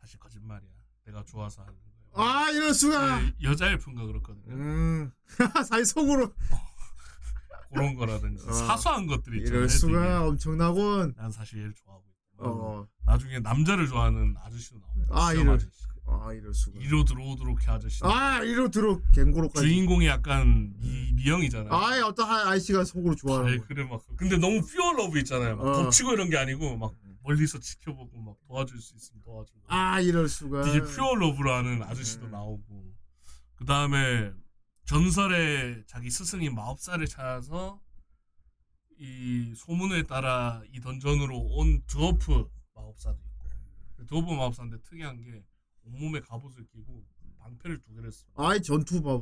[0.00, 0.70] 사실 거짓말이야.
[1.04, 1.92] 내가 좋아서 하는 거예요.
[2.14, 3.20] 아 이럴 수가.
[3.20, 4.52] 네, 여자 elf인가 그렇거든요.
[4.54, 5.12] 음.
[5.66, 6.32] 사실 속으로.
[7.72, 8.52] 그런 거라든지 어.
[8.52, 9.58] 사소한 것들이 있잖아요.
[9.60, 10.12] 이럴 수가 되게.
[10.14, 11.14] 엄청나군.
[11.16, 12.04] 난 사실 얘를 좋아하고
[12.36, 12.44] 있다.
[12.44, 12.86] 어.
[13.06, 15.14] 나중에 남자를 좋아하는 아저씨도 나옵니다.
[15.16, 15.54] 아 이럴.
[15.54, 15.70] 아저씨.
[16.04, 16.80] 아 이럴 수가.
[16.80, 18.04] 일로 들어오도록 해 아저씨.
[18.04, 19.66] 아 이로 들어 갱고로까지.
[19.66, 21.72] 주인공이 약간 미, 미형이잖아요.
[21.72, 23.64] 아 어떤 한 아저씨가 속으로 좋아하는 거.
[23.66, 25.56] 그래 막 근데 너무 pure love 있잖아요.
[25.56, 25.72] 막 어.
[25.84, 26.92] 덮치고 이런 게 아니고 막
[27.22, 29.60] 멀리서 지켜보고 막 도와줄 수 있으면 도와주고.
[29.68, 30.62] 아 이럴 수가.
[30.62, 32.94] 되게 pure love로 하는 아저씨도 나오고
[33.54, 34.32] 그 다음에
[34.84, 37.80] 전설의 자기 스승인 마법사를 찾아서
[38.98, 45.44] 이 소문에 따라 이 dungeon으로 온 드워프 마법사도 있고 드워프 마법사인데 특이한 게
[45.84, 47.04] 온몸에 갑옷을 끼고
[47.38, 48.40] 방패를 두 개를 씁니다.
[48.48, 49.20] 아이 전투 봐.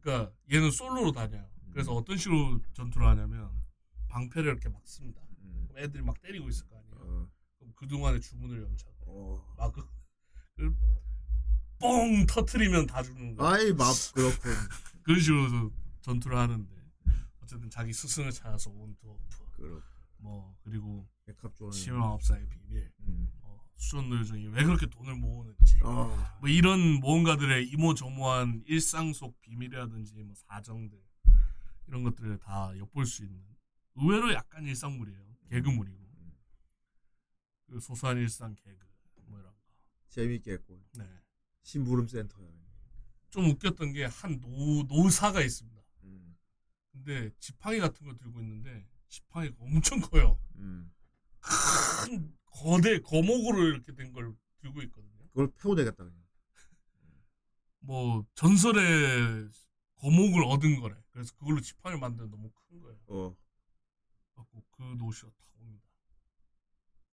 [0.00, 1.48] 그러니까 얘는 솔로로 다녀요.
[1.72, 3.50] 그래서 어떤 식으로 전투를 하냐면
[4.08, 5.20] 방패를 이렇게 막 씁니다.
[5.38, 6.79] 그럼 애들이 막 때리고 있을 거 아니에요.
[7.80, 9.88] 그동안의 주문을 연차고 막 그,
[10.54, 10.76] 그,
[11.78, 13.52] 뻥 터트리면 다 죽는 거야.
[13.52, 14.52] 아이 막 그렇군.
[15.02, 15.72] 그런 식으로
[16.02, 16.68] 전투를 하는데
[17.42, 19.22] 어쨌든 자기 스승을 찾아서 온 드워프
[19.56, 19.82] 그렇.
[20.18, 21.08] 뭐 그리고.
[21.72, 23.30] 심화업사의 비밀 음.
[23.40, 26.38] 뭐 수전노 요정이 왜 그렇게 돈을 모으는지 아.
[26.40, 30.98] 뭐 이런 모험가들의 이모저모한 일상 속 비밀이라든지 뭐 사정들
[31.86, 33.40] 이런 것들을 다 엿볼 수 있는
[33.94, 35.20] 의외로 약간 일상물이에요
[35.50, 35.99] 개그물이고
[37.70, 38.84] 그 소소한 일상 개그
[39.26, 39.58] 뭐 이런 거
[40.08, 40.84] 재밌겠군.
[40.94, 41.04] 네.
[41.62, 42.48] 심부름 센터야.
[43.30, 45.80] 좀 웃겼던 게한 노, 노사가 있습니다.
[46.02, 46.36] 음.
[46.90, 50.40] 근데 지팡이 같은 거 들고 있는데 지팡이가 엄청 커요.
[50.56, 50.92] 음.
[51.40, 55.28] 큰 거대 거목으로 이렇게 된 걸 들고 있거든요.
[55.28, 56.20] 그걸 패고 되겠다 그냥.
[57.78, 59.48] 뭐 전설의
[59.94, 60.96] 거목을 얻은 거래.
[61.12, 62.98] 그래서 그걸로 지팡이를 만드는 너무 큰 거예요.
[63.06, 63.36] 어.
[64.34, 65.84] 갖고 그 노시가 다 옵니다.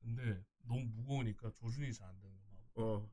[0.08, 2.58] 근데 너무 무거우니까 조준이 잘 안 되는 거야.
[2.76, 3.10] 어.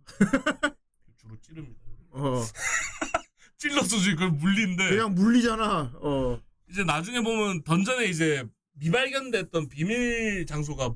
[1.17, 1.81] 주로 찌릅니다.
[2.11, 2.43] 어.
[3.59, 5.93] 찔러서 지금 그걸 물린데 그냥 물리잖아.
[5.97, 6.41] 어.
[6.69, 10.95] 이제 나중에 보면 던전에 이제 미발견됐던 비밀 장소가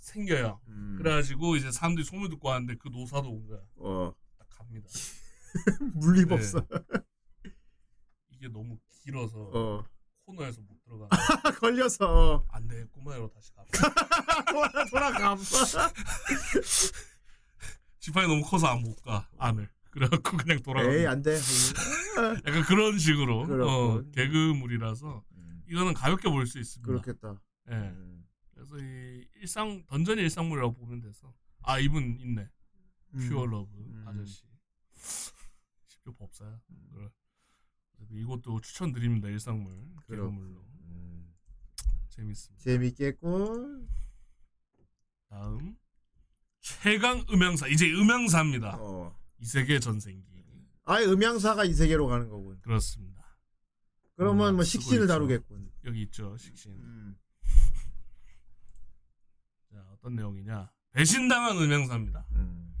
[0.00, 0.60] 생겨요.
[0.68, 0.94] 음.
[0.98, 3.60] 그래가지고 이제 사람들이 소문 듣고 하는데 그 노사도 온 거야.
[3.76, 4.12] 어.
[4.38, 4.88] 딱 갑니다.
[5.94, 6.64] 물리법사.
[8.30, 9.84] 이게 너무 길어서 어.
[10.24, 11.08] 코너에서 못 들어가.
[11.60, 12.44] 걸려서.
[12.50, 13.64] 안 돼, 꼬마로 다시 가.
[14.50, 15.36] 돌아 돌아가.
[18.00, 19.68] 지팡이 너무 커서 안 못 가 안을.
[19.90, 20.90] 그래갖고 그냥 돌아가.
[20.92, 21.36] 에이 안 돼.
[22.46, 24.02] 약간 그런 식으로 어.
[24.12, 25.24] 개그물이라서
[25.68, 26.86] 이거는 가볍게 볼 수 있습니다.
[26.86, 27.40] 그렇겠다.
[27.70, 27.94] 예.
[28.54, 31.32] 그래서 이 일상 던전의 일상물이라고 보면 돼서
[31.62, 32.48] 아 이분 있네.
[33.12, 33.68] pure love
[34.06, 34.44] 아저씨.
[35.88, 36.60] 십조 법사야.
[36.92, 37.08] 그래.
[37.96, 39.28] 그래서 이것도 추천드립니다.
[39.28, 39.72] 일상물
[40.08, 40.64] 개그물로.
[42.24, 42.62] 재밌습니다.
[42.62, 43.88] 재밌겠군.
[45.28, 45.76] 다음
[46.60, 48.76] 최강 음양사 이제 음양사입니다.
[48.78, 49.16] 어.
[49.38, 50.28] 이세계 전생기
[50.84, 52.60] 아예 음양사가 이세계로 가는 거군.
[52.60, 53.24] 그렇습니다.
[54.16, 55.06] 그러면 음, 뭐 식신을.
[55.06, 55.72] 다루겠군.
[55.84, 56.72] 여기 있죠 식신.
[56.72, 57.16] 음.
[59.72, 62.26] 자 어떤 내용이냐 배신당한 음향사입니다.
[62.32, 62.74] 음.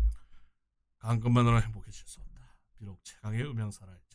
[0.98, 2.40] 강한 것만으로 행복해질 수 없다.
[2.76, 4.09] 비록 최강의 음향사라 할지라도.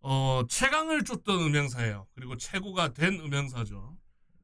[0.00, 2.06] 어 최강을 쫓던 음향사예요.
[2.14, 3.96] 그리고 최고가 된 음향사죠.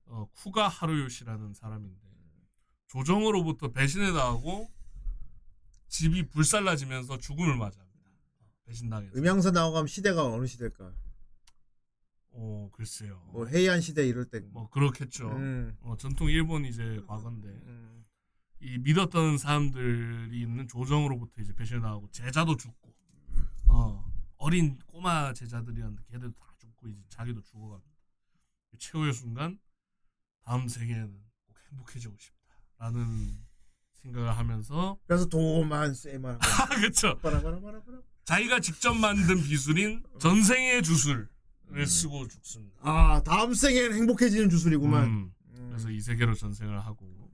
[0.07, 2.00] 어 쿠가 하루요시라는 사람인데
[2.88, 4.70] 조정으로부터 배신을 당하고
[5.88, 8.00] 집이 불살라지면서 죽음을 맞이합니다.
[8.40, 9.16] 어, 배신당해서.
[9.18, 10.92] 음향사 나오가면 시대가 어느 시대일까?
[12.34, 13.22] 어 글쎄요.
[13.32, 14.40] 뭐 해이안 시대 이럴 때.
[14.40, 15.28] 뭐 그렇겠죠.
[15.30, 15.76] 음.
[15.82, 18.05] 어, 전통 일본 이제 과거인데 음.
[18.61, 22.94] 이 믿었던 사람들이 있는 조정으로부터 이제 배신을 당하고 제자도 죽고
[23.68, 24.01] 어,
[24.43, 27.93] 어린 꼬마 제자들이었는데 걔들도 다 죽고 이제 자기도 죽어갑니다.
[28.76, 29.61] 최후의 순간
[30.43, 31.12] 다음 생에는
[31.47, 33.38] 꼭 행복해지고 싶다라는
[33.93, 36.40] 생각을 하면서 그래서 도만 쎄만.
[36.43, 36.66] 아
[37.22, 38.03] 빠라바라바라바라.
[38.24, 41.28] 자기가 직접 만든 기술인 전생의 주술을
[41.86, 42.80] 쓰고 죽습니다.
[42.82, 45.05] 아 다음 생에는 행복해지는 주술이구만.
[45.05, 45.34] 음.
[45.68, 47.30] 그래서 이 세계로 전생을 하고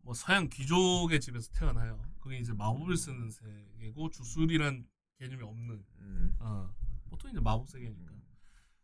[0.00, 2.02] 뭐 서양 귀족의 집에서 태어나요.
[2.18, 4.84] 그게 이제 마법을 쓰는 세계고 주술이란
[5.18, 6.36] 개념이 없는 음.
[6.40, 6.74] 어,
[7.08, 8.12] 보통 이제 마법 세계니까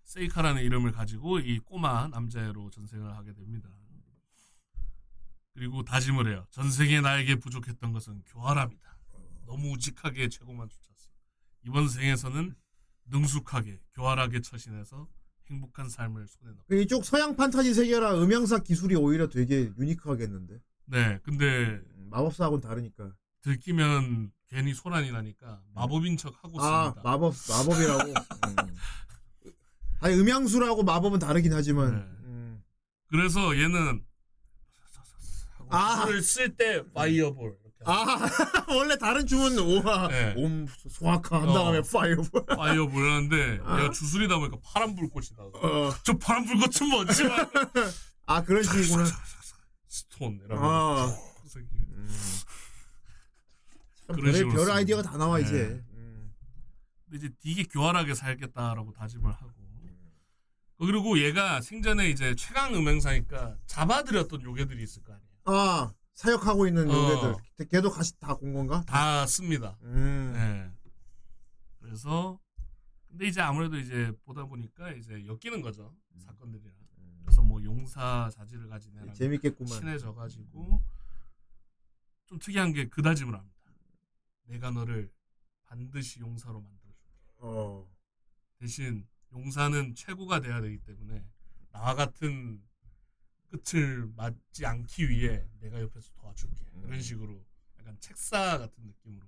[0.04, 3.70] 세이카라는 이름을 가지고 이 꼬마 남자애로 전생을 하게 됩니다.
[5.54, 6.46] 그리고 다짐을 해요.
[6.50, 8.98] 전생에 나에게 부족했던 것은 교활함이다.
[9.46, 11.10] 너무 우직하게 최고만 쫓았어.
[11.66, 12.54] 이번 생에서는
[13.06, 15.08] 능숙하게 교활하게 처신해서
[15.50, 20.60] 행복한 삶을 손에 넣고 그 이쪽 서양 판타지 세계라 음향사 기술이 오히려 되게 유니크하겠는데.
[20.86, 23.14] 네, 근데 마법사하고는 다르니까.
[23.42, 27.02] 들키면 괜히 소란이 나니까 마법인 척 하고 아 씁니다.
[27.04, 28.10] 마법 마법이라고.
[28.10, 28.76] 음.
[30.00, 31.94] 아니 음향수라고 마법은 다르긴 하지만.
[31.94, 32.00] 네.
[32.26, 32.62] 음.
[33.08, 34.04] 그래서 얘는
[35.70, 36.04] 아.
[36.06, 40.34] 줄을 쓸 때 파이어볼 이렇게 아 원래 다른 춤은 오하 네.
[40.36, 41.82] 옴 소아카 한 다음에 어.
[41.82, 42.16] 파이어.
[42.56, 45.50] 파이어볼 하는데 얘가 주술이다 보니까 파란 불꽃이 나와.
[45.54, 45.94] 어.
[46.04, 47.24] 저 파란 불꽃은 뭐지?
[48.26, 49.04] 막아 그런 식이구나.
[49.88, 51.06] 스톤 이러면 아.
[51.06, 51.66] 참
[54.16, 54.74] 그런 별 씁니다.
[54.74, 55.44] 아이디어가 다 나와 네.
[55.44, 55.84] 이제.
[55.92, 56.32] 음.
[57.04, 59.52] 근데 이제 되게 교활하게 살겠다라고 다짐을 하고
[60.78, 65.28] 어, 그리고 얘가 생전에 이제 최강 음행사니까 잡아들였던 요괴들이 있을 거 아니에요.
[65.44, 66.94] 아 사역하고 있는 어.
[66.94, 67.68] 요괴들.
[67.70, 68.82] 걔도 같이 다 본 건가?
[68.86, 69.78] 다 씁니다.
[69.82, 70.32] 음.
[70.34, 70.70] 네.
[71.78, 72.40] 그래서
[73.08, 76.72] 근데 이제 아무래도 이제 보다 보니까 이제 엮이는 거죠 사건들이랑.
[77.24, 79.14] 그래서 뭐 용사 자질을 가진 애랑 음.
[79.14, 79.78] 재밌겠구만.
[79.78, 80.82] 친해져가지고
[82.26, 83.56] 좀 특이한 게 그 다짐을 합니다.
[84.44, 85.12] 내가 너를
[85.64, 87.08] 반드시 용사로 만들어줄게.
[87.38, 87.90] 어.
[88.58, 91.24] 대신 용사는 최고가 돼야 되기 때문에
[91.70, 92.62] 나와 같은
[93.48, 96.64] 끝을 맞지 않기 위해 내가 옆에서 도와줄게.
[96.74, 96.84] 음.
[96.86, 97.44] 이런 식으로
[97.78, 99.26] 약간 책사 같은 느낌으로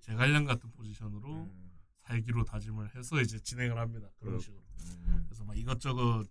[0.00, 1.78] 제갈량 같은 포지션으로 음.
[2.02, 4.08] 살기로 다짐을 해서 이제 진행을 합니다.
[4.18, 4.62] 그런 식으로.
[4.80, 5.24] 음.
[5.26, 6.28] 그래서 막 이것저것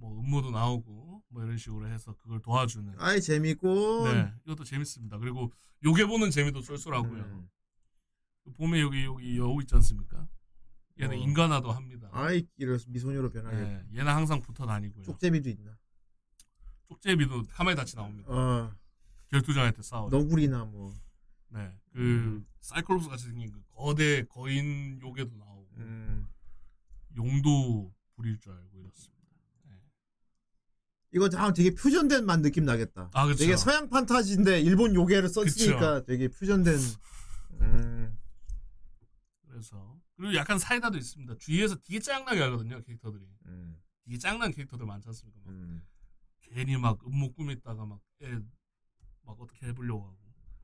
[0.00, 2.94] 뭐 음모도 나오고 뭐 이런 식으로 해서 그걸 도와주는.
[2.98, 4.08] 아이 재밌고.
[4.08, 5.18] 네, 이것도 재밌습니다.
[5.18, 5.52] 그리고
[5.84, 7.22] 요게 보는 재미도 쏠쏠하고요.
[7.22, 7.48] 음.
[8.56, 10.26] 봄에 여기 여기 여우 있지 않습니까?
[10.98, 11.20] 얘는 어.
[11.20, 12.08] 인간화도 합니다.
[12.12, 13.56] 아이 이래서 미소녀로 변하게.
[13.56, 15.04] 네, 얘는 항상 붙어 다니고요.
[15.04, 15.76] 쪽제비도 있나?
[16.88, 18.32] 쪽제비도 카메 다치 나옵니다.
[18.32, 18.74] 어.
[19.28, 20.08] 결투장할 때 싸워.
[20.08, 20.94] 너구리나 뭐.
[21.50, 26.26] 네, 그 사이클롭스 같이 생긴 그 거대 거인 요괴도 나오고 음.
[27.16, 29.19] 용도 부릴 줄 알고 이렇습니다.
[31.12, 33.10] 이거 다 되게 퓨전된 맛 느낌 나겠다.
[33.12, 33.38] 아, 그쵸.
[33.38, 36.78] 되게 서양 판타지인데 일본 요괴를 썼으니까 되게 퓨전된.
[37.60, 38.18] 음.
[39.48, 41.34] 그래서 그리고 약간 사이다도 있습니다.
[41.38, 43.24] 주위에서 되게 짱나게 하거든요 캐릭터들이.
[43.46, 43.76] 음.
[44.04, 45.40] 되게 짱난 캐릭터들 많지 않습니까?
[45.44, 45.82] 막 음.
[46.40, 48.38] 괜히 막 음모 꾸몄다가 막 애
[49.22, 50.18] 막 어떻게 해보려고 하고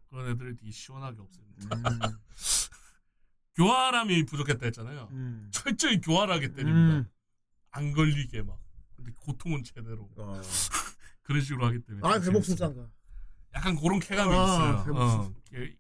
[0.09, 1.77] 그런 애들을 되게 시원하게 없앱니다.
[1.77, 1.99] 음.
[3.57, 5.09] 교활함이 부족했다 했잖아요.
[5.13, 5.49] 음.
[5.53, 6.97] 철저히 교활하게 때립니다.
[6.99, 7.09] 음.
[7.71, 8.59] 안 걸리게 막.
[9.07, 10.41] 근데 고통은 제대로 어.
[11.23, 12.07] 그런 식으로 하기 때문에.
[12.07, 12.19] 아.
[12.43, 12.89] 술장가.
[13.55, 14.45] 약간 그런 쾌감이 아,
[14.85, 14.95] 있어요.
[14.97, 15.35] 어,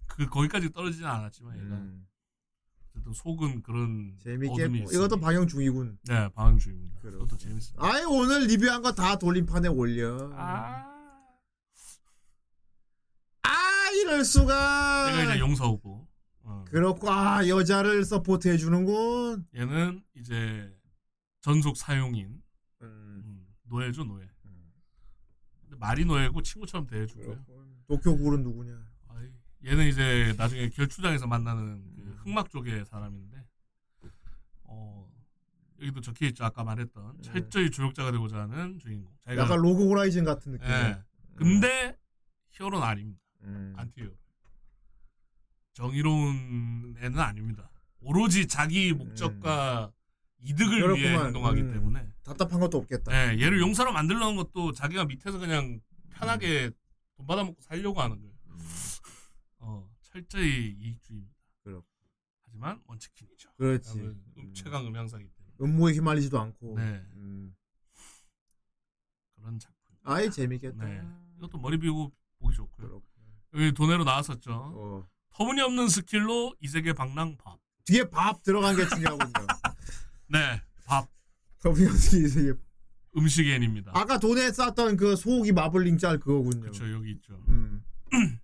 [0.06, 2.06] 그 거기까지 떨어지진 않았지만 얘가 음.
[2.90, 5.20] 어쨌든 속은 그런 뭐, 이것도.
[5.20, 5.98] 방영 중이군.
[6.04, 7.00] 네 방주입니다.
[7.00, 7.24] 그렇구나.
[7.24, 7.84] 그것도 재밌습니다.
[7.86, 10.30] 아이 오늘 리뷰한 거 다 돌림판에 올려.
[10.34, 10.86] 아,
[13.42, 15.12] 아 이럴 수가.
[15.20, 16.08] 얘가 이제 용서오고
[16.44, 16.64] 어.
[16.68, 19.46] 그렇고 아 여자를 서포트 해주는군.
[19.54, 20.72] 얘는 이제
[21.42, 22.40] 전속 사용인
[23.68, 24.28] 노예죠 노예.
[25.62, 27.44] 근데 말이 노예고 친구처럼 대해주고요.
[27.88, 28.80] 도쿄 구울은 누구냐?
[29.08, 29.30] 아이,
[29.64, 33.44] 얘는 이제 나중에 결투장에서 만나는 그 흑막 쪽의 사람인데,
[34.64, 35.10] 어
[35.80, 39.12] 여기도 적혀 있죠 아까 말했던 철저히 조력자가 되고자 하는 주인공.
[39.24, 40.68] 자기가 약간 로그 호라이즌 같은 느낌.
[40.68, 41.02] 예.
[41.34, 41.98] 근데
[42.50, 43.20] hero는 아닙니다.
[43.42, 43.74] 음.
[43.76, 44.16] anti hero.
[45.74, 47.70] 정의로운 애는 아닙니다.
[48.00, 49.92] 오로지 자기 목적과
[50.40, 51.26] 이득을 위해 그렇구만.
[51.26, 51.72] 행동하기 음.
[51.72, 53.10] 때문에 답답한 것도 없겠다.
[53.12, 55.80] 네, 얘를 용사로 만들려는 것도 자기가 밑에서 그냥
[56.10, 56.70] 편하게
[57.16, 58.34] 돈 받아먹고 살려고 하는 거예요.
[59.58, 61.34] 어, 철저히 이익주의입니다.
[61.64, 61.82] 그렇-
[62.42, 63.50] 하지만 원치킨이죠.
[63.56, 63.98] 그렇지.
[63.98, 65.54] 음, 최강 음향사기 때문에.
[65.60, 66.78] 음모에 휘말리지도 않고.
[66.78, 66.82] 네.
[67.14, 67.54] 음.
[69.36, 69.76] 그런 작품.
[70.04, 70.84] 아이 재밌겠다.
[70.84, 71.02] 네.
[71.38, 72.86] 이것도 머리 비우고 보기 좋고요.
[72.88, 73.26] 그렇구나.
[73.54, 74.52] 여기 도네로 나왔었죠.
[74.52, 75.08] 어.
[75.30, 77.58] 터무니없는 스킬로 이 세계 방랑 밥.
[77.84, 79.32] 뒤에 밥 들어간 게 중요하군요.
[80.28, 81.08] 네, 밥.
[81.62, 82.52] 더비언스 세계.
[83.16, 83.92] 음식 앤입니다.
[83.94, 86.60] 아까 돈에 쌌던 그 소고기 마블링 짤 그거군요.
[86.60, 87.34] 그렇죠, 여기 있죠.
[87.48, 87.82] 음.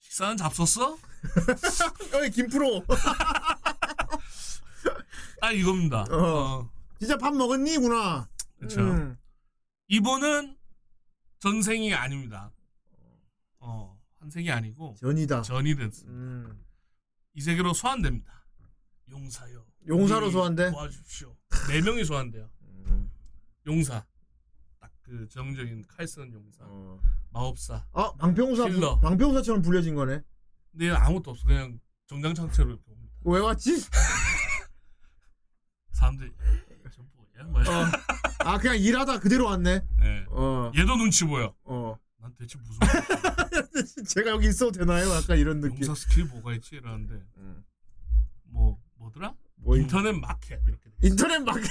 [0.00, 0.98] 식사는 잡섰어?
[2.14, 2.84] 여기 김프로.
[5.40, 6.02] 아 이겁니다.
[6.10, 6.60] 어.
[6.60, 7.78] 어, 진짜 밥 먹었니?
[7.78, 8.28] 구나.
[8.58, 8.80] 그렇죠.
[8.80, 9.16] 음.
[9.88, 10.56] 이분은
[11.38, 12.52] 전생이 아닙니다.
[13.58, 15.42] 어, 환생이 아니고 전이다.
[15.42, 16.12] 전이 됐습니다.
[16.12, 16.64] 음.
[17.34, 18.41] 이 세계로 소환됩니다.
[19.12, 19.64] 용사요.
[19.86, 20.70] 용사로 소환돼?
[20.70, 21.36] 도와주십시오.
[21.68, 22.48] 네 명이 소환돼요.
[22.62, 23.10] 음.
[23.66, 24.04] 용사.
[24.80, 26.64] 딱 그 정적인 칼 쓰는 용사.
[26.64, 26.98] 어.
[27.30, 27.86] 마법사.
[27.92, 28.98] 아 방평사 힐러.
[29.00, 30.22] 방평사처럼 불려진 거네.
[30.70, 31.46] 근데 얘는 아무것도 없어.
[31.46, 33.12] 그냥 정장 찬 채로 이렇게 옵니다.
[33.24, 33.76] 왜 왔지?
[35.92, 36.32] 사람들이
[36.94, 37.44] 저 뭐야?
[37.64, 37.80] 뭐야?
[37.80, 37.86] 어.
[38.44, 39.84] 아 그냥 일하다 그대로 왔네.
[40.02, 40.26] 예.
[40.30, 40.72] 어.
[40.76, 41.54] 얘도 눈치 보여.
[41.64, 41.96] 어.
[42.18, 42.78] 난 대체 무슨?
[44.08, 45.10] 제가 여기 있어도 되나요?
[45.10, 45.78] 약간 이런 느낌.
[45.84, 46.76] 용사 skill이 뭐가 있지?
[46.76, 47.64] 이러는데 음.
[48.44, 49.34] 뭐 뭐더라?
[49.56, 50.96] 뭐 인- 인터넷 마켓 이렇게 돼.
[51.08, 51.62] 인터넷 마켓.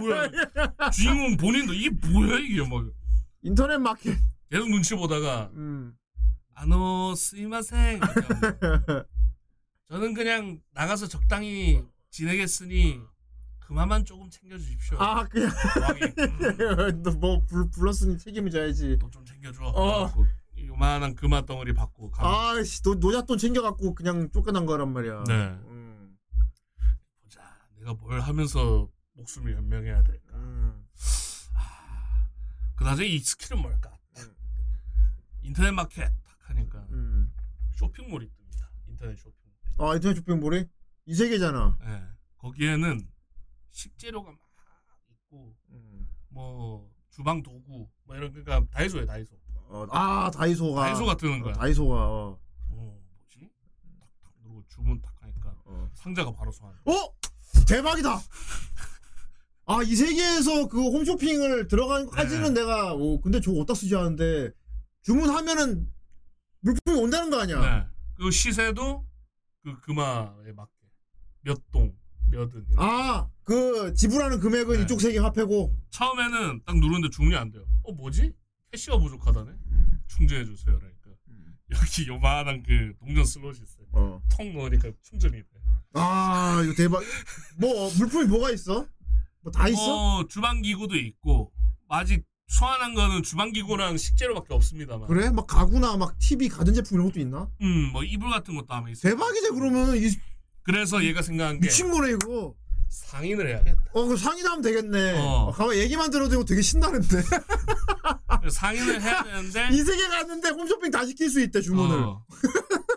[0.00, 0.30] 뭐야?
[0.92, 2.90] 주인공 본인도 이게 뭐야 이게 뭐
[3.42, 4.16] 인터넷 마켓.
[4.50, 5.94] 계속 눈치 보다가 음.
[6.54, 8.00] 아노 스이마생
[9.88, 13.00] 저는 그냥 나가서 적당히 지내겠으니
[13.60, 14.96] 그만만 조금 챙겨주십시오.
[14.98, 18.96] 아 그냥 음, 너뭐 불렀으니 책임을 져야지.
[18.98, 19.62] 돈좀 챙겨줘.
[19.64, 20.10] 어.
[20.64, 22.52] 요만한 금화 덩어리 받고 가.
[22.52, 25.24] 아씨 노잣돈 챙겨갖고 그냥 쫓겨난 거란 말이야.
[25.28, 25.58] 네.
[27.86, 27.92] 음.
[27.92, 30.36] 내가 뭘 하면서 목숨을 연명해야 될까?
[30.36, 30.86] 음.
[32.74, 33.96] 그나저나 이 skill은 뭘까?
[35.42, 37.32] 인터넷 마켓 딱 하니까 음.
[37.76, 38.68] 쇼핑몰이 뜹니다.
[38.88, 39.54] 인터넷 쇼핑몰.
[39.78, 40.68] 아 인터넷 쇼핑몰이
[41.06, 41.78] 이세계잖아.
[41.82, 42.02] 예.
[42.38, 43.08] 거기에는
[43.70, 44.40] 식재료가 막
[45.08, 46.08] 있고 음.
[46.28, 49.36] 뭐 주방 도구 뭐 이런 그러니까 다이소에 다이소.
[49.68, 50.82] 어, 아 다이소가.
[50.82, 51.54] 다이소가 뜨는 거야.
[51.54, 51.94] 어, 다이소가.
[51.94, 52.40] 어.
[52.70, 53.48] 어 뭐지?
[54.00, 55.88] 탁탁 누르고 주문 딱 하니까 어.
[55.94, 56.74] 상자가 바로 소환.
[56.84, 57.16] 어?
[57.64, 58.20] 대박이다.
[59.68, 62.60] 아 이 세계에서 그 홈쇼핑을 들어간 것까지는 네.
[62.60, 64.50] 내가 오 근데 저거 어디다 쓰지 하는데
[65.02, 65.88] 주문하면은
[66.60, 67.60] 물품이 온다는 거 아니야?
[67.60, 67.86] 네.
[68.14, 69.04] 그 시세도
[69.64, 70.70] 그 금화에 맞게
[71.42, 71.92] 몇 동,
[72.30, 72.64] 몇 은.
[72.76, 74.82] 아 그 지불하는 금액은 네.
[74.82, 75.72] 이쪽 세계 화폐고.
[75.90, 77.64] 처음에는 딱 누르는데 주문이 안 돼요.
[77.84, 78.32] 어 뭐지?
[78.72, 79.52] 캐시가 부족하다네.
[80.08, 80.76] 충전해 주세요.
[80.78, 81.10] 그러니까
[81.70, 83.86] 여기 요만한 그 동전 슬롯이 있어요.
[83.92, 84.20] 어.
[84.28, 85.48] 통 넣으니까 충전이 돼.
[85.96, 87.02] 아 이거 대박.
[87.58, 88.86] 뭐 물품이 뭐가 있어?
[89.42, 90.18] 뭐 다 있어?
[90.18, 91.52] 어, 주방 기구도 있고
[91.88, 95.08] 아직 소환한 거는 주방 기구랑 식재료밖에 없습니다만.
[95.08, 95.30] 그래?
[95.30, 97.48] 막 가구나 막 TV 가전 제품 이런 것도 있나?
[97.62, 99.08] 음, 뭐 이불 같은 것도 아마 있어.
[99.08, 100.10] 대박이지 그러면은 이
[100.62, 102.54] 그래서 얘가 생각한 게 미친 거네 이거.
[102.88, 103.82] 상인을 해야겠다.
[103.94, 105.18] 어, 그 상인하면 되겠네.
[105.18, 105.46] 어.
[105.48, 105.52] 어.
[105.52, 107.22] 가만 얘기만 들어도 이거 되게 신나는데.
[108.50, 111.96] 상인을 해야 되는데 이 세계 갔는데 홈쇼핑 다 시킬 수 있대 주문을.
[111.98, 112.24] 어.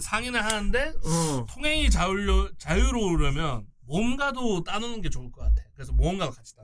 [0.00, 1.46] 상인을 하는데 어.
[1.48, 5.62] 통행이 자유로, 자유로우려면 뭔가도 따놓는 게 좋을 것 같아.
[5.74, 6.62] 그래서 모험가가 같이 따.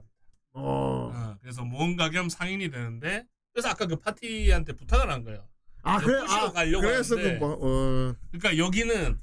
[0.54, 1.10] 어.
[1.12, 5.46] 어, 그래서 모험가 겸 상인이 되는데 그래서 아까 그 파티한테 부탁을 한 거예요.
[5.82, 6.20] 아 그래.
[6.20, 7.38] 꼬시러 아 가려고 그래서 하는데.
[7.38, 8.14] 그 뭐 어.
[8.30, 9.20] 그러니까 여기는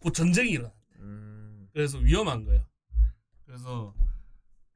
[0.00, 0.72] 곧 전쟁이 일어나.
[0.96, 1.68] 음.
[1.72, 2.66] 그래서 위험한 거예요.
[3.44, 3.94] 그래서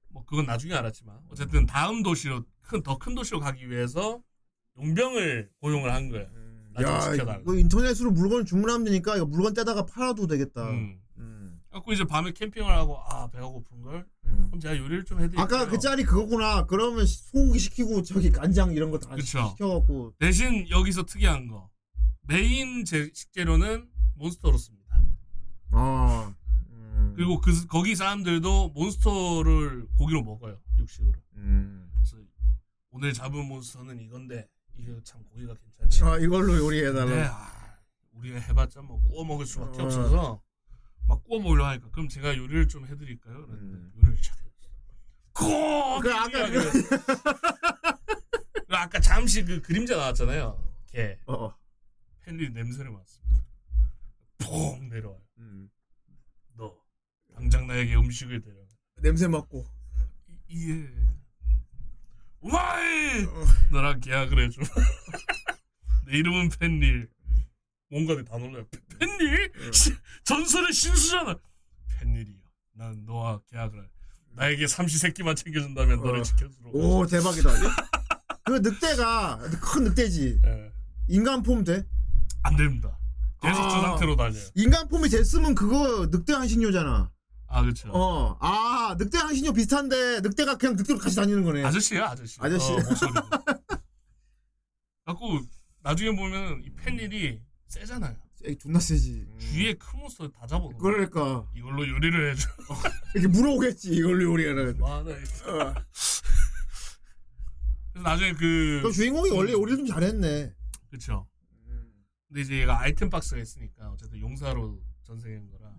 [0.08, 4.22] 뭐 그건 나중에 알았지만 어쨌든 다음 도시로 큰 더 큰 도시로 가기 위해서
[4.78, 6.28] 용병을 고용을 한 거예요.
[6.80, 7.14] 야.
[7.14, 10.70] 이거 인터넷으로 물건 주문하면 되니까 이거 물건 떼다가 팔아도 되겠다.
[10.70, 10.98] 음.
[11.18, 11.60] 음.
[11.70, 14.46] 갖고 이제 밤에 캠핑을 하고 아 배가 고픈 걸 음.
[14.48, 15.42] 그럼 제가 요리를 좀 해드릴게요.
[15.42, 16.66] 아까 그 짤이 그거구나.
[16.66, 19.16] 그러면 소고기 시키고 저기 간장 이런 거 다.
[19.18, 20.14] 시켜갖고.
[20.18, 21.68] 대신 여기서 특이한 거
[22.22, 25.00] 메인 제 식재료는 몬스터로 씁니다.
[25.72, 26.34] 아.
[26.70, 27.12] 음.
[27.16, 31.12] 그리고 그 거기 사람들도 몬스터를 고기로 먹어요 육식으로.
[31.36, 31.90] 음.
[31.94, 32.16] 그래서
[32.90, 34.46] 오늘 잡은 몬스터는 이건데
[34.76, 36.04] 이거 참 고기가 괜찮지.
[36.04, 37.04] 아 이걸로 요리해달라.
[37.06, 37.78] 근데 아,
[38.12, 39.84] 우리가 해봤자 뭐 구워 먹을 수밖에 어.
[39.86, 40.42] 없어서
[41.06, 43.36] 막 구워 먹으려 하니까 그럼 제가 요리를 좀 해드릴까요?
[43.48, 43.92] 음.
[43.96, 46.00] 요리를 잘 해줬어.
[46.02, 46.88] 그 아까 그그
[48.76, 50.62] 아까 잠시 그 그림자 나왔잖아요.
[50.88, 51.54] 걔 어.
[52.26, 53.44] 헨리 냄새를 맡습니다.
[54.38, 55.20] 퐁 내려와요.
[55.38, 55.70] 음.
[56.54, 56.74] 너
[57.34, 58.56] 당장 나에게 음식을 대려.
[58.96, 59.64] 냄새 맡고.
[60.48, 60.92] 이- 예.
[62.42, 63.26] 오마이
[63.70, 64.60] 너랑 계약을 해줘.
[66.06, 67.08] 내 이름은 펜릴.
[67.90, 68.64] 뭔가들 다 놀라요.
[69.72, 71.36] 시- 전설의 신수잖아.
[71.98, 72.36] 팬일이요.
[72.74, 73.88] 난 너와 계약을 할.
[74.34, 76.22] 나에게 삼시세끼만 챙겨준다면 너를 어.
[76.22, 76.74] 지켜주도록.
[76.74, 77.50] 오 대박이다.
[78.44, 80.40] 그 늑대가 큰 늑대지.
[80.44, 80.72] 예.
[81.08, 81.84] 인간 폼 돼?
[82.42, 82.98] 안 됩니다.
[83.42, 83.80] 계속 저 아.
[83.90, 84.42] 상태로 다녀요.
[84.54, 87.10] 인간 폼이 됐으면 그거 늑대 한신료잖아.
[87.54, 87.90] 아 그렇죠.
[87.92, 91.62] 어, 아 늑대 한신료 비슷한데 늑대가 그냥 늑대로 같이 다니는 거네.
[91.64, 92.38] 아저씨야 아저씨.
[92.40, 92.72] 아저씨.
[92.72, 93.12] 어, 목소리.
[95.04, 95.38] 갖고
[95.84, 98.16] 나중에 보면 이 팬일이 세잖아요.
[98.44, 99.26] 에이, 존나 세지.
[99.38, 100.66] 주위에 큰 몬스터 다 잡아.
[100.78, 102.48] 그러니까 이걸로 요리를 해줘.
[103.14, 104.78] 이렇게 물어오겠지 이걸로 요리하는.
[104.78, 105.04] 많아.
[107.92, 110.54] 그래서 나중에 그 그 주인공이 원래 요리를 좀 잘했네.
[110.88, 111.26] 그렇죠.
[112.28, 115.70] 근데 이제 얘가 아이템 박스가 있으니까 어쨌든 용사로 전생한 거라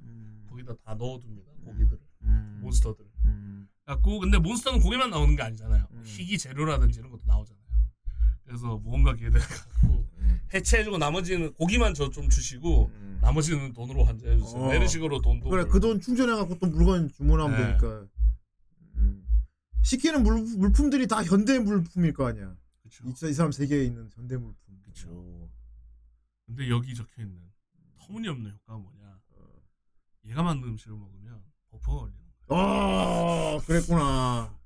[0.47, 1.99] 거기다 다 넣어둡니다 고기들을
[2.61, 3.05] 몬스터들.
[3.85, 5.87] 갖고 근데 몬스터는 고기만 나오는 게 아니잖아요.
[6.05, 7.63] 희귀 재료라든지 이런 것도 나오잖아요.
[8.45, 9.39] 그래서 무언가 기회를
[9.81, 10.07] 갖고
[10.53, 12.91] 해체해주고 나머지는 고기만 저 좀 주시고
[13.21, 14.61] 나머지는 돈으로 환전해주세요.
[14.61, 14.73] 어.
[14.73, 17.65] 이런 식으로 돈도 그래 그 돈 충전해갖고 또 물건 주문하면 네.
[17.67, 18.07] 되니까.
[18.95, 19.25] 음.
[19.81, 22.55] 시키는 물, 물품들이 다 현대 물품일 거 아니야.
[22.83, 23.03] 그쵸.
[23.07, 24.55] 이, 이 사람 세계에 있는 현대 물품.
[24.83, 25.49] 그쵸.
[26.45, 27.37] 근데 여기 적혀 있는
[27.99, 29.19] 터무니없는 효과가 뭐냐?
[30.25, 31.22] 얘가 만든 음식을 먹으면
[31.91, 32.13] 걸리는
[32.47, 32.59] 거야.
[32.59, 34.57] 아 그랬구나.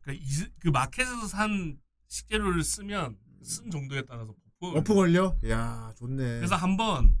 [0.00, 1.78] 그러니까 이, 그 마켓에서 산
[2.08, 5.36] 식재료를 쓰면 쓴 정도에 따라서 버퍼가 어프 걸려?
[5.48, 6.16] 야 좋네.
[6.16, 7.18] 그래서 한번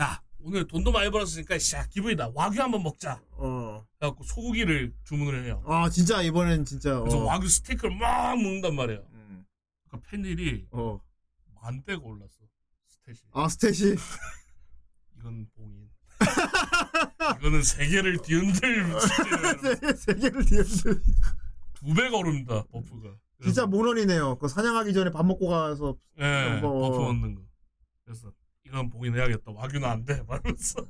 [0.00, 3.20] 야 오늘 돈도 많이 벌었으니까 샤 기분이다 와규 한번 먹자.
[3.32, 3.84] 어.
[3.98, 5.62] 그래갖고 소고기를 주문을 해요.
[5.66, 7.00] 아 진짜 이번엔 진짜.
[7.00, 7.24] 그래서 어.
[7.24, 9.04] 와규 스테이크를 막 먹는단 말이에요.
[9.12, 9.44] 음.
[9.88, 11.00] 그러니까 펜릴이 어.
[11.60, 12.34] 만대가 올랐어.
[12.88, 13.18] stat이.
[13.32, 13.98] 아 stat이.
[15.18, 15.77] 이건 봉인.
[17.40, 21.02] 이거는 세계를 뒤흔들 세, 세계를 뒤흔들.
[21.74, 23.14] 두 배가 오릅니다 buff가.
[23.42, 24.38] 진짜 몬헌이네요.
[24.38, 25.96] 그 사냥하기 전에 밥 먹고 가서.
[26.18, 27.42] 예, 뭐- buff 얻는 거.
[28.04, 28.32] 그래서
[28.66, 29.52] 이건 봉인해야겠다.
[29.52, 30.22] 와규는 안 돼.
[30.26, 30.84] 말면서.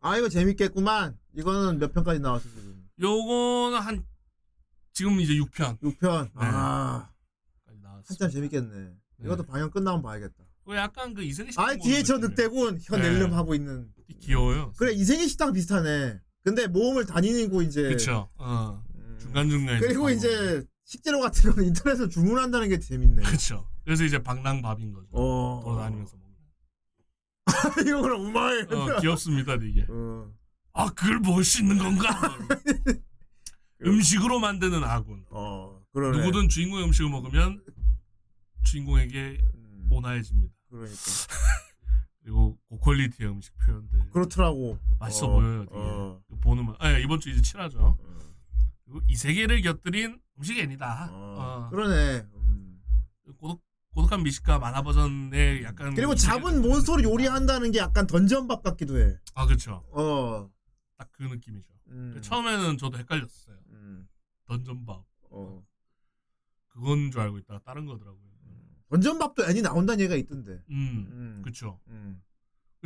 [0.00, 1.18] 아 이거 재밌겠구만.
[1.34, 2.88] 이거는 몇 편까지 나왔어 지금?
[3.00, 4.04] 요거는 한
[4.92, 5.78] 지금 이제 6편.
[5.80, 6.30] 6편.
[6.34, 7.10] 아
[7.82, 8.04] 나왔어.
[8.08, 8.94] 한참 재밌겠네.
[9.24, 10.44] 이것도 방영 끝나면 봐야겠다.
[10.68, 11.58] 그 약간 그 이승희 씨.
[11.58, 12.78] 아 뒤에 저 늑대군.
[12.90, 13.88] 낼름 하고 있는.
[14.20, 14.74] 귀여워요.
[14.76, 16.20] 그래 이생희 식당 비슷하네.
[16.44, 17.84] 근데 모험을 다니고 이제.
[17.88, 18.28] 그쵸.
[18.36, 18.84] 어.
[19.18, 19.80] 중간 중간에.
[19.80, 23.22] 그리고 이제 식재료 같은 거는 인터넷에서 주문한다는 게 재밌네.
[23.22, 23.66] 그쵸.
[23.82, 25.08] 그래서 이제 방랑밥인 거죠.
[25.12, 25.62] 어.
[25.64, 26.36] 돌아다니면서 먹는.
[27.88, 28.62] 이거 그럼 우마해.
[28.64, 29.86] 어, 귀엽습니다 이게.
[29.88, 30.30] 어.
[30.74, 32.08] 아 그걸 먹을 수 있는 건가?
[33.86, 35.24] 음식으로 만드는 아군.
[35.30, 36.18] 어, 그러네.
[36.18, 37.64] 누구든 주인공의 음식을 먹으면
[38.64, 39.38] 주인공에게
[39.90, 40.57] 온화해집니다.
[40.68, 40.96] 그러니까.
[42.22, 44.10] 그리고 고퀄리티의 음식 표현들.
[44.10, 44.78] 그렇더라고.
[44.98, 45.64] 맛있어 어, 보여요.
[45.66, 45.74] 되게.
[45.74, 46.20] 어.
[46.40, 46.76] 보는 맛.
[46.78, 47.96] 아, 이번 주 이제 칠하죠.
[48.84, 51.08] 그리고 이 세계를 곁들인 음식이 아니다.
[51.10, 51.68] 어.
[51.70, 52.26] 그러네.
[53.38, 53.62] 고독
[53.94, 59.16] 고독한 미식가 만화 버전의 약간 그리고 이 잡은 몬스터를 요리한다는 게 약간 던전밥 같기도 해.
[59.34, 59.82] 아 그렇죠.
[59.90, 60.48] 어.
[60.96, 61.72] 딱 그 느낌이죠.
[61.88, 62.20] 음.
[62.22, 63.56] 처음에는 저도 헷갈렸어요.
[63.70, 64.08] 음.
[64.46, 65.02] 던전밥.
[65.30, 65.62] 어.
[66.68, 68.27] 그건 줄 알고 있다가 다른 거더라고요.
[68.90, 70.52] 던전밥도 애니 나온다는 얘기가 있던데.
[70.70, 71.42] 음, 음.
[71.44, 71.78] 그쵸.
[71.88, 72.22] 음.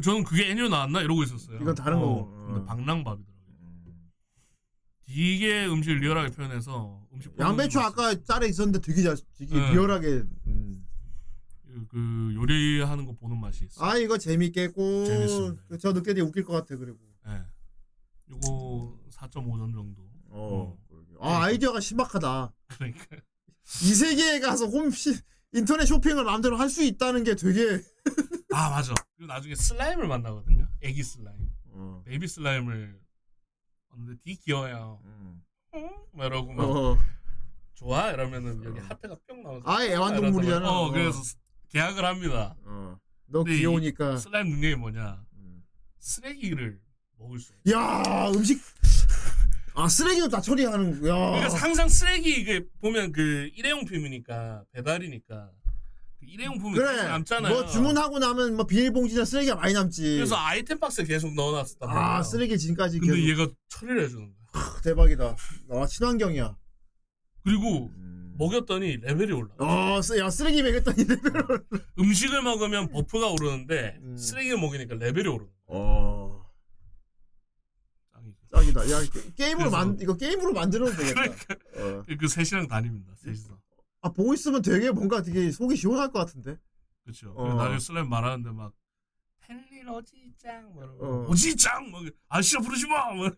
[0.03, 1.59] 저는 그게 애니로 나왔나 이러고 있었어요.
[1.61, 2.21] 이건 다른 어, 거고.
[2.21, 2.47] 어.
[2.47, 3.33] 근데 방랑밥이더라고요.
[5.05, 9.73] 되게 음식을 리얼하게 표현해서 음식 양배추 아까 짤에 있었는데 되게 잘, 되게 네.
[9.73, 10.07] 리얼하게.
[10.47, 10.87] 음.
[11.67, 13.83] 그- 그 요리하는 거 보는 맛이 있어.
[13.85, 15.05] 요 아 이거 재밌겠고.
[15.07, 15.63] 재밌습니다.
[15.69, 16.99] 그저 늑대들이 웃길 것 같아 그리고.
[17.29, 17.43] 예.
[18.31, 20.11] 요거 4.5점 정도.
[20.31, 20.79] 어.
[21.21, 22.53] 아 아이디어가 신박하다.
[22.69, 23.05] 그러니까
[23.83, 25.15] 이 세계에 가서 홈 시,
[25.53, 27.83] 인터넷 쇼핑을 마음대로 할 수 있다는 게 되게.
[28.55, 28.95] 아 맞아.
[29.17, 30.67] 그리고 나중에 슬라임을 만나거든요.
[30.81, 32.03] 애기 슬라임, 어.
[32.07, 32.99] 베이비 슬라임을
[33.91, 35.01] 왔는데 되게 귀여워요.
[35.75, 35.91] 응?
[36.13, 36.99] 막 이러고 막 어.
[37.75, 39.63] 좋아 이러면은 여기 하트가 뿅 나오죠.
[39.69, 40.69] 아예 애완동물이잖아.
[40.71, 40.91] 어, 어.
[40.91, 41.21] 그래서
[41.71, 42.57] 계약을 합니다.
[42.65, 42.99] 어.
[43.27, 44.17] 너 근데 이 귀여우니까.
[44.19, 45.23] 슬라임 능력이 뭐냐?
[45.99, 46.81] 쓰레기를
[47.19, 47.53] 먹을 수.
[47.65, 47.77] 있어.
[47.79, 48.61] 야 음식.
[49.75, 50.95] 아 쓰레기도 다 처리하는.
[51.09, 51.15] 야.
[51.31, 55.51] 그러니까 항상 쓰레기 이게 보면 그 일회용품이니까 배달이니까
[56.21, 57.03] 그 일회용품이 계속 그래.
[57.05, 57.55] 남잖아요.
[57.55, 60.03] 뭐 주문하고 나면 뭐 비닐봉지나 쓰레기가 많이 남지.
[60.17, 61.89] 그래서 아이템 박스에 계속 넣어놨었단.
[61.89, 62.99] 아 쓰레기 지금까지.
[63.01, 63.29] 근데 계속.
[63.29, 64.81] 얘가 처리를 해주는 거야.
[64.85, 65.37] 대박이다.
[65.71, 66.57] 아 친환경이야.
[67.45, 67.91] 그리고
[68.39, 69.49] 먹였더니 레벨이 올라.
[69.59, 71.33] 어, 쓰, 야 쓰레기 먹였더니 레벨.
[71.99, 74.17] 음식을 먹으면 buff가 오르는데 음.
[74.17, 75.79] 쓰레기를 먹이니까 레벨이 오르는 거야.
[75.79, 76.32] 어.
[78.63, 78.91] 짱이다.
[78.91, 81.55] 야 게- 게임으로 만 이거 게임으로 만들어도 되겠다.
[81.77, 82.03] 어.
[82.19, 83.13] 그 셋이랑 다닙니다.
[83.17, 83.59] 셋이서.
[84.03, 86.57] 아 보고 있으면 되게 뭔가 되게 속이 시원할 것 같은데.
[87.05, 87.33] 그렇죠.
[87.37, 87.55] 어.
[87.55, 88.73] 나중에 슬라임 말하는데 막
[89.49, 91.27] 헨리 어지짱 뭐 어.
[91.29, 93.13] 어지짱 뭐 아저씨라 부르지 마.
[93.13, 93.29] 뭐.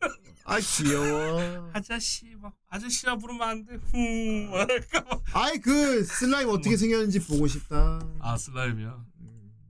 [0.45, 1.71] 아 귀여워.
[1.73, 3.75] 아저씨 막 아저씨라 부르면 안 돼.
[3.77, 4.51] 흠.
[4.51, 5.21] 뭐 이럴까 봐.
[5.33, 8.01] 아이 그 슬라임 어떻게 생겼는지 보고 싶다.
[8.21, 9.05] 아 슬라임이야.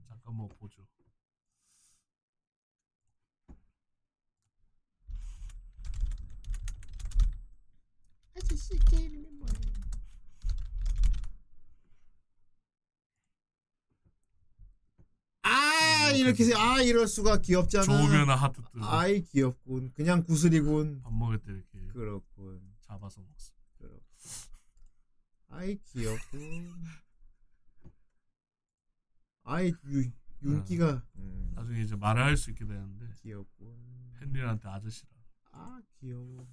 [0.09, 0.83] 잠깐 뭐 한번 보죠.
[8.45, 9.73] 아저씨 게임이 뭐예요?
[15.43, 17.83] 아 이렇게 아 이럴 수가 귀엽잖아.
[17.85, 19.91] 좋으면 하트 뜨고 아이 귀엽군.
[19.93, 21.01] 그냥 구슬이군.
[21.03, 22.61] 밥 먹을 때 이렇게 그렇군.
[22.81, 23.65] 잡아서 먹습니다.
[23.77, 24.01] 그렇군.
[25.49, 26.83] 아이 귀엽군.
[29.43, 34.15] 아이 유, 윤기가 음, 나중에 이제 말을 할 수 있게 되는데 귀엽군.
[34.21, 35.09] 헨리한테 아저씨라
[35.51, 36.47] 아 귀여워.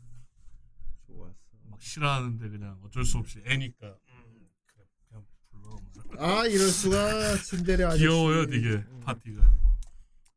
[1.06, 1.51] 좋았어.
[1.72, 5.70] 막 싫어하는데 그냥 어쩔 수 없이 애니까 음, 그래 그냥 불러.
[5.70, 6.22] 막.
[6.22, 8.02] 아 이럴 수가 침대를 아저씨.
[8.02, 9.00] 귀여워요 되게 음.
[9.02, 9.42] 파티가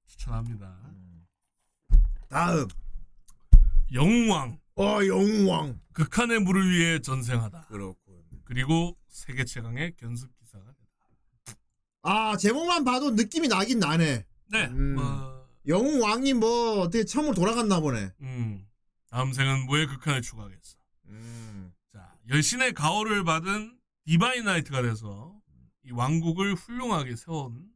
[0.07, 0.79] 추천합니다.
[2.29, 2.67] 다음
[3.93, 7.65] 영웅왕 어 영웅왕 극한의 물을 위해 전생하다.
[7.67, 8.23] 그렇군.
[8.45, 11.59] 그리고 세계 최강의 견습 기사가 된다.
[12.03, 14.25] 아 제목만 봐도 느낌이 나긴 나네.
[14.51, 14.65] 네.
[14.67, 14.95] 음.
[14.95, 18.11] 뭐, 영웅 왕이 뭐 어떻게 처음으로 돌아갔나 보네.
[18.21, 18.65] 음.
[19.09, 20.77] 다음 생은 무의 극한을 추구하겠어.
[21.07, 21.73] 음.
[21.91, 25.39] 자, 열신의 가호를 받은 디바인 나이트가 돼서
[25.83, 27.69] 이 왕국을 훌륭하게 세운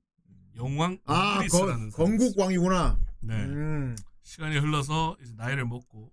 [0.56, 3.00] 영왕 아 거, 건국 왕이구나.
[3.22, 3.34] 네.
[3.46, 3.96] 음.
[4.24, 6.12] 시간이 흘러서 이제 나이를 먹고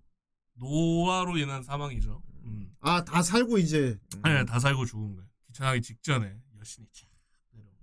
[0.55, 2.23] 노화로 인한 사망이죠.
[2.45, 2.75] 음.
[2.81, 3.99] 아 다 살고 이제.
[4.25, 5.29] 네, 다 살고 죽은 거예요.
[5.49, 7.07] 귀찮하기 직전에 여신이 쫙
[7.53, 7.77] 내려오고.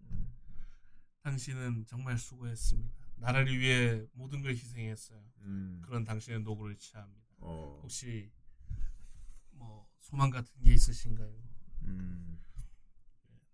[1.23, 2.93] 당신은 정말 수고했습니다.
[3.17, 5.19] 나라를 위해 모든 걸 희생했어요.
[5.41, 5.81] 음.
[5.85, 7.21] 그런 당신의 노고를 취합니다.
[7.39, 7.79] 어.
[7.83, 8.42] 혹시 뭐
[10.13, 11.33] 소망 같은 게 있으신가요?
[11.85, 12.39] 음.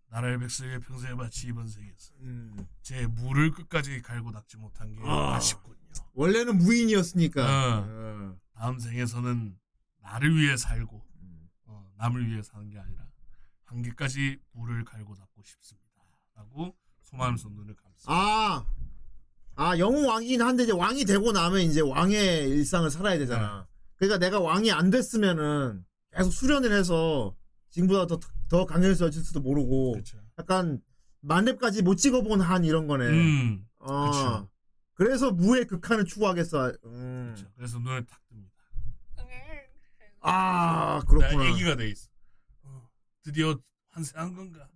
[0.09, 2.67] 나라의 백성에게 평생을 바치 이번 생에서 음.
[2.81, 5.35] 제 물을 끝까지 갈고 닦지 못한 게 아.
[5.35, 5.77] 아쉽군요.
[6.13, 7.43] 원래는 무인이었으니까.
[7.45, 7.85] 어.
[7.87, 8.39] 어.
[8.55, 9.57] 다음 생에서는
[10.01, 11.49] 나를 위해 살고 음.
[11.67, 13.07] 어, 남을 위해 사는 게 아니라
[13.63, 15.87] 한계까지 물을 갈고 닦고 싶습니다.
[16.35, 18.05] 라고 소마하면서 눈을 감습니다.
[18.07, 18.65] 아.
[19.55, 23.65] 아 영웅 왕이긴 한데 이제 왕이 되고 나면 이제 왕의 일상을 살아야 되잖아.
[23.95, 25.85] 그러니까 내가 왕이 안 됐으면은
[26.15, 27.35] 계속 수련을 해서
[27.69, 30.17] 지금보다 더, 더 강해졌을지도 모르고 그렇죠.
[30.37, 30.81] 약간
[31.21, 33.05] 만렙까지 못 찍어본 한 이런 거네.
[33.07, 34.09] 음, 어.
[34.11, 34.49] 그쵸.
[34.95, 36.73] 그래서 무의 극한을 추구하겠어.
[36.85, 37.33] 음.
[37.35, 37.51] 그렇죠.
[37.55, 38.49] 그래서 눈을 탁 뜹니다.
[40.21, 41.45] 아나 그렇구나.
[41.45, 42.09] 애기가 돼 있어.
[42.63, 42.89] 어,
[43.23, 43.57] 드디어
[43.89, 44.67] 환생한 건가?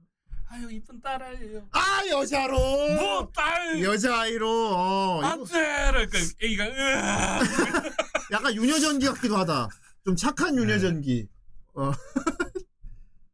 [0.48, 1.68] 아유 이쁜 딸아이예요.
[1.72, 2.58] 아 여자로.
[2.58, 3.82] 뭐 딸?
[3.82, 4.48] 여자아이로.
[4.74, 5.52] 어, 안돼.
[5.92, 7.40] 그러니까 애기가 으아.
[8.32, 9.68] 약간 유녀전기 같기도 하다.
[10.04, 11.28] 좀 착한 유녀전기.
[11.76, 11.92] 어.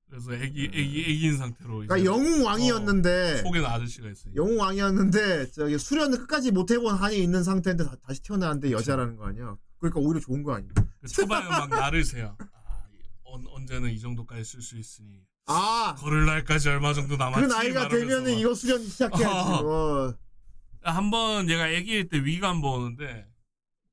[0.07, 4.33] 그래서 애기 애기 애기인 상태로 그러니까 영웅 왕이었는데 어, 속에는 아저씨가 있어요.
[4.35, 9.27] 영웅 왕이었는데 저기 수련을 끝까지 못 해본 한이 있는 상태인데 다, 다시 태어나는데 여자라는 거
[9.27, 9.55] 아니야?
[9.79, 10.69] 그러니까 오히려 좋은 거 아니야?
[11.01, 12.35] 그 초반에 막 나를 세요.
[12.39, 17.23] 아, 이- 언, 언제는 이 정도까지 쓸 수 있으니 아, 걸을 날까지 얼마 정도 그
[17.23, 17.47] 남았지.
[17.47, 18.39] 나이가 말하면서 되면은 막.
[18.39, 19.25] 이거 수련 시작해야지.
[19.63, 20.13] 어.
[20.81, 23.27] 한번 얘가 애기일 때 위가 안 보는데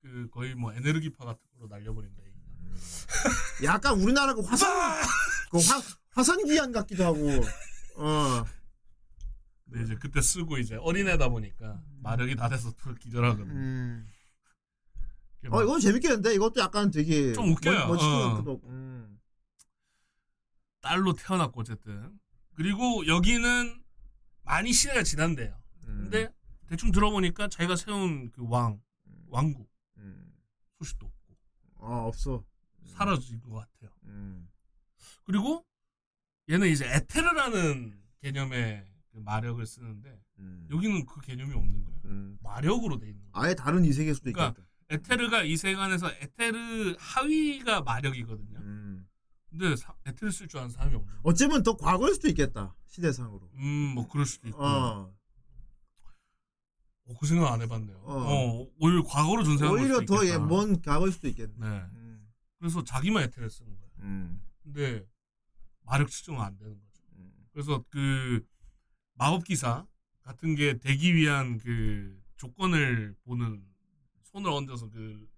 [0.02, 2.22] 그 거의 뭐 에너지파 같은 걸로 날려버린다.
[3.64, 4.68] 약간 우리나라 그 화산
[5.50, 5.80] 그 화,
[6.10, 7.28] 화산 귀환 같기도 하고.
[7.96, 8.44] 어.
[9.64, 13.50] 근데 이제 그때 쓰고 이제 어린애다 보니까 마력이 다 돼서 또 기절하거든.
[13.50, 14.08] 음.
[15.42, 17.86] 이렇게 어막 이건 재밌겠는데 이것도 약간 되게 좀 웃겨요.
[17.86, 18.60] 멋, 멋지고 어.
[18.68, 19.18] 음.
[20.80, 22.18] 딸로 태어났고 어쨌든
[22.54, 23.82] 그리고 여기는
[24.44, 25.58] 많이 시대가 지난대요.
[25.88, 25.98] 음.
[26.10, 26.32] 근데
[26.68, 28.80] 대충 들어보니까 자기가 세운 그 왕
[29.28, 30.32] 왕국 음.
[30.78, 31.36] 소식도 없고
[31.80, 32.44] 아 없어.
[32.86, 33.90] 사라진 것 같아요.
[34.04, 34.48] 음.
[35.24, 35.64] 그리고
[36.48, 40.68] 얘는 이제 에테르라는 개념의 그 마력을 쓰는데 음.
[40.70, 42.00] 여기는 그 개념이 없는 거예요.
[42.04, 42.38] 음.
[42.42, 43.32] 마력으로 돼 있는 거예요.
[43.46, 44.66] 아예 다른 이세계일 수도 그러니까 있겠다.
[44.88, 48.58] 에테르가 이 세간에서 에테르 하위가 마력이거든요.
[48.60, 49.08] 음.
[49.50, 51.14] 근데 사- 에테르 쓸 줄 아는 사람이 없는.
[51.22, 52.74] 어쩌면 더 과거일 수도 있겠다.
[52.86, 53.50] 시대상으로.
[53.54, 54.62] 음, 뭐 그럴 수도 있고.
[54.62, 55.12] 어.
[57.08, 57.96] 어, 그 생각 안 해봤네요.
[57.98, 58.14] 어.
[58.14, 60.34] 어, 오히려 과거로 전생한 걸 오히려 수도 더 있겠다.
[60.34, 61.54] 예, 먼 과거일 수도 있겠네.
[61.58, 61.84] 네.
[62.56, 62.58] 음.
[62.58, 63.92] 그래서 자기만 에테르 쓰는 거예요.
[64.00, 64.42] 음.
[64.62, 65.06] 근데
[65.82, 67.02] 마력 측정은 안 되는 거죠.
[67.16, 67.32] 음.
[67.52, 68.44] 그래서 그
[69.14, 69.86] 마법 기사
[70.22, 73.64] 같은 게 되기 위한 그 조건을 보는
[74.24, 75.28] 손을 얹어서 그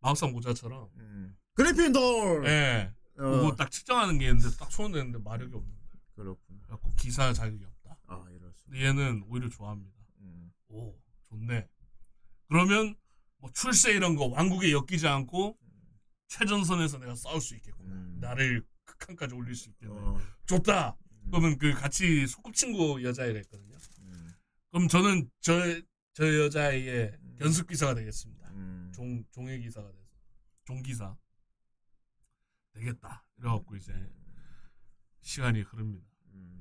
[0.00, 1.36] 마법사 모자처럼 음.
[1.54, 2.46] 그리핀돌.
[2.46, 2.92] 예.
[3.18, 3.22] 어.
[3.22, 5.90] 그거 딱 측정하는 게 있는데 딱 손을 냈는데 마력이 없는 거예요.
[6.14, 6.60] 그렇구나.
[6.62, 7.98] 그래갖고 기사 자격이 없다.
[8.06, 8.64] 아 이럴 수.
[8.66, 9.96] 근데 얘는 오히려 좋아합니다.
[10.20, 10.52] 음.
[10.68, 10.94] 오,
[11.28, 11.66] 좋네.
[12.48, 12.94] 그러면
[13.38, 15.58] 뭐 출세 이런 거 왕국에 엮이지 않고
[16.28, 17.92] 최전선에서 내가 싸울 수 있겠구나.
[17.92, 18.18] 음.
[18.20, 19.94] 나를 극한까지 올릴 수 있겠네.
[19.94, 20.20] 어.
[20.46, 20.96] 좋다.
[21.30, 23.76] 그러면 그 같이 소꿉친구 여자애가 있거든요.
[24.00, 24.30] 음.
[24.70, 25.52] 그럼 저는 저,
[26.12, 27.36] 저 여자애의 음.
[27.40, 28.48] 연습 기사가 되겠습니다.
[28.50, 28.92] 음.
[28.94, 30.06] 종, 종의 기사가 돼서.
[30.64, 31.16] 종 기사.
[32.72, 33.26] 되겠다.
[33.38, 33.92] 이래갖고 이제
[35.22, 36.06] 시간이 흐릅니다.
[36.34, 36.58] 음.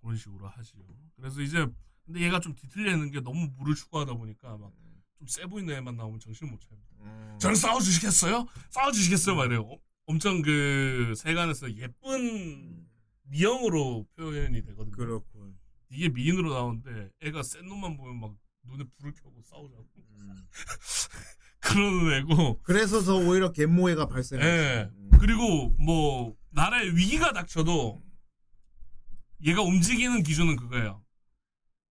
[0.00, 0.82] 그런 식으로 하지요.
[1.16, 1.66] 그래서 이제
[2.04, 4.72] 근데 얘가 좀 뒤틀려 있는 게 너무 물을 추구하다 보니까 막
[5.18, 6.88] 좀세 보이는 애만 나오면 정신을 못 차립니다.
[7.00, 7.38] 음.
[7.40, 8.46] 저는 싸워주시겠어요?
[8.70, 9.36] 싸워주시겠어요?
[9.36, 9.62] 막 이래요.
[9.62, 12.86] 어, 엄청 그 세간에서 예쁜
[13.24, 14.96] 미형으로 표현이 되거든요.
[14.96, 15.58] 그렇군.
[15.90, 18.34] 이게 미인으로 나오는데 애가 센 놈만 보면 막
[18.64, 20.48] 눈에 불을 켜고 싸우자고 음.
[21.60, 24.48] 그러는 애고 그래서 더 오히려 갯모해가 발생했어.
[24.48, 24.90] 예.
[25.18, 28.02] 그리고 뭐 나라에 위기가 닥쳐도
[29.44, 31.02] 얘가 움직이는 기준은 그거예요.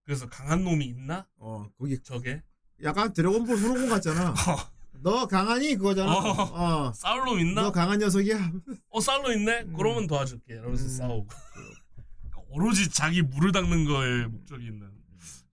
[0.04, 1.28] 그래서 강한 놈이 있나?
[1.36, 2.42] 어, 거기 저게
[2.84, 4.34] 약간 드래곤볼 후로공 같잖아.
[5.02, 6.12] 너 강하니 그거잖아.
[6.12, 6.88] 어.
[6.88, 6.94] 어.
[6.94, 7.62] 싸울 놈 있나?
[7.64, 8.52] 너 강한 녀석이야.
[8.90, 9.62] 어 살로 있네?
[9.64, 9.74] 음.
[9.74, 10.54] 그러면 도와줄게.
[10.56, 11.28] 이러면서 싸우고.
[11.28, 14.92] 그러니까 오로지 자기 물을 닦는 거에 목적이 있는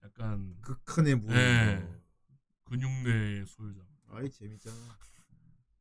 [0.03, 1.33] 약간 극한의 무.
[1.33, 1.87] 예.
[2.65, 3.81] 근육내의 소유자.
[4.11, 4.75] 아이 재밌잖아.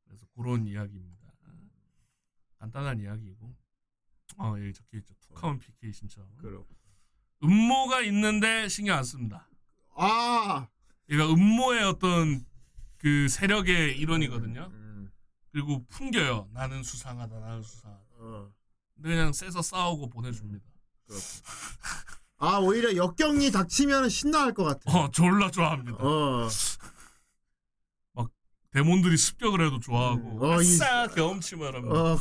[0.06, 1.24] 그래서 그런 이야기입니다.
[2.58, 3.54] 간단한 이야기고.
[4.38, 5.14] 어, 여기 적혀 있죠.
[5.20, 6.26] 투카운 PK 신청.
[6.38, 6.64] 그럼.
[7.42, 9.48] 음모가 있는데 신경 안 씁니다.
[9.96, 10.68] 아.
[11.10, 12.44] 얘가 음모의 어떤
[12.98, 14.68] 그 세력의 일원이거든요.
[14.72, 15.10] 음.
[15.52, 16.48] 그리고 풍겨요.
[16.52, 17.39] 나는 수상하다.
[17.39, 18.02] 나는 수상하다.
[18.18, 18.52] 어.
[18.94, 20.64] 근데 그냥 세서 싸우고 보내줍니다.
[22.39, 24.81] 아 오히려 역경이 닥치면 신나할 것 같아.
[24.98, 25.98] 어, 졸라 좋아합니다.
[26.02, 26.48] 어.
[28.14, 28.31] 막
[28.70, 30.43] 데몬들이 습격을 해도 좋아하고 음.
[30.43, 31.94] 어, 이- 아싸 경험치만 합니다.
[32.14, 32.18] 어.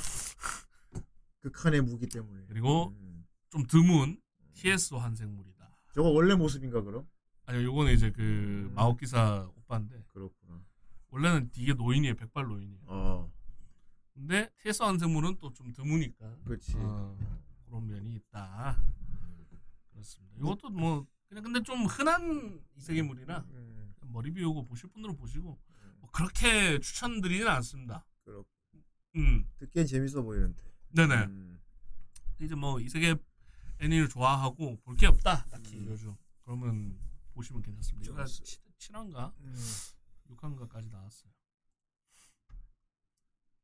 [1.41, 2.43] 극한의 무기 때문에.
[2.47, 3.26] 그리고 음.
[3.49, 4.19] 좀 드문
[4.53, 5.69] TS 환생물이다.
[5.95, 7.07] 저거 원래 모습인가 그럼?
[7.45, 10.64] 아니 요거는 이제 그 마법 기사 오빠인데 그렇구나.
[11.10, 12.15] 원래는 이게 노인이에요.
[12.15, 12.80] 백발 노인이에요.
[12.86, 13.32] 어.
[14.14, 16.74] 근데 TS 환생물은 또 좀 드무니까 그렇지.
[16.78, 17.18] 어,
[17.65, 18.82] 그런 면이 있다.
[19.91, 20.36] 그렇습니다.
[20.38, 23.94] 이것도 뭐 그냥 근데 좀 흔한 이세계물이라 음.
[24.06, 25.60] 머리 비우고 보실 분들은 보시고
[25.99, 28.06] 뭐 그렇게 추천드리진 않습니다.
[28.24, 28.44] 그렇.
[29.15, 30.61] 음, 듣기엔 재밌어 보이는데.
[30.90, 31.15] 네네.
[31.26, 31.60] 음.
[32.40, 33.15] 이제 뭐 이세계
[33.80, 35.88] 애니를 좋아하고 볼 게 없다 딱히 음.
[35.88, 36.98] 요즘 그러면
[37.34, 38.14] 보시면 괜찮습니다.
[38.14, 38.43] 좋았어.
[38.80, 39.55] 7화인가 음.
[40.31, 41.31] 6화인가까지 나왔어요.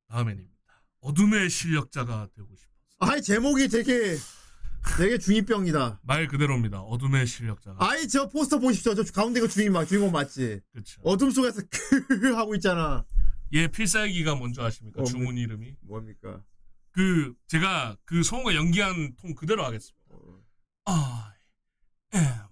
[0.08, 0.56] 다음 애니입니다.
[1.02, 2.72] 어둠의 실력자가 되고 싶어.
[3.00, 4.18] 아이 제목이 되게
[4.98, 6.02] 되게 중이병이다.
[6.04, 6.82] 말 그대로입니다.
[6.82, 7.78] 어둠의 실력자가.
[7.86, 8.96] 아이 저 포스터 보십시오.
[8.96, 10.62] 저 가운데 그 주인 막 주인공 맞지?
[10.72, 11.02] 그렇죠.
[11.04, 13.06] 어둠 속에서 크 하고 있잖아.
[13.54, 15.02] 얘 필살기가 뭔지 아십니까?
[15.02, 15.76] 어, 주문 이름이.
[15.82, 16.44] 뭡니까?
[16.92, 19.96] 그 제가 그 성우가 연기한 톤 그대로 하겠습니다.
[20.10, 20.44] 어.
[20.86, 21.34] I
[22.16, 22.49] am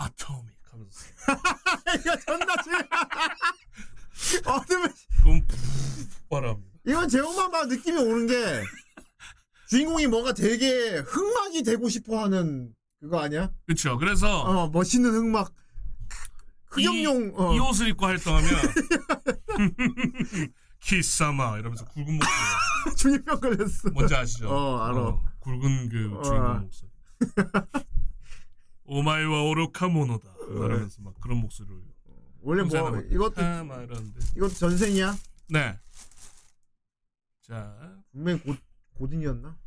[0.00, 1.00] atomic 하면서
[2.00, 2.72] 이거 존나 중.
[4.46, 4.88] 어둠의
[5.22, 5.40] 그럼
[6.28, 6.70] 폭발합니다.
[6.86, 8.62] 이건 제목만 봐 느낌이 오는 게
[9.68, 13.50] 주인공이 뭔가 되게 흑막이 되고 싶어하는 그거 아니야?
[13.66, 13.98] 그렇죠.
[13.98, 15.52] 그래서 어 멋있는 흑막
[16.70, 17.54] 흑염룡 어.
[17.54, 18.50] 이 옷을 입고 활동하면
[20.80, 23.90] 키사마 이러면서 굵은 목소리 중이병 걸렸어.
[23.92, 24.48] 뭔지 아시죠?
[24.48, 25.16] 어, 알아.
[25.40, 26.22] 굵은 그 어.
[26.22, 26.90] 주인공 목소리.
[28.84, 30.34] 오마이와 오로카 모노다.
[30.48, 31.82] 이러면서 막 그런 목소리를.
[32.40, 34.20] 원래 뭐 이것도 이러는데.
[34.36, 35.16] 이것도 전생이야?
[35.48, 35.78] 네.
[37.42, 38.54] 자 분명히 고
[38.94, 39.58] 고딩이었나?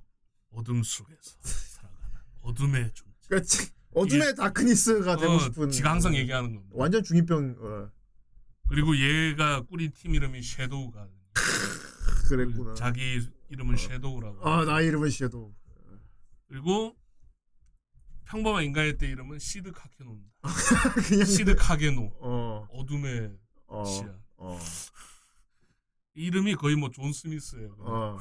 [0.52, 3.14] 어둠 속에서 살아가는 어둠의 존재.
[3.28, 3.72] 그렇지.
[3.94, 5.72] 어둠의 darkness가 되고 어, 싶은.
[5.72, 6.76] 지가 항상 얘기하는 겁니다.
[6.78, 7.56] 완전 중이병.
[7.60, 7.92] 어,
[8.70, 11.08] 그리고 얘가 꾸린 팀 이름이 섀도우가.
[12.30, 12.76] 그랬구나.
[12.76, 14.48] 자기 이름은 섀도우라고.
[14.48, 15.54] 아나 이름은 섀도우.
[16.48, 16.96] 그리고
[18.28, 20.32] 평범한 인간일 때 이름은 시드 카케노입니다.
[21.08, 22.12] 그냥 시드 카게노.
[22.20, 22.68] 어.
[22.72, 23.32] 어둠의
[23.68, 23.86] 어.
[23.86, 24.20] 시야.
[24.38, 24.60] 어.
[26.14, 27.76] 이름이 거의 뭐 존 스미스예요.
[27.80, 28.18] 어.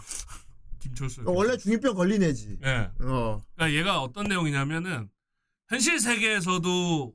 [0.78, 1.22] 김철수.
[1.22, 2.58] 어, 원래 중이병 걸린 애지.
[2.62, 2.90] 예.
[3.00, 3.42] 어.
[3.54, 5.10] 그러니까 얘가 어떤 내용이냐면은
[5.68, 7.14] 현실 세계에서도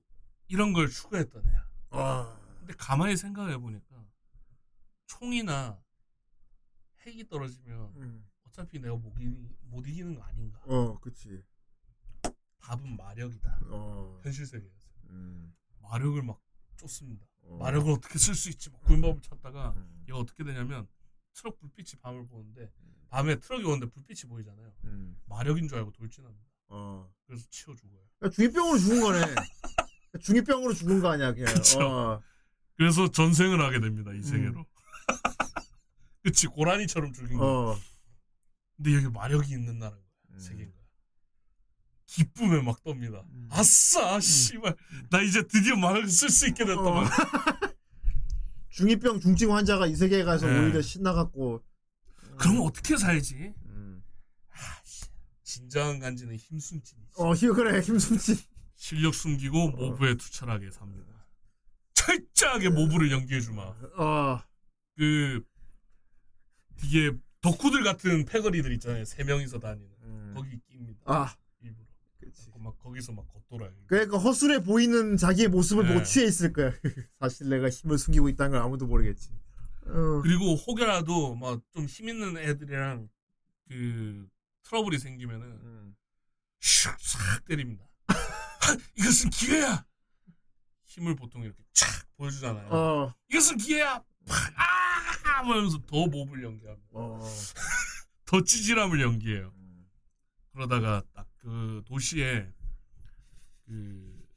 [0.49, 1.69] 이런 걸 추구했던 애야.
[1.91, 2.37] 아.
[2.59, 4.05] 근데 가만히 생각해 보니까
[5.07, 5.79] 총이나
[7.05, 8.27] 핵이 떨어지면 음.
[8.47, 10.59] 어차피 내가 못, 이기, 못 이기는 거 아닌가.
[10.65, 11.41] 어, 그치.
[12.61, 13.59] 답은 마력이다.
[13.67, 14.19] 어.
[14.23, 15.53] 현실 세계에서 음.
[15.79, 16.39] 마력을 막
[16.77, 17.25] 쫓습니다.
[17.41, 17.57] 어.
[17.57, 18.69] 마력을 어떻게 쓸 수 있지?
[18.69, 20.03] 막 구현법을 찾다가 음.
[20.07, 20.87] 얘가 어떻게 되냐면
[21.33, 22.71] 트럭 불빛이 밤을 보는데
[23.09, 24.71] 밤에 트럭이 오는데 불빛이 보이잖아요.
[24.85, 25.17] 음.
[25.25, 26.45] 마력인 줄 알고 돌진합니다.
[26.69, 27.11] 어.
[27.25, 27.99] 그래서 치여 죽어요.
[28.19, 29.19] 그러니까 중이병으로 죽은 거네.
[30.21, 31.53] 중이병으로 죽은 거 아니야, 그냥.
[31.81, 32.21] 어.
[32.75, 34.11] 그래서 전생을 하게 됩니다.
[34.13, 34.21] 이 음.
[34.21, 34.65] 세계로.
[36.23, 37.71] 그치 고라니처럼 죽은 거.
[37.71, 37.77] 어.
[38.77, 40.35] 근데 여기 마력이 있는 나라인 거야.
[40.35, 40.39] 음.
[40.39, 40.80] 세계인 거야.
[42.11, 43.23] 기쁨에 막 떱니다.
[43.31, 43.47] 음.
[43.49, 44.75] 아싸, 씨발,
[45.09, 46.81] 나 이제 드디어 마력을 쓸 수 있게 됐다.
[46.81, 46.93] 어.
[46.93, 47.09] 막.
[48.69, 50.59] 중이병 중증 환자가 이 세계에 가서 네.
[50.59, 51.63] 오히려 신나갖고.
[52.37, 53.53] 그럼 어떻게 살지?
[53.65, 54.03] 음.
[54.49, 55.05] 아, 씨.
[55.43, 57.13] 진정한 간지는 힘숨진이지.
[57.15, 58.43] 어, 힘 그래, 힘숨지.
[58.75, 61.25] 실력 숨기고 모브에 투철하게 삽니다.
[61.93, 63.61] 철저하게 모브를 연기해주마.
[63.97, 64.41] 어.
[64.97, 65.41] 그
[66.83, 69.05] 이게 덕후들 같은 패거리들 있잖아요.
[69.05, 70.33] 세 명이서 다니는 음.
[70.35, 70.99] 거기 낍니다.
[71.05, 71.35] 아.
[72.31, 72.49] 그치.
[72.59, 73.71] 막 거기서 막 겉돌아요.
[73.87, 76.03] 그러니까 허술해 보이는 자기의 모습을 보고 네.
[76.03, 76.71] 취해 있을 거야.
[77.19, 79.29] 사실 내가 힘을 숨기고 있다는 걸 아무도 모르겠지.
[79.85, 80.21] 어.
[80.23, 83.09] 그리고 혹여라도 막 좀 힘 있는 애들이랑
[83.67, 84.27] 그
[84.63, 85.95] 트러블이 생기면은 음.
[86.61, 87.83] 샥 때립니다.
[88.95, 89.85] 이것은 기회야.
[90.85, 92.67] 힘을 보통 이렇게 촥 보여주잖아요.
[92.69, 93.13] 어.
[93.29, 94.03] 이것은 기회야.
[94.27, 94.53] 팍!
[94.55, 94.63] 아!
[95.43, 96.89] 하면서 더 몹을 연기합니다.
[96.91, 97.19] 어.
[98.25, 99.51] 더 찌질함을 연기해요.
[100.53, 102.51] 그러다가 딱 그 도시에
[103.65, 104.27] 그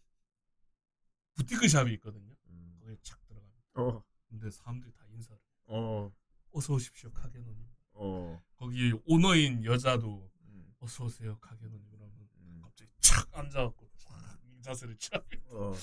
[1.34, 2.34] 부티크 샵이 있거든요.
[2.80, 3.62] 거기에 착 들어갑니다.
[3.74, 4.04] 어.
[4.28, 5.38] 근데 사람들이 다 인사를.
[5.66, 6.12] 어.
[6.52, 7.66] 어서 오십시오, 카게노님.
[7.94, 8.42] 어.
[8.56, 10.74] 거기 오너인 여자도 음.
[10.80, 11.86] 어서 오세요, 카게노님.
[11.90, 14.14] 그러면 갑자기 착 앉아갖고 착
[14.62, 15.42] 자세를 취하게.
[15.50, 15.74] 어.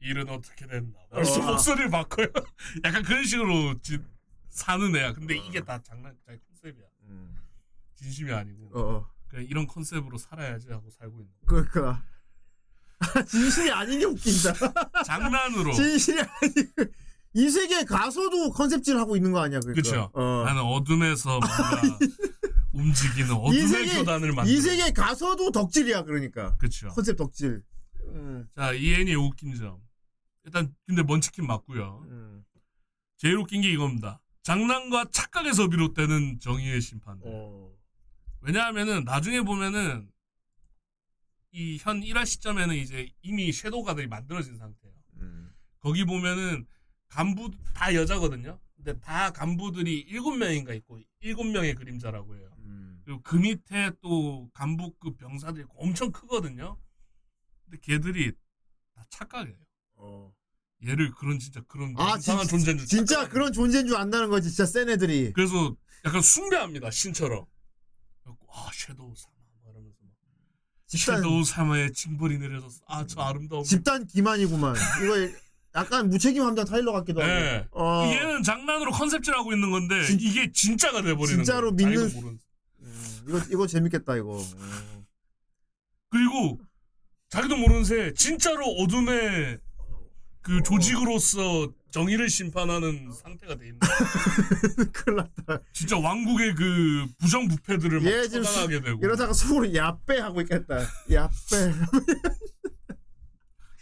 [0.00, 0.98] 일은 어떻게 됐나?
[1.10, 2.26] 벌써 목소리를 바꿔요.
[2.84, 3.98] 약간 그런 식으로 지-
[4.48, 5.12] 사는 애야.
[5.12, 6.86] 근데 이게 다 장난, 자기 컨셉이야.
[7.02, 7.38] 음.
[7.94, 8.70] 진심이 아니고.
[8.80, 9.10] 어.
[9.30, 11.32] 그냥 이런 컨셉으로 살아야지 하고 살고 있는.
[11.46, 12.02] 그러니까
[13.28, 14.52] 진실이 아닌 게 웃긴다.
[15.06, 15.72] 장난으로.
[15.72, 16.52] 진실이 아니.
[17.32, 19.60] 이 세계 가서도 컨셉질 하고 있는 거 아니야?
[19.60, 19.80] 그러니까.
[19.80, 20.10] 그쵸.
[20.12, 20.42] 어.
[20.44, 21.98] 나는 어둠에서 뭔가
[22.72, 24.52] 움직이는 이 어둠의 세계 교단을 만들.
[24.52, 26.56] 이 세계 가서도 덕질이야 그러니까.
[26.56, 26.88] 그쵸.
[26.88, 27.62] 컨셉 덕질.
[28.08, 28.48] 음.
[28.56, 29.78] 자, 이 애니의 웃긴 점.
[30.44, 32.04] 일단 근데 먼치킨 맞고요.
[32.08, 32.44] 음.
[33.16, 34.20] 제일 웃긴 게 이겁니다.
[34.42, 37.20] 장난과 착각에서 비롯되는 정의의 심판.
[37.22, 37.70] 어.
[38.40, 40.10] 왜냐하면은 나중에 보면은
[41.52, 44.94] 이 현 1화 시점에는 이제 이미 섀도우가들이 만들어진 상태예요.
[45.16, 45.52] 음.
[45.80, 46.66] 거기 보면은
[47.08, 48.60] 간부 다 여자거든요.
[48.76, 52.50] 근데 다 간부들이 일곱 명인가 있고 일곱 명의 그림자라고 해요.
[52.60, 53.02] 음.
[53.04, 56.78] 그리고 그 밑에 또 간부급 병사들이 엄청 크거든요.
[57.64, 58.32] 근데 걔들이
[58.94, 59.58] 다 착각이에요.
[59.96, 60.32] 어.
[60.86, 64.30] 얘를 그런 진짜 그런 아, 이상한 진- 존재인 줄 진짜 착각하는 그런 존재인 줄 안다는
[64.30, 64.48] 거지.
[64.50, 65.32] 진짜 센 애들이.
[65.32, 67.44] 그래서 약간 숭배합니다 신처럼.
[68.52, 70.10] 아 섀도우 사마 뭐 이러면서 막
[70.86, 72.80] 집단 섀도우 사마의 징벌이 내려졌어.
[72.86, 73.62] 아저 아름다운.
[73.64, 74.74] 집단 기만이구만.
[75.04, 75.38] 이거
[75.76, 77.30] 약간 무책임 함장 타일러 같기도 하고.
[77.32, 77.66] 네.
[77.72, 78.02] 어.
[78.06, 81.90] 얘는 장난으로 컨셉질하고 있는 건데 진- 이게 진짜가 돼버리는 진짜로 거예요.
[81.90, 82.38] 믿는- 모르는.
[82.80, 84.38] 음, 이거 이거 재밌겠다 이거.
[84.38, 85.04] 어.
[86.10, 86.58] 그리고
[87.28, 89.58] 자기도 모르는 새 진짜로 어둠의
[90.42, 93.80] 그 조직으로서 정의를 심판하는 상태가 돼 있는.
[94.92, 95.62] 큰일 났다.
[95.72, 99.00] 진짜 왕국의 그 부정부패들을 막얘 지금 처단하게 되고.
[99.02, 100.78] 이러다가 속으로 야빼 하고 있겠다.
[101.10, 101.34] 야빼.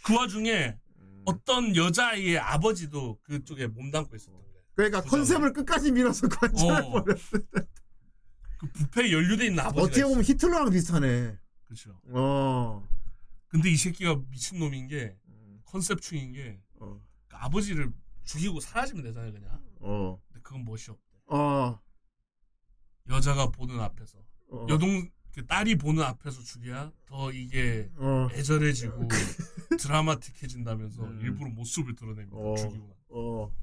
[0.03, 1.21] 그 와중에 음.
[1.25, 4.49] 어떤 여자아이의 아버지도 그쪽에 몸담고 있었던 거예요.
[4.73, 5.01] 그러니까.
[5.03, 6.91] 컨셉을 끝까지 밀어서 관찰해 어.
[6.91, 7.37] 버렸어.
[8.59, 10.23] 그 부패에 연루돼 있는 아버지가 어떻게 보면.
[10.23, 11.37] 히틀러랑 비슷하네.
[11.65, 11.99] 그렇죠.
[12.07, 12.87] 어.
[13.47, 15.59] 근데 이 새끼가 미친 놈인 게 음.
[15.65, 16.59] 컨셉충인 게
[17.39, 17.91] 아버지를
[18.23, 19.61] 죽이고 사라지면 되잖아요, 그냥.
[19.79, 20.21] 어.
[20.27, 21.17] 근데 그건 멋이 없대.
[21.27, 21.79] 어.
[23.09, 24.19] 여자가 보는 앞에서
[24.51, 24.67] 어.
[24.69, 28.27] 여동 그 딸이 보는 앞에서 죽여야 더 이게 어.
[28.33, 29.07] 애절해지고
[29.79, 31.21] 드라마틱해진다면서 음.
[31.21, 32.35] 일부러 모습을 드러냅니다.
[32.37, 32.55] 어.
[32.55, 32.93] 죽이고 나.
[33.09, 33.55] 어.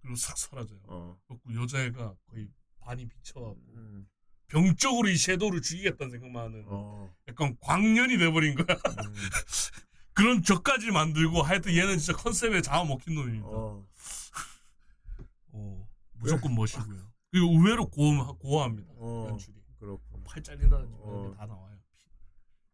[0.00, 0.80] 그리고 싹 사라져요.
[0.84, 1.18] 어.
[1.26, 2.48] 그래갖고 여자애가 거의
[2.80, 4.08] 반이 비쳐갖고 음.
[4.48, 7.14] 병적으로 이 섀도우를 죽이겠다는 생각만 하는 어.
[7.28, 8.76] 약간 광년이 돼버린 거야.
[8.76, 9.14] 음.
[10.14, 13.46] 그런 적까지 만들고 하여튼 얘는 진짜 컨셉에 잡아먹힌 놈입니다.
[13.46, 13.86] 어.
[15.52, 15.88] 어.
[16.14, 17.12] 무조건 멋이고요.
[17.30, 18.92] 그리고 의외로 고어, 고어합니다.
[18.96, 19.28] 어.
[19.30, 19.56] 연출이.
[19.78, 20.22] 그렇구나.
[20.24, 21.34] 팔 잘린다든지 어.
[21.36, 21.78] 다 나와요.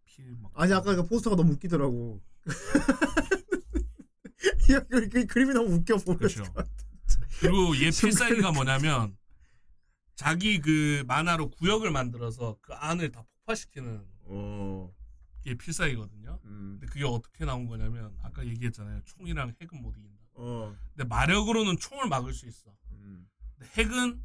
[0.04, 0.50] 피, 피 막.
[0.54, 2.20] 아니 아까 그 포스터가 너무 웃기더라고.
[4.72, 6.16] 야, 그, 그 그림이 너무 웃겨 보여.
[6.16, 6.44] 그렇죠.
[7.40, 9.16] 그리고 얘 필살기가 뭐냐면
[10.16, 14.92] 자기 그 만화로 구역을 만들어서 그 안을 다 폭파시키는 어.
[15.48, 16.40] 게 필살기거든요.
[16.44, 16.78] 음.
[16.78, 19.02] 근데 그게 어떻게 나온 거냐면 아까 얘기했잖아요.
[19.04, 20.24] 총이랑 핵은 못 이긴다.
[20.34, 20.76] 어.
[20.94, 22.74] 근데 마력으로는 총을 막을 수 있어.
[22.92, 23.28] 음.
[23.56, 24.24] 근데 핵은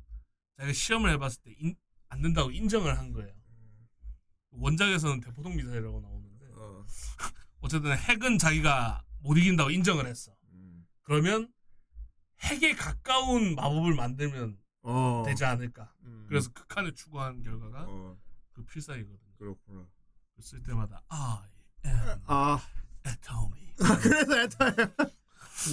[0.58, 3.34] 자기가 시험을 해봤을 때안 된다고 인정을 한 거예요.
[4.52, 6.86] 원작에서는 대포동 미사일이라고 나오는데 어.
[7.62, 10.36] 어쨌든 핵은 자기가 못 이긴다고 인정을 했어.
[10.52, 10.86] 음.
[11.02, 11.52] 그러면
[12.41, 15.24] 핵에 가까운 마법을 만들면 어.
[15.26, 15.94] 되지 않을까.
[16.04, 16.26] 음.
[16.28, 18.18] 그래서 극한을 추구한 결과가 어.
[18.52, 19.34] 그 필살이거든요.
[19.38, 19.88] 그렇구나.
[20.40, 21.38] 쓸 때마다 I
[21.86, 22.60] am 아.
[23.06, 23.74] atomic.
[23.82, 24.74] 아 그래서 애타야.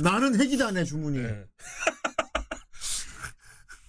[0.03, 1.19] 나는 핵이다네 주문이.
[1.23, 1.47] 네.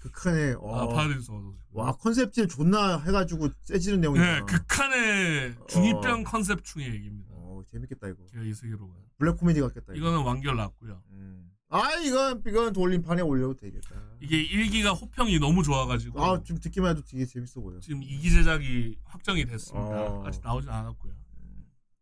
[0.01, 0.75] 극한의 어.
[0.81, 4.45] 아 파라딘스 어서 와 컨셉질 존나 해가지고 세지는 네, 내용이잖아.
[4.45, 7.29] 극한의 중이병 컨셉 충의 얘기입니다.
[7.33, 8.25] 어 재밌겠다 이거.
[8.31, 9.03] 제가 이 세계로 가요.
[9.17, 9.93] 블랙 코미디 같겠다.
[9.93, 10.07] 이거.
[10.09, 11.01] 이거는 완결 났고요.
[11.11, 11.50] 음.
[11.73, 13.95] 아 이건 이건 돌림판에 올려도 되겠다.
[14.19, 17.79] 이게 1기가 호평이 너무 좋아가지고 아좀 듣기만 해도 되게 재밌어 보여.
[17.79, 19.87] 지금 2기 제작이 확정이 됐습니다.
[19.87, 20.25] 어.
[20.27, 21.13] 아직 나오지 않았고요.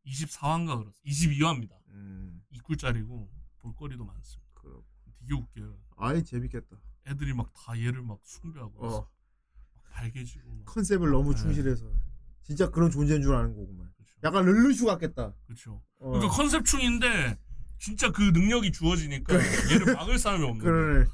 [0.07, 0.99] 24화인가 그렇습니다.
[1.05, 1.77] 22화입니다.
[1.89, 2.41] 음.
[2.51, 3.27] 2꿀짜리고
[3.61, 4.49] 볼거리도 많습니다.
[4.55, 4.83] 그렇고.
[5.19, 5.77] 되게 웃겨요.
[5.97, 6.75] 아이 재밌겠다.
[7.07, 8.89] 애들이 막 다 얘를 막 숭배하고 어.
[8.89, 9.09] 막
[9.91, 10.65] 막.
[10.65, 11.41] 컨셉을 너무 네.
[11.41, 11.85] 충실해서
[12.41, 13.91] 진짜 그런 존재인 줄 아는 거구만.
[14.23, 15.33] 약간 르르슈 같겠다.
[15.45, 15.81] 그렇죠.
[15.99, 16.09] 어.
[16.11, 17.37] 그러니까 컨셉충인데
[17.79, 19.33] 진짜 그 능력이 주어지니까
[19.71, 20.71] 얘를 막을 사람이 없는 거야.
[20.73, 21.05] 그러네.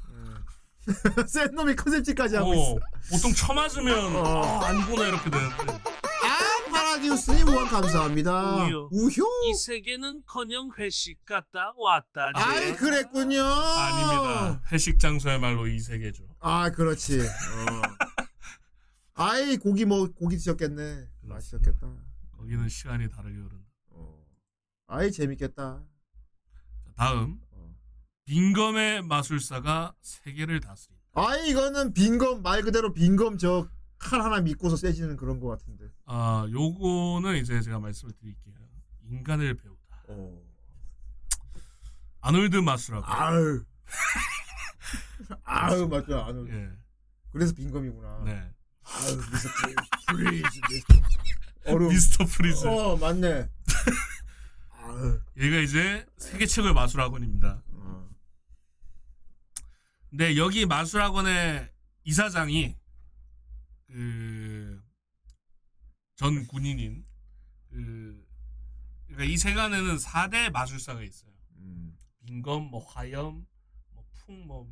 [1.26, 2.78] 센 놈이 컨셉지까지 하고 어, 있어.
[3.10, 4.24] 보통 쳐맞으면 어.
[4.24, 8.66] 아, 안 보나 이렇게 되는데 아 파라디우스님 우원 감사합니다.
[8.66, 8.88] 우효.
[8.92, 9.24] 우효.
[9.48, 12.34] 이 세계는커녕 회식 갔다 왔다지.
[12.34, 13.42] 아이 그랬군요.
[13.42, 14.62] 아닙니다.
[14.70, 16.22] 회식 장소야말로 이 세계죠.
[16.38, 17.20] 아 그렇지.
[17.20, 17.82] 어.
[19.14, 21.08] 아이 고기 뭐 고기 드셨겠네.
[21.22, 21.92] 맛있었겠다.
[22.36, 23.66] 거기는 시간이 다르게 흐른다.
[24.88, 25.82] 아이 재밌겠다.
[26.96, 27.38] 자, 다음
[28.26, 31.02] 빈검의 마술사가 세계를 다스린다.
[31.14, 33.68] 아이 이거는 빈검 말 그대로 빈검 저
[33.98, 35.86] 칼 하나 믿고서 세지는 그런 거 같은데.
[36.04, 38.54] 아 요거는 이제 제가 말씀을 드릴게요.
[39.08, 40.02] 인간을 배우다.
[42.20, 43.06] 아놀드 마술하고.
[43.06, 43.64] 아유.
[45.44, 46.52] 아유 맞죠 아놀드.
[46.52, 46.68] 예.
[47.32, 48.24] 그래서 빙검이구나.
[48.26, 48.52] 네.
[48.84, 49.48] 아유 미스터
[50.12, 50.60] 프리즈.
[51.88, 52.66] 미스터 프리즈.
[52.66, 53.48] 어 맞네.
[54.96, 55.20] 아유.
[55.36, 57.62] 얘가 이제 세계 최고의 마술학원입니다.
[57.68, 58.08] 어.
[60.10, 61.70] 근데 여기 마술학원의
[62.04, 62.76] 이사장이
[63.86, 64.82] 그
[66.16, 67.04] 전 군인인
[67.68, 68.26] 그
[69.06, 71.30] 그러니까 이 세간에는 4대 마술사가 있어요.
[71.56, 71.94] 음.
[72.24, 73.46] 빈검, 뭐 화염,
[73.90, 74.66] 뭐 풍, 뭐,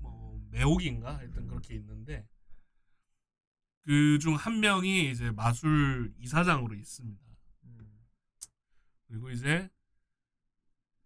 [0.00, 2.26] 뭐 매혹인가 하여튼 그렇게 있는데
[3.84, 7.21] 그 중 한 명이 이제 마술 이사장으로 있습니다.
[9.12, 9.68] 그리고 이제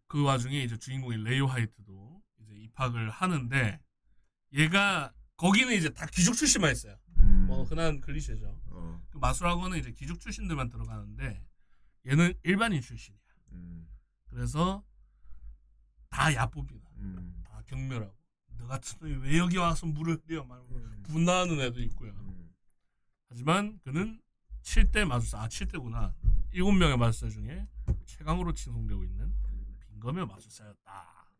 [0.07, 3.83] 그 와중에 이제 주인공인 레이오 하이트도 이제 입학을 하는데
[4.53, 6.97] 얘가 거기는 이제 다 귀족 출신만 있어요.
[7.49, 8.61] 뭐 흔한 클리셰죠.
[8.67, 9.03] 어.
[9.11, 11.45] 그 마술학원은 이제 귀족 출신들만 들어가는데
[12.07, 13.19] 얘는 일반인 출신이야.
[13.51, 13.89] 음.
[14.31, 14.85] 그래서
[16.09, 16.89] 다 야쁩니다.
[16.99, 17.43] 음.
[17.45, 18.17] 다 경멸하고
[18.59, 20.65] 너 같은 놈이 왜 여기 와서 물을 흘려 막
[21.03, 22.15] 분노하는 애도 있고요.
[23.29, 24.23] 하지만 그는
[24.63, 26.15] 7대 마술사, 아 7대구나.
[26.57, 27.67] 7명의 마술사 중에
[28.07, 29.35] 최강으로 칭송되고 있는
[29.81, 31.31] 빈검의 마술사였다.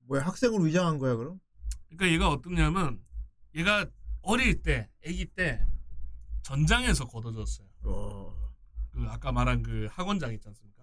[0.00, 1.40] 뭐야 학생으로 위장한 거야 그럼?
[1.88, 3.00] 그러니까 얘가 어떻냐면
[3.54, 3.88] 얘가
[4.22, 5.64] 어릴 때, 아기 때
[6.42, 7.68] 전장에서 걷어졌어요.
[8.90, 10.82] 그 아까 말한 그 학원장 있지 않습니까?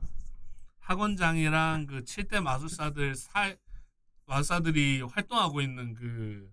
[0.80, 3.54] 학원장이랑 그 7대 마술사들 사
[4.26, 6.50] 마술사들이 활동하고 있는 그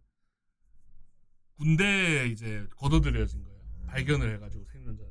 [1.57, 3.61] 군대에 이제 걷어들여진 거예요.
[3.87, 5.10] 발견을 해가지고 생존자를.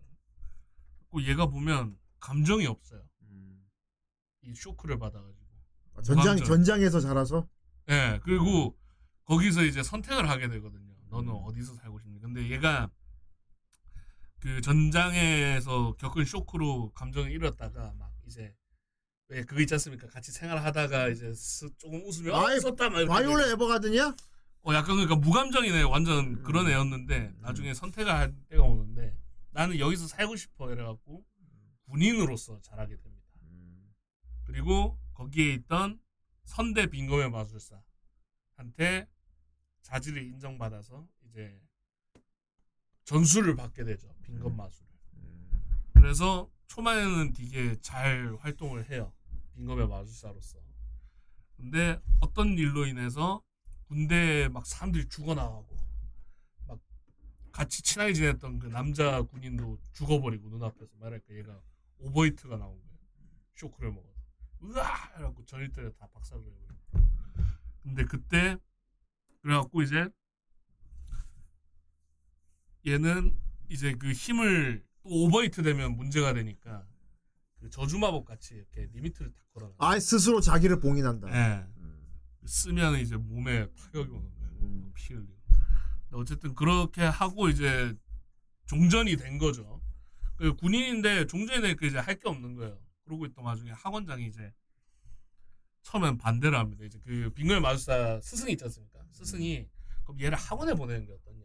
[1.12, 3.02] 그 얘가 보면 감정이 없어요.
[4.44, 5.46] 이 쇼크를 받아가지고.
[5.96, 6.46] 아, 전장 무감정.
[6.48, 7.48] 전장에서 자라서.
[7.90, 8.78] 예, 그리고
[9.26, 10.96] 거기서 이제 선택을 하게 되거든요.
[11.10, 12.20] 너는 어디서 살고 싶니?
[12.20, 12.90] 근데 얘가
[14.40, 18.56] 그 전장에서 겪은 쇼크로 감정을 잃었다가 막 이제
[19.28, 20.08] 왜 그거 있지 않습니까?
[20.08, 23.50] 같이 생활하다가 이제 스- 조금 웃으면 어, 아이, 썼다 막 바이올렛.
[23.52, 24.16] 에버가든이야?
[24.64, 25.84] 어 약간 그러니까 무감정이네.
[25.84, 29.16] 완전 그런 애였는데 나중에 선택을 할 때가 오는데
[29.60, 31.26] 나는 여기서 살고 싶어 이래갖고
[31.90, 33.28] 군인으로서 자라게 됩니다.
[34.46, 36.00] 그리고 거기에 있던
[36.46, 39.10] 선대 빈검의 마술사한테
[39.82, 41.62] 자질을 인정받아서 이제
[43.04, 44.16] 전수를 받게 되죠.
[44.24, 44.90] 빈검 마술을.
[45.94, 49.12] 그래서 초반에는 되게 잘 활동을 해요.
[49.56, 50.58] 빈검의 마술사로서.
[51.58, 53.44] 근데 어떤 일로 인해서
[53.88, 55.79] 군대에 막 사람들이 죽어나가고 막
[57.52, 61.62] 같이 친하게 지냈던 그 남자 군인도 죽어버리고 눈앞에서 말할까 얘가
[62.00, 63.00] overheat가 나온 거예요.
[63.56, 64.08] 쇼크를 먹어.
[64.64, 65.12] 으아!
[65.18, 66.68] 이래갖고 전 일대를 다 박살을 내고.
[67.84, 68.58] 근데 그때
[69.42, 70.10] 그래갖고 이제
[72.86, 73.38] 얘는
[73.70, 76.86] 이제 그 힘을 또 overheat 되면 문제가 되니까
[77.60, 79.74] 그 저주마법 같이 이렇게 limit를 딱 걸어놔.
[79.78, 81.30] 아 스스로 자기를 봉인한다.
[81.30, 81.66] 예.
[82.46, 84.92] 쓰면 이제 몸에 타격이 오는 거예요.
[84.94, 85.39] 피 흘리고.
[86.12, 87.94] 어쨌든 그렇게 하고 이제
[88.66, 89.82] 종전이 된 거죠.
[90.36, 92.80] 그 군인인데 종전에 그 이제 할 게 없는 거예요.
[93.04, 94.54] 그러고 있던 와중에 학원장이 이제
[95.84, 96.86] 처음엔 반대를 합니다.
[96.86, 99.00] 이제 그 빙글 마술사 스승이 있지 않습니까?
[99.12, 99.68] 스승이
[100.04, 101.40] 그럼 얘를 학원에 보내는 게 어떠냐.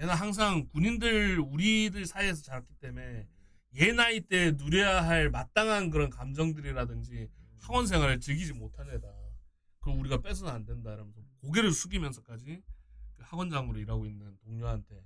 [0.00, 3.26] 얘는 항상 군인들 우리들 사이에서 자랐기 때문에
[3.80, 7.28] 얘 나이 때 누려야 할 마땅한 그런 감정들이라든지
[7.60, 9.08] 학원 생활을 즐기지 못한 애다.
[9.80, 10.92] 그럼 우리가 뺏어는 안 된다.
[10.94, 12.77] 이러면서 고개를 숙이면서까지 그
[13.20, 15.02] 학원장으로 일하고 있는 동료한테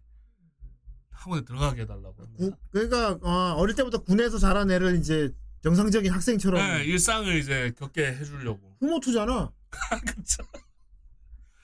[1.10, 2.14] 학원에 들어가게 해달라고.
[2.36, 5.30] 구- 그러니까 어, 어릴 때부터 군에서 자란 애를 이제
[5.62, 8.76] 정상적인 학생처럼 네, 일상을 이제 겪게 해주려고.
[8.80, 9.52] 후모투잖아.
[10.06, 10.42] 그쵸.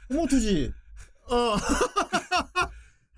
[0.08, 0.72] 후모투지.
[1.30, 1.56] 어.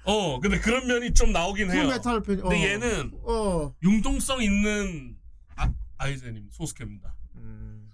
[0.04, 1.82] 어, 근데 그런 면이 좀 나오긴 해요.
[1.82, 2.36] 풀메탈 편.
[2.40, 2.68] 근데 어.
[2.68, 3.74] 얘는 어.
[3.82, 5.16] 융통성 있는
[5.56, 7.14] 아, 아이젠님 소스케입니다.
[7.36, 7.92] 음.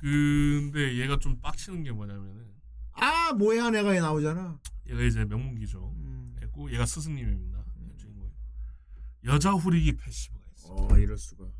[0.00, 2.52] 근데 얘가 좀 빡치는 게 뭐냐면은
[2.94, 4.60] 아 모해한 애가 나오잖아.
[4.86, 5.92] 얘가 이제 명문기죠.
[5.96, 6.36] 음.
[6.42, 7.64] 했고 얘가 스승님입니다.
[7.96, 8.30] 주인공이.
[9.24, 10.74] 여자 후리기 패시브가 있어.
[10.74, 11.50] 어 이럴 수가.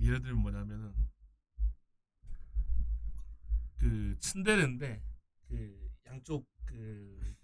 [0.00, 0.92] 예를 들면 뭐냐면은
[3.78, 5.02] 그 츤데레인데
[5.48, 7.34] 그 양쪽 그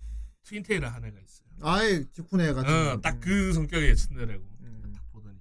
[0.45, 1.49] 트윈테일을 한 애가 있어요.
[1.63, 2.71] 아예 직후네 같은.
[2.71, 4.93] 어, 딱그 성격의 츤데레고 음.
[4.95, 5.39] 딱 보더니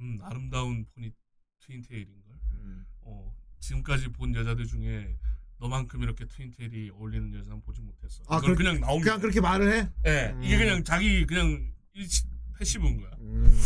[0.00, 1.12] 음 아름다운 포니
[1.60, 2.38] 트윈테일인 걸.
[2.52, 2.86] 음.
[3.00, 5.18] 어 지금까지 본 여자들 중에
[5.58, 8.22] 너만큼 이렇게 트윈테일이 어울리는 여자는 보지 못했어.
[8.28, 9.04] 아, 그렇게- 그냥 나옵니다.
[9.12, 9.88] 그냥 그렇게 말을 해?
[10.06, 10.42] 예, 음.
[10.42, 12.26] 이게 그냥 자기 그냥 일치-
[12.58, 13.10] 패시브인 거야.
[13.20, 13.44] 음.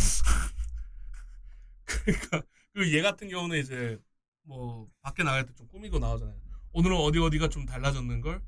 [1.85, 2.41] 그러니까
[2.73, 3.99] 그 얘 같은 경우는 이제
[4.43, 6.35] 뭐 밖에 나갈 때 좀 꾸미고 나오잖아요.
[6.73, 8.41] 오늘은 어디 어디가 좀 달라졌는 걸.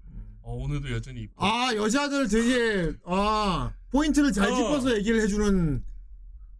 [0.46, 1.46] 어, 오늘도 여전히 이뻐.
[1.46, 4.56] 아 여자들 되게 아 포인트를 잘 어.
[4.56, 5.84] 짚어서 얘기를 해주는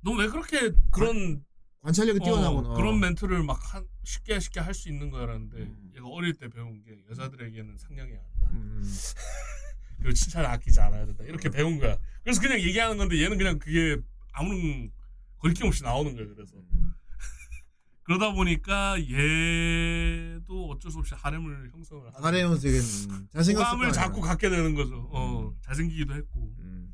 [0.02, 1.44] 너 왜 그렇게 그런
[1.82, 2.74] 관찰력이 어, 뛰어나구나.
[2.76, 5.83] 그런 멘트를 막 한- 쉽게 쉽게 할 수 있는 거라는데 음.
[5.96, 8.50] 얘가 어릴 때 배운 게 여자들에게는 상냥해야 한다.
[8.54, 8.82] 음.
[9.98, 11.24] 그리고 칭찬을 아끼지 않아야 된다.
[11.24, 11.98] 이렇게 배운 거야.
[12.24, 13.98] 그래서 그냥 얘기하는 건데 얘는 그냥 그게
[14.32, 14.92] 아무런
[15.38, 16.26] 거리낌 없이 나오는 거야.
[16.34, 16.94] 그래서 음.
[18.04, 23.92] 그러다 보니까 얘도 어쩔 수 없이 하렘을 형성을 하는 하렘은 되게 음, 잘생겼을 호감을 거
[23.94, 24.22] 자꾸.
[24.22, 25.08] 갖게 되는 거죠.
[25.12, 26.54] 어, 잘생기기도 했고.
[26.60, 26.94] 음.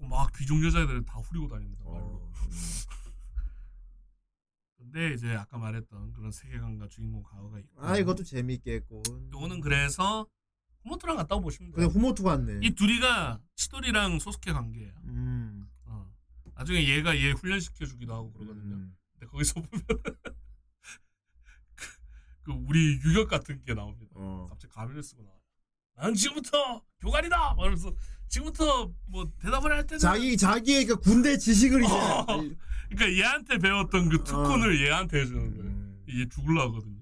[0.00, 1.84] 막 귀중 여자애들 다 후리고 다닙니다.
[1.84, 1.96] 말로.
[1.96, 2.50] 어, 음.
[4.82, 7.82] 근데 이제 아까 말했던 그런 세계관과 주인공 가오가 있고.
[7.82, 9.02] 아 이것도 재밌겠고.
[9.32, 10.26] 요거는 그래서
[10.84, 11.86] 호모토랑 같다고 보시면 돼요.
[11.86, 12.60] 후모투 같네.
[12.62, 14.92] 이 둘이가 치돌이랑 소스케 관계예요.
[15.04, 15.68] 음.
[15.84, 16.12] 어.
[16.54, 18.74] 나중에 얘가 얘 훈련시켜 주기도 하고 그러거든요.
[18.74, 18.96] 음.
[19.12, 19.68] 근데 거기서 보면
[21.74, 21.86] 그,
[22.42, 24.12] 그 우리 유격 같은 게 나옵니다.
[24.16, 24.48] 어.
[24.50, 25.41] 갑자기 가면을 쓰고 나와요.
[25.96, 27.54] 난 지금부터 교관이다.
[27.54, 27.92] 말하면서
[28.28, 31.92] 지금부터 뭐 대답을 할 때는 자기 자기의 그 군대 지식을 이제.
[31.92, 32.26] 어.
[32.90, 35.64] 그러니까 얘한테 배웠던 그 특훈을 얘한테 해주는 거예요.
[35.70, 36.02] 음.
[36.10, 37.00] 얘 죽을라 하거든요.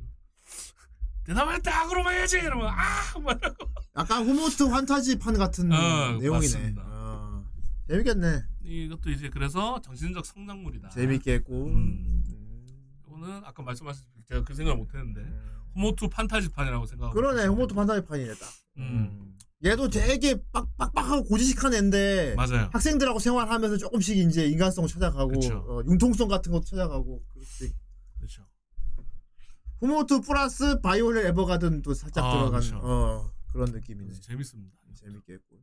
[1.24, 6.28] 대답할 때 악으로만 해야지 이러면 아 말하고 약간 후모트 환타지 판 같은 어, 내용이네.
[6.30, 6.82] 맞습니다.
[6.86, 7.44] 어.
[7.88, 8.42] 재밌겠네.
[8.64, 10.88] 이것도 이제 그래서 정신적 성장물이다.
[10.90, 11.66] 재밌겠고.
[11.66, 11.74] 음.
[11.76, 12.66] 음.
[13.06, 15.20] 이거는 아까 말씀하신 제가 그 생각을 못했는데
[15.74, 17.52] 호모투 판타지판이라고 생각하고 그러네 있어요.
[17.52, 18.48] 후모트 판타지 판이네 딱.
[18.80, 19.38] 음.
[19.64, 22.70] 얘도 되게 빡, 빡빡하고 고지식한 애인데 맞아요.
[22.72, 25.56] 학생들하고 생활하면서 조금씩 이제 인간성 찾아가고 그쵸.
[25.68, 27.74] 어, 융통성 같은 것도 찾아가고 그렇지.
[28.16, 28.46] 그렇죠.
[29.80, 32.78] 후모트 플러스 바이올렛 에버가든 또 살짝 아, 들어간 그쵸.
[32.82, 34.14] 어, 그런 느낌이네.
[34.20, 34.76] 재밌습니다.
[34.94, 35.60] 재밌겠고.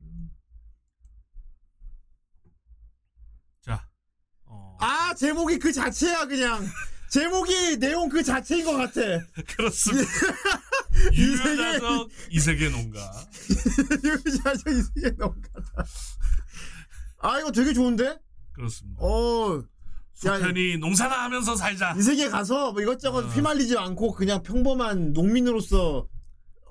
[3.62, 3.88] 자,
[4.46, 6.66] 어, 아 제목이 그 자체야 그냥
[7.10, 9.02] 제목이 내용 그 자체인 것 같아.
[9.56, 10.10] 그렇습니다.
[11.14, 13.00] 유효자적 이세계 농가.
[14.04, 15.90] 유자적 이게 너무 같아.
[17.20, 18.18] 아 이거 되게 좋은데?
[18.54, 19.02] 그렇습니다.
[19.04, 19.64] 어.
[20.14, 21.94] 소편이 농사나 하면서 살자.
[21.96, 23.28] 이 세계 가서 뭐 이것저것 어.
[23.28, 26.08] 휘말리지 않고 그냥 평범한 농민으로서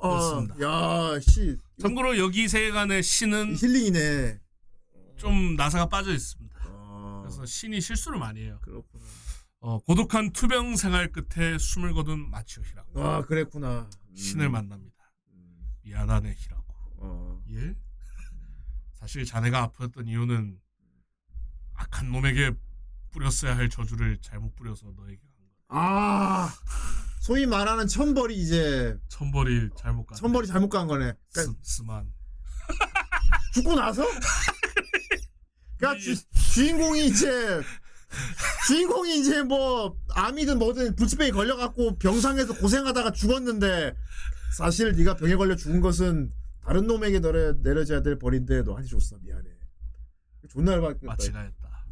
[0.01, 0.57] 어, 그렇습니다.
[0.63, 1.57] 야, 씨.
[1.81, 4.41] 참고로 여기 세계관의 신은 힐링이네.
[5.17, 6.57] 좀 나사가 빠져 있습니다.
[6.67, 8.59] 어, 그래서 신이 실수를 많이 해요.
[8.63, 9.05] 그렇구나.
[9.61, 13.89] 어, 고독한 투병 생활 끝에 숨을 거둔 마치오 히라고 아, 그랬구나.
[14.11, 14.17] 음.
[14.17, 14.95] 신을 만납니다.
[15.83, 16.65] 미안하네 히라고.
[16.99, 17.43] 어.
[17.51, 17.75] 예?
[18.95, 20.59] 사실 자네가 아팠던 이유는
[21.75, 22.53] 악한 놈에게
[23.11, 25.49] 뿌렸어야 할 저주를 잘못 뿌려서 너에게 간 거야.
[25.69, 26.55] 아.
[27.21, 30.17] 소위 말하는 천벌이 이제 천벌이 잘못 간.
[30.17, 31.13] 천벌이 잘못 간 거네.
[31.33, 32.13] 그러니까 스, 스만.
[33.55, 34.05] 죽고 나서?
[35.79, 36.15] 그러니까 주,
[36.55, 37.61] 주인공이 이제
[38.69, 43.95] 주인공이 이제 뭐 암이든 뭐든 불치병에 걸려갖고 병상에서 고생하다가 죽었는데
[44.57, 46.33] 사실 네가 병에 걸려 죽은 것은
[46.65, 49.45] 다른 놈에게 내려, 내려져야 될 벌인데 너한테 줬어 미안해.
[50.49, 51.07] 존나 열받겠다.
[51.07, 51.85] 마치가 했다.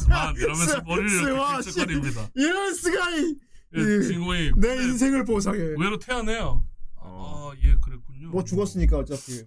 [0.00, 2.30] 스만 이러면서 머리를 스마, 찔찔거립니다.
[2.34, 3.36] 이런 수가 이-
[3.76, 5.58] 예, 이- 주인공이 내 근데 인생을 보상해.
[5.60, 6.66] 의외로 태어나요.
[6.96, 7.52] 어.
[7.52, 8.28] 아, 예, 그랬군요.
[8.30, 9.42] 뭐 죽었으니까 어차피.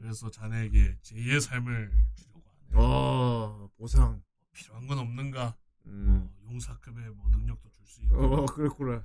[0.00, 2.72] 그래서 자네에게 제2의 삶을 주려고 하네.
[2.74, 4.20] 어 보상.
[4.54, 5.54] 필요한 건 없는가?
[5.86, 6.30] 음.
[6.30, 8.16] 어, 용사급의 뭐 능력도 줄 수 있고.
[8.16, 9.04] 어 그랬구나.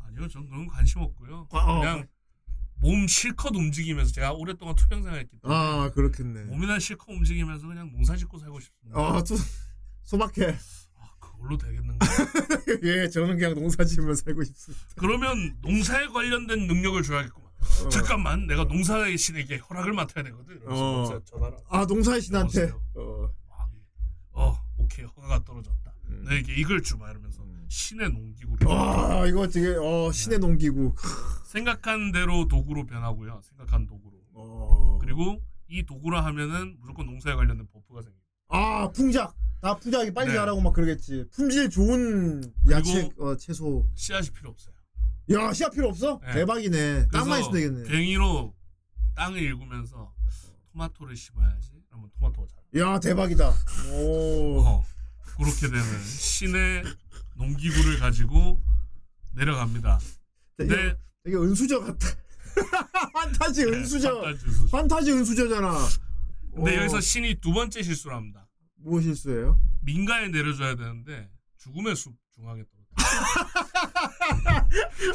[0.00, 1.46] 아니요, 전 그런 거 관심 없고요.
[1.52, 1.80] 아, 어.
[1.80, 2.08] 그냥
[2.80, 6.44] 몸 실컷 움직이면서 제가 오랫동안 투병 생활했기 때문에 아 그렇겠네.
[6.44, 8.98] 몸이나 실컷 움직이면서 그냥 농사 짓고 살고 싶습니다.
[9.00, 9.36] 아 소,
[10.04, 10.56] 소박해.
[10.96, 12.06] 아, 그걸로 되겠는가?
[12.84, 14.84] 예, 저는 그냥 농사 지으며 살고 싶습니다.
[14.96, 17.48] 그러면 농사에 관련된 능력을 줘야겠구만.
[17.84, 17.88] 어.
[17.88, 20.60] 잠깐만, 내가 농사의 신에게 허락을 맡아야 되거든.
[20.66, 20.74] 어.
[20.74, 21.58] 농사 전화를.
[21.68, 22.72] 아, 농사의 신한테.
[22.94, 23.30] 어.
[24.32, 25.94] 어, 오케이, 허가가 떨어졌다.
[26.08, 26.24] 음.
[26.24, 28.66] 너에게 이걸 주마 이러면서 신의 농기구를.
[28.70, 30.94] 아, 이거 되게 어, 신의 농기구.
[31.46, 33.40] 생각한 대로 도구로 변하고요.
[33.42, 34.16] 생각한 도구로.
[34.34, 34.98] 어.
[35.00, 38.26] 그리고 이 도구라 하면은 무조건 농사에 관련된 버프가 생깁니다.
[38.48, 39.34] 아, 풍작.
[39.60, 40.34] 다 풍작이 빨리 네.
[40.34, 41.26] 자라고 막 그러겠지.
[41.32, 43.86] 품질 좋은 야채 어, 채소.
[43.94, 44.74] 씨앗이 필요 없어요.
[45.32, 46.20] 야, 씨앗 필요 없어?
[46.24, 46.32] 네.
[46.32, 47.08] 대박이네.
[47.12, 47.88] 땅만 있으면 되겠네.
[47.90, 48.54] 괭이로
[49.14, 50.14] 땅을 일구면서
[50.72, 51.72] 토마토를 심어야지.
[51.88, 52.57] 그러면 토마토가 잘.
[52.76, 53.48] 야 대박이다.
[53.92, 54.60] 오.
[54.60, 54.84] 어,
[55.36, 56.84] 그렇게 되는 신의
[57.36, 58.60] 농기구를 가지고
[59.34, 59.98] 내려갑니다.
[60.56, 62.08] 되게, 근데 되게 은수저 같다.
[63.14, 64.12] 판타지 은수저.
[64.12, 64.76] 네, 판타지 은수저.
[64.76, 65.88] 판타지 은수저잖아.
[66.54, 66.80] 근데 어.
[66.80, 68.46] 여기서 신이 두 번째 실수를 합니다.
[68.76, 69.58] 뭐 실수예요?
[69.82, 72.78] 민가에 내려줘야 되는데 죽음의 숲 중앙에 떨어져.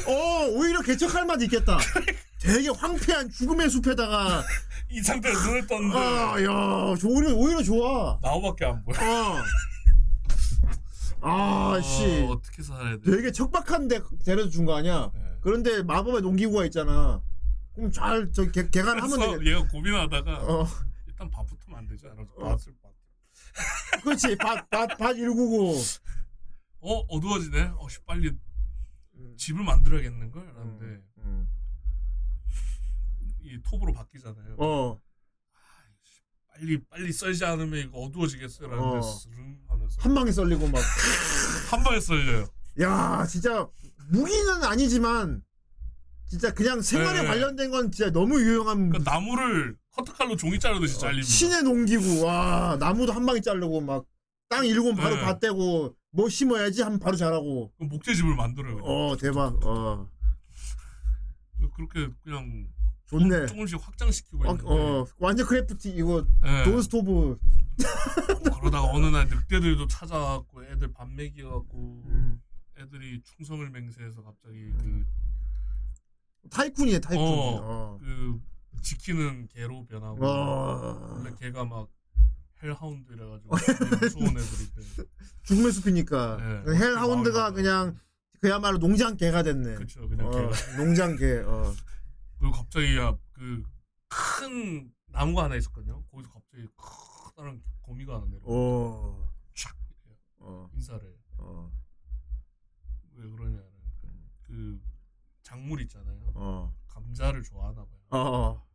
[0.08, 1.78] 어 오히려 개척할 맛 있겠다.
[2.44, 4.44] 되게 황폐한 죽음의 숲에다가
[4.90, 8.18] 이 상태로 눈을 떴는데 아야 오히려 오히려 좋아.
[8.22, 8.96] 나무밖에 안 보여.
[9.00, 9.42] 어.
[11.26, 12.04] 아, 씨.
[12.22, 13.10] 어, 어떻게 살아야 돼?
[13.10, 15.10] 되게 척박한데 데려다 준 거 아니야?
[15.14, 15.20] 네.
[15.40, 17.22] 그런데 마법의 농기구가 있잖아.
[17.74, 20.66] 그럼 잘, 저, 개, 개간 하면 그래서 되겠 얘가 고민하다가 어.
[21.06, 22.22] 일단 밥부터면 안 되지 않아?
[22.36, 22.48] 어.
[22.56, 24.02] 밭을 밭.
[24.02, 24.36] 그렇지.
[24.36, 25.76] 밭, 밭, 밭 일구고.
[26.80, 27.72] 어 어두워지네.
[27.78, 28.30] 어씨 빨리
[29.38, 30.46] 집을 만들어야겠는 걸.
[30.54, 31.02] 라는데 음.
[33.44, 34.56] 이 톱으로 바뀌잖아요.
[34.58, 35.00] 어.
[36.48, 38.68] 빨리 빨리 썰지 않으면 이거 어두워지겠어요.
[38.68, 39.02] 라는데 어.
[39.02, 40.80] 스릉 하면서 한 방에 썰리고 막.
[41.70, 42.46] 한 방에 썰려요.
[42.80, 43.68] 야, 진짜,
[44.08, 45.42] 무기는 아니지만,
[46.26, 47.26] 진짜 그냥 생활에 네.
[47.26, 48.90] 관련된 건 진짜 너무 유용한.
[48.90, 51.28] 그러니까 나무를 커트칼로 종이 자르듯이 잘립니다.
[51.28, 52.24] 신의 농기구.
[52.24, 54.06] 와, 나무도 한 방에 자르고, 막,
[54.48, 55.22] 땅 일구면 바로 네.
[55.22, 57.72] 밭 떼고, 뭐 심어야지 하면 바로 자라고.
[57.76, 58.76] 그럼 목재집을 만들어요.
[58.76, 58.88] 그냥.
[58.88, 59.66] 어, 대박.
[59.66, 60.08] 어.
[61.76, 62.68] 그렇게 그냥
[63.06, 63.46] 좋네.
[63.46, 66.64] 조금씩 확장시키고 어, 있는데 어, 완전 crafting, 이거, 네.
[66.64, 67.38] Don't Starve.
[68.58, 72.40] 그러다가 어느 날 늑대들도 찾아갖고 애들 밥 먹여갖고 음.
[72.78, 75.04] 애들이 충성을 맹세해서 갑자기 그,
[76.50, 77.18] tycoon이네, tycoon.
[77.18, 77.98] 어, 어.
[78.00, 78.40] 그
[78.82, 81.14] 지키는 개로 변하고 어.
[81.16, 81.88] 원래 개가 막
[82.62, 85.10] hellhound 이래가지고 되게 무서운 애들인데
[85.42, 86.62] 죽음의 숲이니까.
[86.66, 86.76] 네.
[86.76, 87.98] hellhound가 마을 그냥,
[88.40, 89.74] 그야말로 농장 개가 됐네.
[89.74, 91.74] 그쵸 그냥 어, 개가 농장 개, 어.
[92.44, 99.26] 그리고 갑자기 약간 큰 나무가 하나 있었거든요 거기서 갑자기 커다란 거미가 하나 내려 오.
[99.54, 99.74] 촥.
[100.40, 100.68] 어.
[100.74, 101.72] 인사를 어.
[103.14, 103.64] 왜 그러냐면
[104.42, 104.78] 그
[105.42, 106.76] 작물 있잖아요 어.
[106.86, 108.68] 감자를 좋아하나 봐요 어.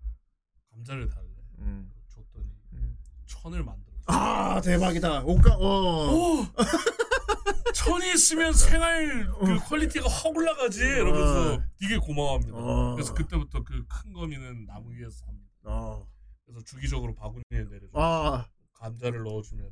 [0.71, 1.29] 감자를 달래
[1.59, 1.93] 음.
[2.07, 2.97] 줬더니 음.
[3.27, 5.23] 천을 만들어 아, 대박이다.
[5.23, 6.11] 옷가, 어.
[6.11, 6.45] 오
[7.73, 11.63] 천이 있으면 생활 그 quality가 확 올라가지 이러면서 어.
[11.79, 12.93] 되게 고마워합니다 어.
[12.95, 16.07] 그래서 그때부터 그 큰 거미는 나무 위에서 삽니다 어.
[16.45, 19.69] 그래서 주기적으로 바구니에 내려줘 아, 감자를 넣어주면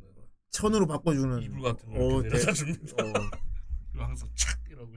[0.51, 1.41] 천으로 바꿔주는.
[1.41, 3.13] 이불 같은 거 어, 내려다 줍니다 어.
[3.91, 4.93] 그리고 항상 착 이러고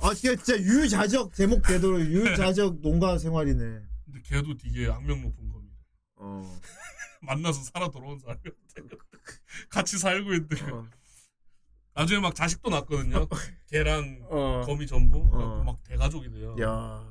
[0.00, 3.58] 아, 진짜, 유자적, 제목 대로 유자적 농가 생활이네.
[4.04, 5.76] 근데 걔도 되게 악명 높은 겁니다
[6.16, 6.58] 어.
[7.20, 8.82] 만나서 살아 돌아온 사람이었대
[9.70, 10.86] 같이 살고 있는데 어.
[11.94, 13.26] 나중에 막 자식도 낳거든요
[13.68, 14.62] 걔랑 어.
[14.66, 15.62] 거미 전부 어.
[15.64, 17.04] 막 대가족이 돼요 야.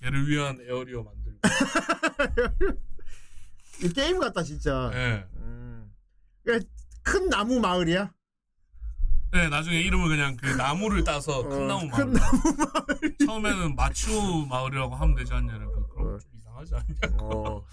[0.00, 1.38] 걔를 위한 에어리어 만들고
[3.82, 4.90] 이 게임 같다, 진짜.
[4.92, 5.26] 네.
[5.36, 5.92] 음.
[7.02, 8.10] 큰 나무 마을이야?
[9.32, 13.16] 네, 나중에 이름을 그냥 그 나무를 따서 어, 큰 나무 큰 마을.
[13.26, 16.18] 처음에는 마치오 마을이라고 하면 되지 않냐는 그 그럼 어.
[16.18, 17.16] 좀 이상하지 않냐?
[17.20, 17.64] 어.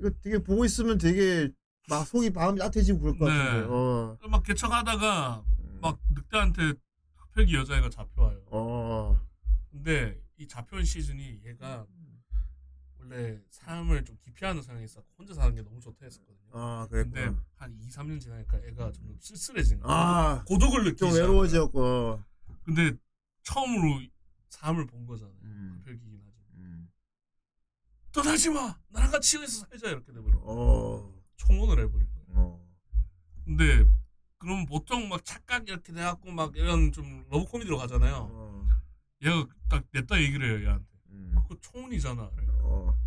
[0.00, 1.50] 이거 되게 보고 있으면 되게
[1.88, 3.36] 막 속이 마음이 따뜻해지고 그럴 것 네.
[3.36, 3.66] 같은데.
[3.68, 4.18] 어.
[4.28, 5.44] 막 개척하다가
[5.82, 6.72] 막 늑대한테
[7.16, 8.42] 흑백이 여자애가 잡혀와요.
[8.46, 9.20] 어.
[9.70, 11.86] 근데 이 잡혀온 시즌이 얘가
[12.98, 16.50] 원래 삶을 좀 기피하는 성향이 있었고 혼자 사는 게 너무 좋다 했었거든요.
[16.52, 17.44] 아, 근데 그랬구나.
[17.56, 19.96] 한 2, 3년 지나니까 애가 점점 쓸쓸해지는 거예요.
[19.98, 20.44] 아.
[20.44, 20.98] 고독을 느끼지.
[20.98, 22.22] 좀 외로워졌고.
[22.64, 22.92] 근데
[23.42, 24.00] 처음으로
[24.48, 25.34] 삶을 본 거잖아요.
[25.42, 25.82] 음.
[25.86, 25.90] 하죠.
[25.92, 26.19] 음.
[28.12, 28.76] 떠나지 마.
[28.88, 30.36] 나랑 같이 여기서 살자 이렇게 돼버려.
[30.42, 31.14] 어.
[31.36, 32.26] 총원을 해버린 거예요.
[32.28, 32.66] 어.
[33.44, 33.86] 근데
[34.38, 38.28] 그럼 보통 막 착각 이렇게 돼갖고 막 이런 좀 love comedy로 가잖아요.
[38.30, 38.68] 어.
[39.22, 40.86] 얘가 딱 냅다 얘기를 해요 얘한테.
[41.10, 41.34] 음.
[41.42, 42.30] 그거 총원이잖아.
[42.30, 42.50] 그래요.
[42.62, 42.98] 어.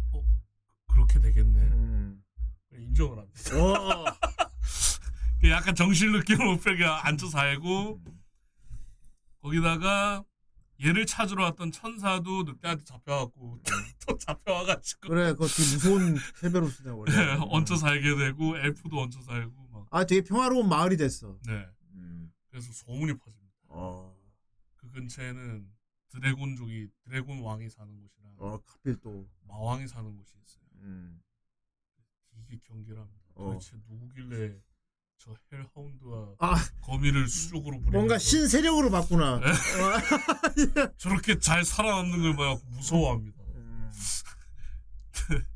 [0.88, 1.60] 그렇게 되겠네.
[1.60, 2.24] 음.
[2.74, 3.58] 인정을 합니다.
[3.58, 4.06] 어.
[5.42, 8.02] 그 약간 정신 느낌으로 흑백이가 앉아 살고
[9.42, 10.24] 거기다가
[10.82, 13.60] 얘를 찾으러 왔던 천사도 늑대한테 잡혀갖고
[14.08, 17.12] 또 잡혀와가지고 그래, 그거 되게 무서운 세베로스네, 원래.
[17.16, 21.38] 네, 얹혀 살게 되고 엘프도 얹혀 살고 막 아, 되게 평화로운 마을이 됐어.
[21.46, 21.68] 네.
[21.94, 22.34] 음.
[22.50, 23.54] 그래서 소문이 퍼집니다.
[23.70, 24.16] 어.
[24.76, 25.72] 그 근처에는
[26.10, 29.28] 드래곤족이 드래곤 왕이 사는 곳이랑 어, 하필 또.
[29.48, 30.64] 마왕이 사는 곳이 있어요.
[30.82, 31.22] 음.
[32.40, 33.24] 이게 경계랍니다.
[33.36, 33.54] 어.
[33.54, 34.60] 도대체 누구길래
[35.24, 39.40] 저 헬하운드와 아, 거미를 수족으로 부리면서 뭔가 신세력으로 봤구나.
[39.40, 39.46] 네?
[40.98, 43.42] 저렇게 잘 살아남는 걸막 무서워합니다.
[43.56, 43.92] 음.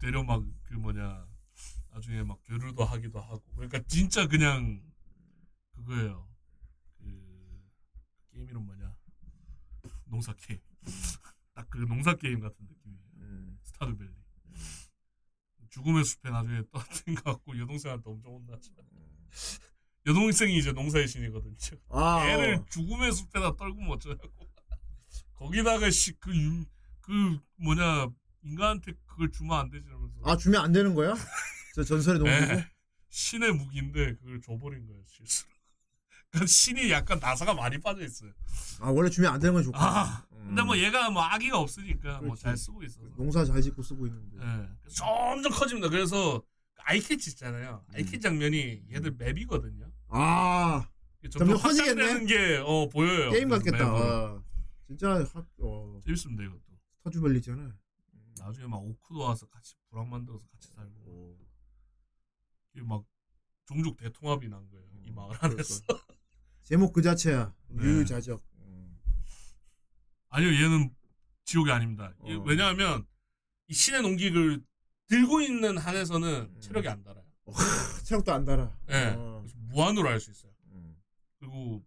[0.00, 1.26] 되려 막 그 뭐냐
[1.92, 4.82] 나중에 막 교류도 하기도 하고 그러니까 진짜 그냥
[5.70, 6.28] 그거예요.
[6.98, 7.70] 그
[8.32, 8.94] 게임 이름 뭐냐
[10.04, 10.60] 농사 게임.
[11.54, 13.00] 딱 그 농사 게임 같은 느낌이에요.
[13.16, 13.58] 음.
[13.62, 14.10] 스타드밸리.
[15.70, 18.72] 죽음의 숲에 나중에 떠든 것 같고 여동생한테 엄청 혼나죠.
[20.06, 21.54] 여동생이 이제 농사의 신이거든요.
[21.90, 22.64] 아, 애를 어.
[22.70, 24.30] 죽음의 숲에다 떨구면 어쩌냐고.
[25.34, 26.30] 거기다가 씨그
[27.00, 28.08] 그 뭐냐
[28.42, 30.14] 인간한테 그걸 주면 안 되지 이러면서.
[30.24, 31.14] 아 주면 안 되는 거야?
[31.74, 32.54] 저 전설의 농기구?
[32.54, 32.70] 네.
[33.08, 35.50] 신의 무기인데 그걸 줘버린 거예요 실수로.
[36.30, 38.32] 그 신이 약간 나사가 많이 빠져 있어요.
[38.80, 39.76] 아 원래 주면 안 되는 건 좋고.
[39.78, 42.36] 아 근데 뭐 얘가 뭐 아기가 없으니까 뭐.
[42.36, 43.00] 잘 쓰고 있어.
[43.16, 44.36] 농사 잘 짓고 쓰고 있는데.
[44.40, 44.68] 예.
[44.90, 45.88] 점점 커집니다.
[45.88, 46.42] 그래서
[46.78, 47.84] 아이캐치 있잖아요.
[47.88, 47.94] 음.
[47.94, 49.90] 아이캐치 장면이 얘들 맵이거든요.
[50.08, 50.88] 아
[51.30, 51.56] 점점?
[51.56, 53.32] 확장되는 게 어, 보여요.
[53.32, 53.78] 게임 같겠다.
[53.84, 54.42] 아,
[54.86, 56.60] 진짜 하, 어, 재밌습니다 이것도.
[56.98, 57.74] 스타주밸리잖아.
[58.38, 61.38] 나중에 막 오크도 와서 같이 불황 만들어서 같이 살고.
[62.74, 63.04] 이게 막
[63.66, 64.86] 종족 대통합이 난 거예요.
[65.04, 65.82] 이 마을 안에서.
[66.62, 67.52] 제목 그 자체야.
[67.68, 67.82] 네.
[67.84, 68.44] 유유자적.
[70.28, 70.94] 아니요 얘는
[71.44, 72.12] 지옥이 아닙니다.
[72.24, 72.42] 이- 어.
[72.42, 73.06] 왜냐하면
[73.68, 74.62] 이 신의 농기를
[75.08, 77.24] 들고 있는 한에서는 체력이 안 달아요.
[78.04, 78.76] 체력도 안 달아.
[78.90, 79.14] 예.
[79.16, 79.44] 어.
[79.68, 80.52] 무한으로 할 수 있어요.
[81.38, 81.84] 그리고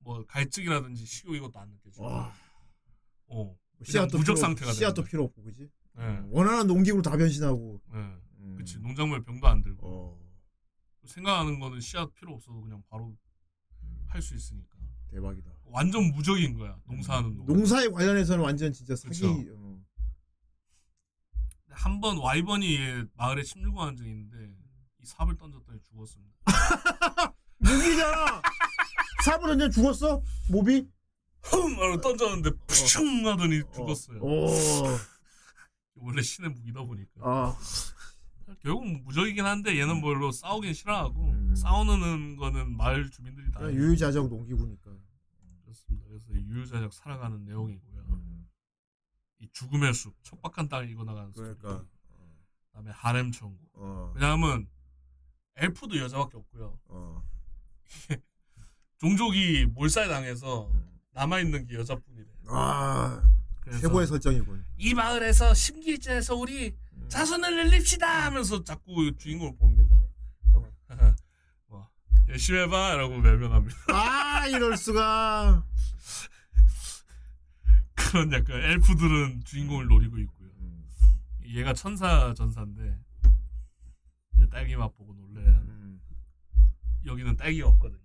[0.00, 2.04] 뭐 갈증이라든지 식욕 이것도 안 느껴지고.
[2.04, 2.32] 와.
[3.28, 3.56] 어.
[3.82, 5.68] 씨앗도 무적 필요, 상태가 씨앗도 필요 없고 그지?
[5.98, 6.02] 예.
[6.02, 7.80] 어, 원하는 농기구로 다 변신하고.
[7.94, 7.98] 예.
[7.98, 8.56] 음.
[8.58, 9.86] 그치 농작물 병도 안 들고.
[9.86, 10.20] 어.
[11.06, 13.16] 생각하는 거는 씨앗 필요 없어도 그냥 바로
[14.08, 14.78] 할 수 있으니까.
[15.08, 15.50] 대박이다.
[15.64, 16.78] 완전 무적인 거야.
[16.86, 17.46] 농사하는 농.
[17.46, 19.14] 농사에 관련해서는 완전 진짜 사기.
[19.20, 19.69] 그쵸.
[21.70, 21.74] 어.
[21.74, 24.54] 한번 와이번이 얘 마을에 침입한 적이 있는데
[25.00, 26.34] 이 삽을 던졌더니 죽었습니다.
[27.58, 28.42] 무기잖아.
[29.24, 30.22] 삽을 던져 죽었어?
[30.50, 30.86] 모비?
[31.42, 31.78] 흠!
[31.78, 34.20] 하고 던졌는데 푸슝 하더니 죽었어요.
[34.20, 34.46] 오.
[35.96, 37.20] 원래 신의 무기다 보니까.
[37.22, 37.56] 아.
[38.62, 44.90] 결국 무적이긴 한데 얘는 별로 싸우긴 싫어하고 싸우는 거는 마을 주민들이 다 그냥 유유자적 농기구니까.
[45.62, 46.06] 그렇습니다.
[46.08, 47.89] 그래서 이 유유자적 살아가는 내용이고요.
[47.89, 47.89] 음.
[47.89, 47.89] 이
[49.52, 51.32] 죽음의 숲, 척박한 땅을 이고 나가는.
[51.32, 51.84] 그러니까.
[52.68, 53.60] 그다음에 하렘 천국.
[53.74, 54.12] 어.
[54.14, 54.68] 왜냐하면
[55.56, 56.78] 엘프도 여자밖에 없고요.
[56.88, 57.22] 어.
[58.98, 60.70] 종족이 몰살 당해서
[61.12, 62.26] 남아 있는 게 여자뿐이래.
[62.48, 63.22] 아.
[63.80, 64.64] 최고의 설정이군.
[64.78, 66.76] 이 마을에서 심기일전에서 우리
[67.08, 69.96] 자손을 늘립시다 하면서 자꾸 주인공을 봅니다.
[71.66, 71.88] 뭐,
[72.28, 73.76] 열심히 해봐 라고 외면합니다.
[73.88, 75.64] 아 이럴 수가.
[78.10, 80.48] 그런 약간 엘프들은 주인공을 노리고 있고요.
[80.58, 80.84] 음.
[81.46, 82.98] 얘가 천사 전사인데
[84.36, 86.00] 이제 딸기 맛 보고 놀래야 음.
[87.06, 88.00] 여기는 딸기가 없거든요.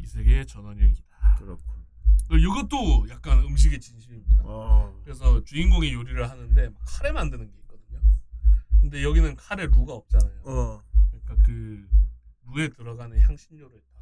[0.00, 1.36] 이 세계의 전원일기다.
[1.38, 1.74] 그렇고.
[2.30, 4.42] 이것도 약간 음식의 진심입니다.
[4.44, 5.00] 어.
[5.02, 8.00] 그래서 주인공이 요리를 하는데 막 카레 만드는 게 있거든요.
[8.82, 10.42] 근데 여기는 카레 루가 없잖아요.
[10.44, 10.82] 어.
[11.10, 11.88] 그러니까 그
[12.52, 13.93] 루에 들어가는 향신료를 다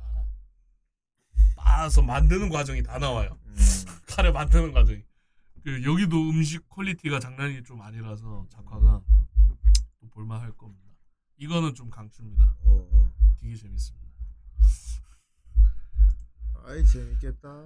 [1.57, 3.39] 빻아서 만드는 과정이 다 나와요.
[3.47, 3.57] 음.
[4.07, 5.03] 카레 만드는 과정이.
[5.65, 9.01] 그 여기도 음식 quality가 장난이 좀 아니라서 작화가
[10.01, 10.83] 또 볼만할 겁니다.
[11.39, 12.57] 이거는 좀 강추입니다.
[12.63, 13.13] 어.
[13.41, 14.09] 되게 재밌습니다.
[16.65, 17.65] 아이 재밌겠다.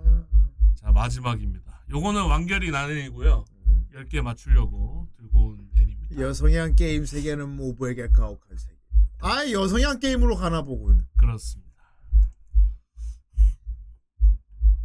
[0.74, 1.84] 자 마지막입니다.
[1.90, 3.44] 요거는 완결이 난 애이고요.
[3.66, 3.88] 음.
[3.94, 6.16] 10개 맞추려고 들고 온 애니입니다.
[6.20, 8.76] 여성향 게임 세계는 모브에게 가혹한 세계.
[9.20, 11.06] 아 여성향 게임으로 가나 보군.
[11.16, 11.65] 그렇습니다.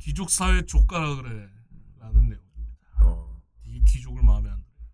[0.01, 1.47] 귀족 사회 족가라 그래
[1.99, 3.05] 라는 내용입니다.
[3.05, 3.39] 어.
[3.65, 4.89] 이 귀족을 마음에 안 들어요.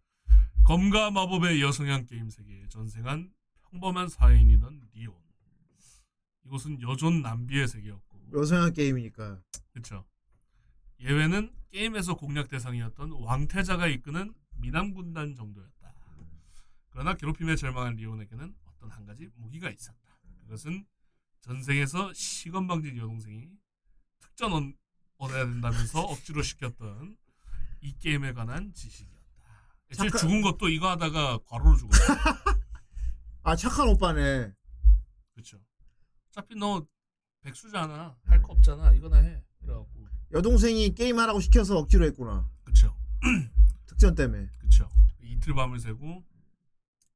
[0.66, 3.32] 검과 마법의 여성향 게임 세계에 전생한
[3.62, 5.16] 평범한 사회인이던 리온.
[6.46, 9.42] 이곳은 여존 남비의 세계였고 여성향 게임이니까.
[9.72, 10.06] 그렇죠.
[11.00, 15.94] 예외는 게임에서 공략 대상이었던 왕태자가 이끄는 미남 군단 정도였다.
[16.90, 20.20] 그러나 괴롭힘에 절망한 리온에게는 어떤 한 가지 무기가 있었다.
[20.42, 20.86] 그것은
[21.42, 23.48] 전생에서 시건방진 여동생이
[24.20, 24.52] 특전
[25.18, 27.18] 얻- 얻어야 된다면서 억지로 시켰던
[27.82, 29.18] 이 게임에 관한 지식이었다.
[29.92, 31.98] 애초에 잠깐- 죽은 것도 이거 하다가 과로로 죽었어.
[33.44, 34.52] 아 착한 오빠네.
[35.34, 35.60] 그렇죠.
[36.30, 36.86] 어차피 너
[37.42, 38.18] 백수잖아.
[38.26, 38.94] 할 거 없잖아.
[38.94, 39.44] 이거나 해.
[39.60, 42.50] 그래갖고 여동생이 게임 하라고 시켜서 억지로 했구나.
[42.64, 42.96] 그렇죠.
[43.86, 44.50] 특전 때문에.
[44.58, 44.90] 그쵸.
[45.22, 46.24] 이틀 밤을 새고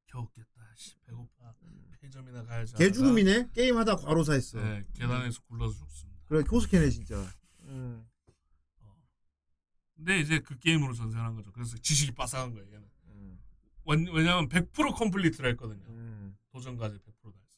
[0.08, 0.48] 겨우 깼다.
[0.78, 1.54] 씨, 배고파.
[2.00, 2.74] 편의점이나 가야지.
[2.74, 3.50] 하다가 개죽음이네.
[3.54, 4.60] 게임 하다 과로사했어.
[4.60, 6.20] 네, 계단에서 굴러서 죽습니다.
[6.26, 7.16] 그래 코스케네 진짜.
[7.72, 8.08] 음.
[9.96, 11.52] 근데 이제 그 게임으로 전생한 거죠.
[11.52, 12.68] 그래서 지식이 빠삭한 거예요.
[12.74, 12.90] 얘는.
[13.08, 13.40] 음.
[13.84, 15.86] 원- 왜냐면 100% complete를 했거든요.
[15.90, 16.38] 음.
[16.50, 17.52] 도전까지 100%다 했어.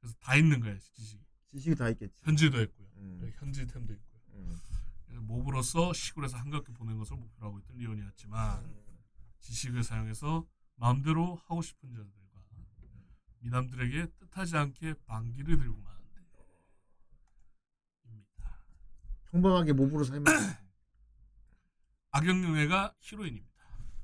[0.00, 0.78] 그래서 다 있는 거예요.
[0.78, 1.24] 지식이.
[1.48, 2.14] 지식이 다 있겠지.
[2.22, 2.88] 현질도 했고요.
[2.98, 3.32] 음.
[3.36, 4.20] 현질템도 있고요.
[4.34, 4.58] 음.
[5.06, 8.72] 그래서 몹으로서 시골에서 한갑게 보낸 것을 목표로 하고 있던 리온이었지만
[9.40, 12.20] 지식을 사용해서 마음대로 하고 싶은 자들과
[13.40, 16.20] 미남들에게 뜻하지 않게 방귀를 들고 마는데
[19.30, 20.24] 평범하게 몸으로 살면.
[22.12, 23.48] 악영영애가 히로인입니다.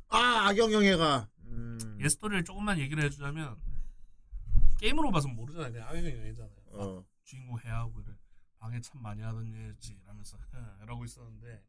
[0.08, 1.28] 아 악영영애가.
[1.46, 1.78] 음.
[1.82, 1.98] 음.
[2.02, 3.56] 얘 스토리를 조금만 얘기를 해주자면
[4.78, 5.72] 게임으로 봐서 모르잖아요.
[5.72, 6.56] 그냥 악역이잖아요.
[6.72, 7.04] 어.
[7.24, 8.12] 주인공 해하고 이래
[8.58, 10.36] 방해 참 많이 하던 얘지 라면서
[10.82, 11.62] 이러고 있었는데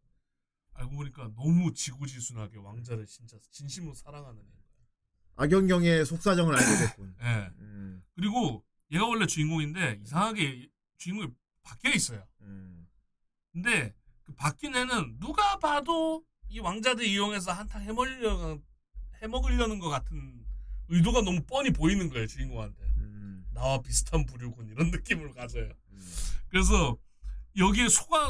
[0.74, 4.58] 알고 보니까 너무 지고지순하게 왕자를 진짜 진심으로 사랑하는 애.
[5.38, 7.16] 악영경의 속사정을 알게 됐군.
[7.22, 7.52] 예.
[7.60, 8.04] 음.
[8.16, 11.32] 그리고 얘가 원래 주인공인데 이상하게 주인공이
[11.64, 12.26] 바뀌어 있어요.
[12.42, 12.86] 음.
[13.58, 13.92] 근데
[14.24, 18.60] 그 애는 누가 봐도 이 왕자들 이용해서 한탕 해먹으려
[19.22, 20.46] 해먹으려는 것 같은
[20.90, 22.84] 의도가 너무 뻔히 보이는 거예요 주인공한테.
[22.98, 23.46] 음.
[23.54, 25.74] 나와 비슷한 부류군 이런 느낌을 가져요.
[26.50, 26.98] 그래서
[27.58, 28.30] 여기에 속아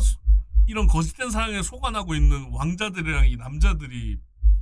[0.65, 4.19] 이런 거짓된 사랑에 속아나고 있는 왕자들이랑 이 남자들이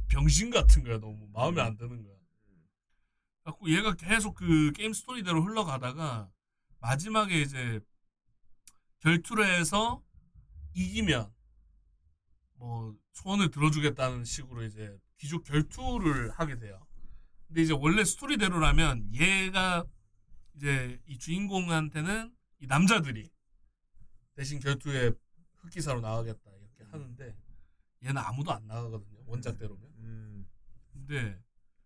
[0.08, 2.16] 병신 같은 거야 너무 마음에 안 드는 거야.
[3.44, 6.32] 갖고 얘가 계속 그 게임 스토리대로 흘러가다가
[6.80, 7.80] 마지막에 이제
[9.02, 10.02] 결투를 해서
[10.76, 11.34] 이기면
[12.56, 16.85] 뭐 소원을 들어주겠다는 식으로 이제 귀족 결투를 하게 돼요.
[17.47, 19.85] 근데 이제 원래 스토리대로라면 얘가
[20.56, 23.30] 이제 이 주인공한테는 이 남자들이
[24.35, 25.11] 대신 결투에
[25.57, 27.35] 흑기사로 나가겠다 이렇게 하는데
[28.03, 29.89] 얘는 아무도 안 나가거든요 원작대로면.
[29.99, 30.47] 음.
[30.91, 31.41] 근데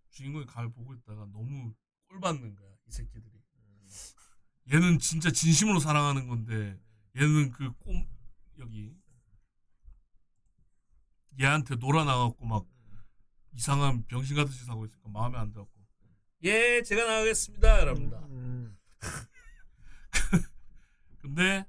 [0.10, 1.74] 주인공이 가을 보고 있다가 너무
[2.08, 3.40] 꼴 받는 거야 이 새끼들이.
[4.72, 6.80] 얘는 진짜 진심으로 사랑하는 건데
[7.16, 8.08] 얘는 그 꼼
[8.60, 8.96] 여기
[11.40, 12.66] 얘한테 놀아 나갖고 막
[13.54, 15.72] 이상한 병신 같은 짓 하고 있으니까 마음에 안 들었고
[16.44, 18.20] 예 제가 나가겠습니다 이럽니다.
[18.28, 18.78] 음.
[21.20, 21.66] 근데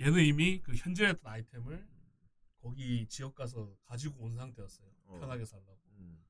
[0.00, 1.86] 얘는 이미 그 현질했던 아이템을
[2.62, 4.88] 거기 지역 가서 가지고 온 상태였어요.
[5.06, 5.18] 어.
[5.18, 5.78] 편하게 살라고.
[5.98, 6.24] 음.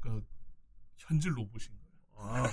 [0.00, 0.24] 그
[0.96, 1.94] 현질 로봇인 거예요.
[2.14, 2.44] 아.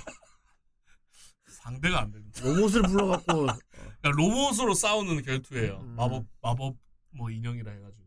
[1.62, 2.28] 상대가 안 되는.
[2.42, 5.78] 로봇을 불러갖고 그러니까 로봇으로 싸우는 결투예요.
[5.80, 5.94] 음.
[5.94, 6.76] 마법 마법
[7.10, 8.02] 뭐 인형이라 해가지고.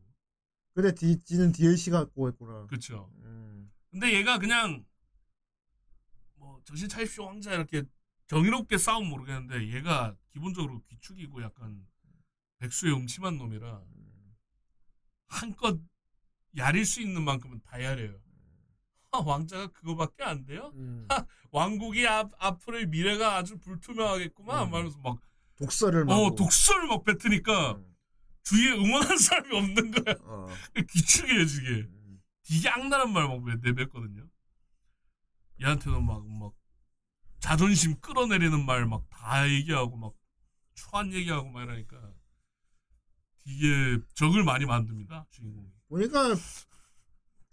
[0.74, 2.68] 근데 디, 지는 DLC 갖고 했구나.
[2.68, 3.10] 그렇죠.
[3.24, 3.72] 음.
[3.92, 4.84] 근데 얘가 그냥
[6.36, 7.84] 뭐 정신 차립시오 왕자 이렇게
[8.28, 11.88] 정의롭게 싸우면 모르겠는데 얘가 기본적으로 귀축이고 약간
[12.58, 13.82] 백수의 음침한 놈이라
[15.28, 15.80] 한껏
[16.58, 18.20] 야릴 수 있는 만큼은 다 야려요.
[19.16, 20.72] 아, 왕자가 그거밖에 안 돼요?
[20.76, 21.06] 음.
[21.10, 24.72] 하, 왕국이 앞, 앞으로의 미래가 아주 불투명하겠구만 음.
[24.72, 25.20] 말면서 막
[25.58, 26.14] 독설을 막.
[26.16, 27.96] 어, 독설을 막 뱉으니까 음.
[28.44, 30.16] 주위에 응원한 사람이 없는 거야.
[30.22, 30.48] 어.
[30.92, 31.70] 귀축이에요, 지게.
[31.70, 32.22] 음.
[32.48, 34.28] 되게 악랄한 말막 내뱉거든요.
[35.62, 36.54] 얘한테는 막, 막,
[37.40, 40.14] 자존심 끌어내리는 말 막 다 얘기하고 막,
[40.76, 41.98] 초한 얘기하고 막 이러니까
[43.44, 45.68] 되게 적을 많이 만듭니다, 주인공이.
[45.88, 46.36] 보니까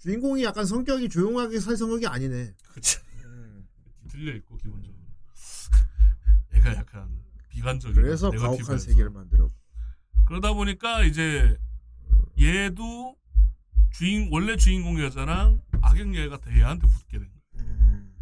[0.02, 2.52] 주인공이 약간 성격이 조용하게 살 성격이 아니네.
[2.74, 2.98] 그치.
[3.24, 3.68] 음.
[4.08, 4.98] 들려 있고, 기본적으로.
[6.54, 8.00] 애가 약간 비관적이고.
[8.00, 8.78] 그래서 가혹한.
[8.78, 9.48] 세계를 만들어.
[10.26, 11.56] 그러다 보니까 이제
[12.40, 13.16] 얘도
[13.92, 17.64] 주인 원래 주인공 여자랑 악역 여자가 돼 얘한테 붙게 된 거야.
[17.64, 18.14] 음.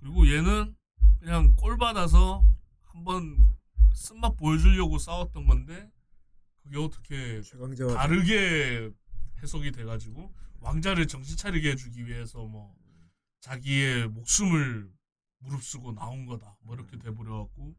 [0.00, 0.76] 그리고 얘는
[1.20, 2.44] 그냥 꼴 받아서
[2.82, 3.54] 한번
[3.94, 5.90] 쓴맛 보여주려고 싸웠던 건데
[6.62, 7.40] 그게 어떻게
[7.94, 8.90] 다르게
[9.42, 12.74] 해석이 돼가지고 왕자를 정신 차리게 해주기 위해서 뭐
[13.40, 14.90] 자기의 목숨을
[15.38, 17.76] 무릅쓰고 나온 거다 뭐 이렇게 돼버려 갖고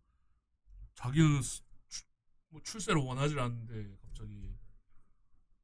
[0.96, 2.04] 자기는 스- 추-
[2.50, 4.56] 뭐 출세를 원하지 않는데 갑자기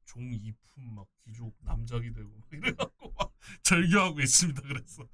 [0.04, 3.32] 종 이품 막 귀족 남작이 되고 막 이래갖고 막
[3.62, 5.08] 절교하고 있습니다 그래서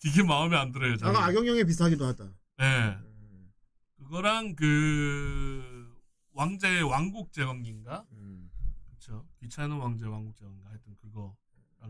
[0.00, 1.14] 되게 마음에 안 들어요 자기.
[1.14, 2.24] 약간 악영영에 비슷하기도 하다.
[2.58, 2.88] 네.
[2.96, 3.52] 음.
[3.96, 5.96] 그거랑 그
[6.32, 8.50] 왕자의 왕국 제왕인가 음.
[8.90, 11.34] 그쵸 귀찮은 왕자의 왕국 제왕인가 하여튼 그거랑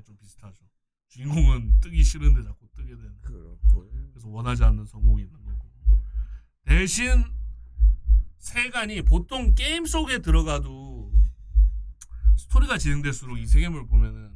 [0.03, 0.65] 좀 비슷하죠.
[1.09, 3.21] 주인공은 뜨기 싫은데 자꾸 뜨게 되는.
[3.21, 3.91] 그렇고.
[4.13, 5.71] 그래서 원하지 않는 성공이 있는 거고.
[6.65, 7.25] 대신
[8.39, 11.13] 세간이 보통 게임 속에 들어가도
[12.37, 14.33] 스토리가 진행될수록 이 세계물 보면은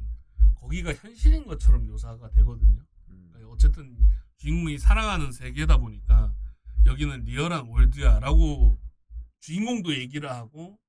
[0.55, 2.85] 거기가 현실인 것처럼 묘사가 되거든요.
[3.09, 3.29] 음.
[3.31, 3.97] 그러니까 어쨌든
[4.37, 6.33] 주인공이 살아가는 세계다 보니까
[6.85, 8.79] 여기는 리얼한 월드야라고
[9.39, 10.79] 주인공도 얘기를 하고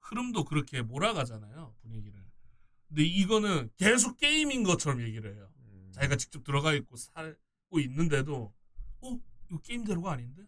[0.00, 2.23] 흐름도 그렇게 몰아가잖아요 분위기를
[2.88, 5.48] 근데 이거는 계속 게임인 것처럼 얘기를 해요.
[5.58, 5.90] 음.
[5.92, 8.52] 자기가 직접 들어가 있고 살고 있는데도
[9.00, 9.20] 어?
[9.50, 10.42] 이거 게임대로가 아닌데?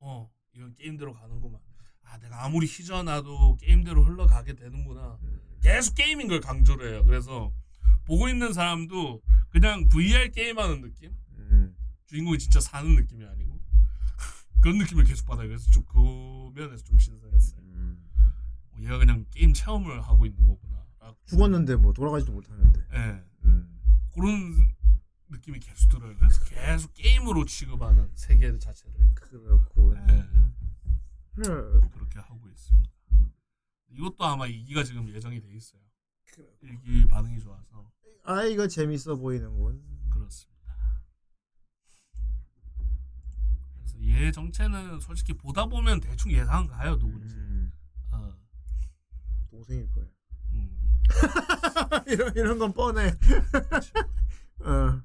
[0.00, 1.60] 어 이건 게임대로 가는구만.
[2.02, 5.18] 아 내가 아무리 휘저어놔도 게임대로 흘러가게 되는구나.
[5.60, 7.04] 계속 게임인 걸 강조를 해요.
[7.04, 7.52] 그래서
[8.06, 9.20] 보고 있는 사람도
[9.50, 11.14] 그냥 VR 게임하는 느낌?
[11.36, 11.76] 음.
[12.06, 13.60] 주인공이 진짜 사는 느낌이 아니고?
[14.62, 15.48] 그런 느낌을 계속 받아요.
[15.48, 17.60] 그래서 좀 그 면에서 좀 신선했어요.
[17.60, 18.08] 음.
[18.70, 20.77] 어, 얘가 그냥 게임 체험을 하고 있는 거구나
[21.26, 22.86] 죽었는데 뭐 돌아가지도 못하는데.
[22.92, 23.80] 예 음.
[24.12, 24.74] 그런
[25.30, 26.16] 느낌이 계속 들어요.
[26.16, 29.94] 그래서 계속 게임으로 취급하는 세계 자체를 그렇고.
[29.96, 30.54] 예, 음.
[31.36, 32.90] 그렇게 하고 있습니다.
[33.90, 35.80] 이것도 아마 2기가 지금 예정이 돼 있어요.
[36.62, 37.90] 1기 반응이 좋아서
[38.24, 39.82] 아 이거 재밌어 보이는군.
[40.10, 40.74] 그렇습니다.
[43.74, 47.34] 그래서 얘 정체는 솔직히 보다 보면 대충 예상 가요 누군지.
[47.36, 47.72] 음.
[48.12, 48.34] 어,
[49.50, 49.88] 동생일.
[49.96, 50.17] 음.
[52.06, 53.08] 이런 이런 건 뻔해.
[54.60, 54.64] 어.
[54.64, 55.02] 뭐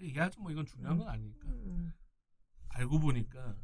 [0.00, 1.48] 얘기하죠 뭐 이건 중요한 건 아니니까.
[1.48, 1.92] 음.
[2.68, 3.56] 알고 보니까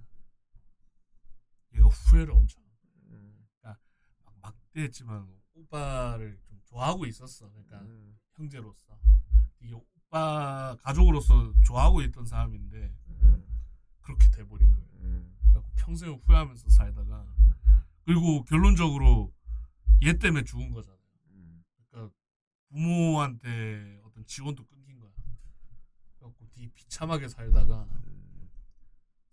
[1.75, 2.63] 얘가 후회를 엄청.
[3.11, 3.47] 음.
[3.61, 3.81] 그러니까
[4.25, 7.49] 막 막대했지만 오빠를 좀 좋아하고 있었어.
[7.51, 8.17] 그러니까 음.
[8.35, 8.99] 형제로서
[9.61, 12.95] 이게 오빠 가족으로서 좋아하고 있던 사람인데
[14.03, 14.89] 그렇게 돼버린 거예요.
[15.01, 15.37] 음.
[15.41, 17.27] 그래갖고 평생 후회하면서 살다가
[18.05, 19.33] 그리고 결론적으로
[20.05, 20.67] 얘 때문에 죽은.
[20.67, 20.73] 음.
[20.73, 20.95] 그러니까
[22.69, 25.11] 부모한테 어떤 지원도 끊긴 거야.
[26.19, 27.87] 그래갖고 되게 비참하게 살다가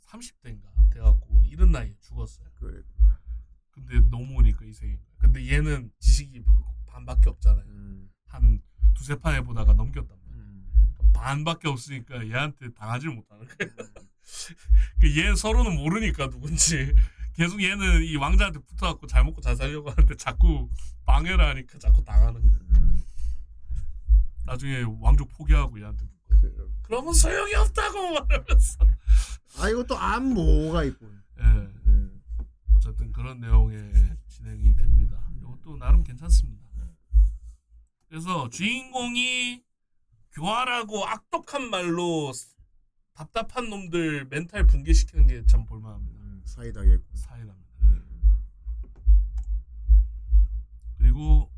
[0.02, 2.48] 30대인가 돼갖고 이른 나이에 죽었어요.
[2.56, 2.82] 그래.
[3.72, 5.00] 근데 넘어오니까 이 세계.
[5.18, 6.44] 근데 얘는 지식이
[6.86, 7.66] 반밖에 없잖아요.
[7.66, 8.12] 음.
[8.28, 8.62] 한
[8.94, 10.44] 두세 판 해보다가 넘겼단 말이야.
[10.44, 10.94] 음.
[11.14, 13.70] 반밖에 없으니까 얘한테 당하지 못하는 거야.
[15.02, 16.94] 그얘 서로는 모르니까 누군지
[17.34, 20.70] 계속 얘는 이 왕자한테 붙어갖고 잘 먹고 잘 살려고 하는데 자꾸
[21.06, 22.83] 방해를 하니까 자꾸 당하는 거야.
[24.44, 24.46] 음.
[24.46, 26.70] 나중에 왕족 포기하고 얘한테 붙고.
[26.84, 28.86] 그러면 소용이 없다고 말하면서.
[29.60, 31.06] 아 이것도 안모가 있고.
[31.40, 31.44] 예.
[31.44, 32.22] 음.
[32.76, 35.24] 어쨌든 그런 내용의 진행이 됩니다.
[35.38, 36.64] 이것도 나름 괜찮습니다.
[38.10, 39.64] 그래서 주인공이
[40.34, 42.32] 교활하고 악독한 말로
[43.14, 46.20] 답답한 놈들 멘탈 붕괴시키는 게 참 볼만합니다.
[46.20, 47.16] 음, 사이다겠고.
[47.16, 47.64] 사이다입니다.
[50.98, 51.52] 그리고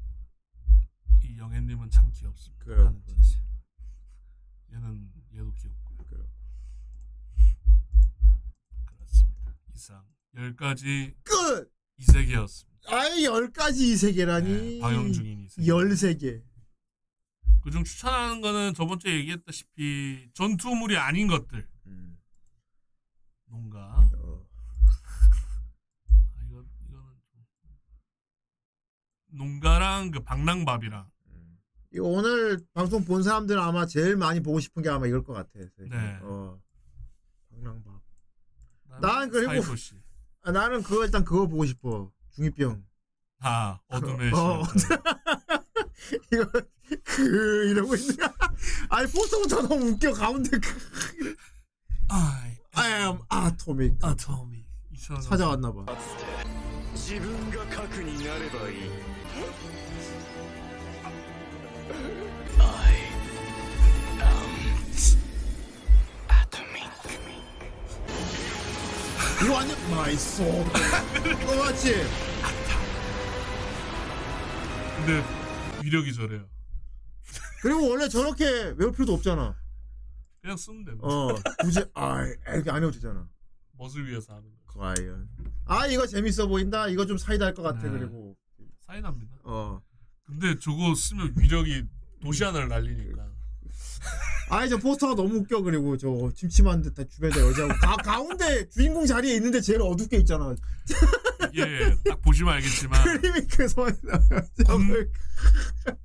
[1.35, 2.63] 이 영애님은 참 귀엽습니다.
[2.63, 2.85] 그래요.
[2.87, 3.41] 하는 짓이.
[4.71, 5.97] 얘는 얘도 귀엽고요.
[6.07, 6.31] 그래요.
[8.85, 9.53] 그렇습니다.
[9.73, 10.05] 이상
[10.35, 11.73] 10가지 끝.
[11.97, 12.95] 이세계였습니다.
[12.95, 14.49] 아예 열 가지 이 세계라니.
[14.49, 15.67] 네, 방영 중인 이세계.
[15.67, 16.41] 열세 개.
[17.63, 21.67] 그중 추천하는 거는 저번 주에 얘기했다시피 전투물이 아닌 것들.
[21.87, 22.17] 음.
[23.45, 24.45] 뭔가 어.
[26.07, 27.45] 아, 이거 이거는 좀
[29.31, 31.14] 농가랑 그 방랑밥이랑 이
[31.99, 35.49] 오늘 방송 본 사람들은 아마 제일 많이 보고 싶은 게 아마 이걸 것 같아.
[35.77, 36.19] 네.
[36.21, 36.59] 어.
[37.51, 38.01] 방랑밥.
[39.01, 39.95] 난 그리고- 사이도시.
[40.43, 42.11] 아, 나는 그거 일단 그거 보고 싶어.
[42.33, 42.83] 중이병.
[43.41, 44.63] 아 어둠의 어.
[44.77, 44.99] 시간.
[46.31, 46.45] 이거
[47.03, 48.33] 그 이러고 있는 거.
[48.89, 51.35] 아니 포스터부터 너무 웃겨 가운데 그.
[52.09, 53.97] I I am atomic.
[54.03, 54.65] Atomic.
[55.23, 55.85] 찾아왔나 봐.
[69.43, 70.43] 이거 완전 마이 소.
[70.43, 71.93] 이거 맞지?
[74.97, 75.23] 근데
[75.83, 76.47] 위력이 저래요.
[77.61, 79.55] 그리고 원래 저렇게 외울 필요도 없잖아.
[80.41, 81.07] 그냥 쓰면 됩니다.
[81.07, 83.27] 어 굳이 아 이렇게 안 해도 되잖아.
[83.77, 84.79] 멋을 위해서 하는 거.
[84.79, 85.27] 과연.
[85.65, 86.87] 아 이거 재밌어 보인다.
[86.87, 87.83] 이거 좀 사이다 할 것 같아.
[87.83, 87.89] 네.
[87.99, 88.35] 그리고
[88.81, 89.35] 사이답니다.
[89.43, 89.81] 어.
[90.25, 91.83] 근데 저거 쓰면 위력이
[92.21, 93.25] 도시 하나를 날리니까.
[94.49, 99.35] 아니 저 포스터가 너무 웃겨 그리고 저 침침한 듯한 주변에 여자고 가, 가운데 주인공 자리에
[99.35, 100.53] 있는데 제일 어둡게 있잖아
[101.51, 103.67] 이게 딱 보시면 알겠지만 그림이 그
[104.65, 105.11] 군-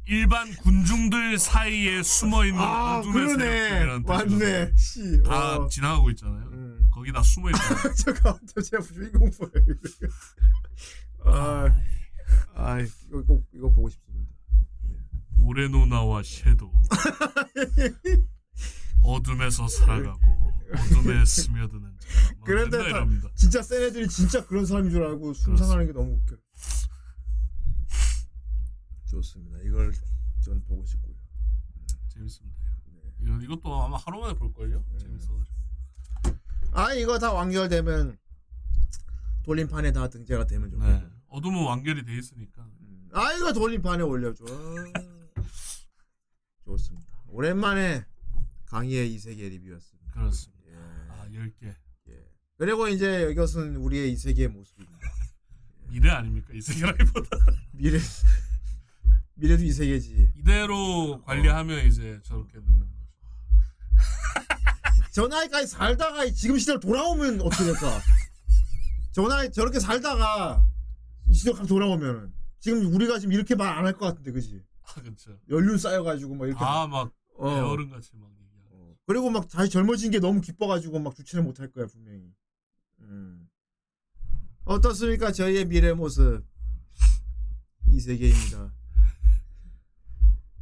[0.07, 5.69] 일반 군중들 사이에 숨어 있는 아 어둠의 그러네 세력들이라는 맞네 씨 다 어.
[5.69, 6.49] 지나가고 있잖아요.
[6.53, 6.89] 음.
[6.91, 7.93] 거기 다 숨어 있잖아요.
[7.95, 9.51] 저 가운데 제 주인공 보여
[11.27, 11.71] 아,
[12.55, 14.10] 아 이거 꼭 이거 보고 싶습니다
[15.43, 16.73] 오레노나와 섀도우
[19.03, 20.21] 어둠에서 살아가고
[20.73, 21.97] 어둠에 스며드는
[22.45, 23.07] 그런데 다-.
[23.35, 26.37] 진짜 센 애들이 진짜 그런 사람인 줄 알고 숨상하는 게 너무 웃겨
[29.11, 29.93] 좋습니다 이걸
[30.45, 31.15] 전 보고 싶고요
[32.09, 32.59] 재밌습니다.
[32.93, 33.01] 네.
[33.23, 34.85] 이거, 이것도 아마 하루 만에 볼 걸요.
[34.99, 35.57] 재밌어가지고.
[36.73, 38.19] 아 이거 다 완결되면
[39.43, 41.07] 돌림판에 다 등재가 되면 좋겠네 네.
[41.29, 42.67] 어둠은 완결이 돼 있으니까.
[43.13, 45.20] 아 이거 돌림판에 올려줘 아,
[46.71, 48.05] 좋습니다 오랜만에
[48.67, 50.65] 강의의 이세계 리뷰였습니다 그렇습니다.
[50.69, 50.75] 예.
[51.11, 51.75] 아 10개.
[52.09, 52.25] 예.
[52.57, 54.99] 그리고 이제 이것은 우리의 이세계의 모습입니다
[55.91, 56.49] 미래 아닙니까?
[56.53, 57.29] 이 세계라기보다.
[57.73, 57.99] 미래
[59.35, 62.91] 미래도 이세계지 이대로 관리하면 이제 저렇게 되는 거죠.
[65.13, 68.01] 저 나이까지 살다가 지금 시절 돌아오면 어떻게 될까
[69.13, 70.65] 저 나이 저렇게 살다가
[71.29, 74.63] 이 시절 감 돌아오면은 지금 우리가 지금 이렇게 말 안 할 것 같은데 그지
[74.95, 75.39] 그렇죠.
[75.49, 77.49] 연륜 쌓여가지고 막 이렇게 아막 어.
[77.49, 78.31] 어른같이 막
[78.71, 78.95] 어.
[79.07, 82.33] 그리고 막 다시 젊어진 게 너무 기뻐가지고 막 주체를 못할 거야 분명히.
[83.01, 83.49] 음.
[84.65, 86.45] 어떻습니까 저희의 미래 모습
[87.89, 88.73] 이 세계입니다.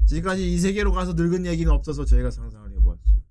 [0.07, 3.11] 지금까지 이 세계로 가서 늙은 얘기는 없어서 저희가 상상을 해보았죠.
[3.11, 3.23] 어.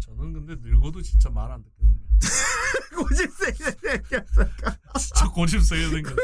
[0.00, 2.04] 저는 근데 늙어도 진짜 말 안 듣겠는데.
[2.98, 4.44] 고집세게 생겼어.
[4.98, 6.16] 진짜 고집세게 생겼어.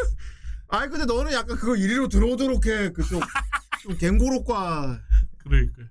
[0.76, 2.90] 아니 근데 너는 약간 그거 이리로 들어오도록 해.
[2.90, 3.22] 그쪽
[3.82, 5.00] 좀 갱고로과.
[5.38, 5.82] 그러니까.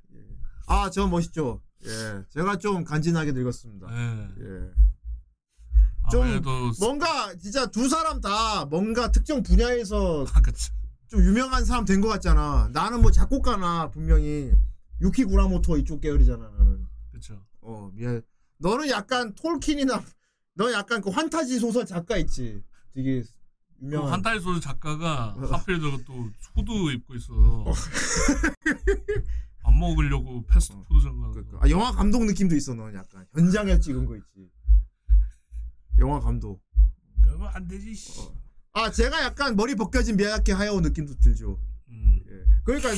[0.68, 1.62] 아, 저 멋있죠.
[1.86, 3.88] 예, 제가 좀 간지나게 늙었습니다.
[3.92, 4.28] 예.
[4.40, 4.72] 예.
[6.12, 10.72] 좀 아무래도 뭔가 진짜 두 사람 다 뭔가 특정 분야에서 아, 그치.
[11.08, 12.70] 좀 유명한 사람 된 것 같잖아.
[12.74, 14.52] 나는 뭐 작곡가나 분명히
[15.02, 16.50] 유키 구라모토 이쪽 계열이잖아.
[16.58, 16.86] 나는.
[17.12, 17.42] 그쵸.
[17.62, 18.22] 어 미안.
[18.58, 20.04] 너는 약간 톨킨이나
[20.56, 22.62] 너 약간 그 환타지 소설 작가 있지.
[22.94, 23.28] 되게 그
[23.84, 24.14] 유명한.
[24.14, 25.46] 한타이 소리 작가가 어.
[25.48, 27.66] 하필 저또 후드 입고 있어서
[29.62, 31.34] 밥 먹으려고 패스트푸드 장관.
[31.60, 34.50] 아, 영화 감독 느낌도 있어 너 약간 현장에 찍은 거 있지.
[36.00, 36.62] 영화 감독.
[37.22, 37.94] 그러면 안 되지.
[37.94, 38.22] 씨.
[38.72, 41.60] 아 제가 약간 머리 벗겨진 미야자키 하야오 느낌도 들죠.
[41.90, 42.24] 음.
[42.30, 42.46] 예.
[42.64, 42.90] 그러니까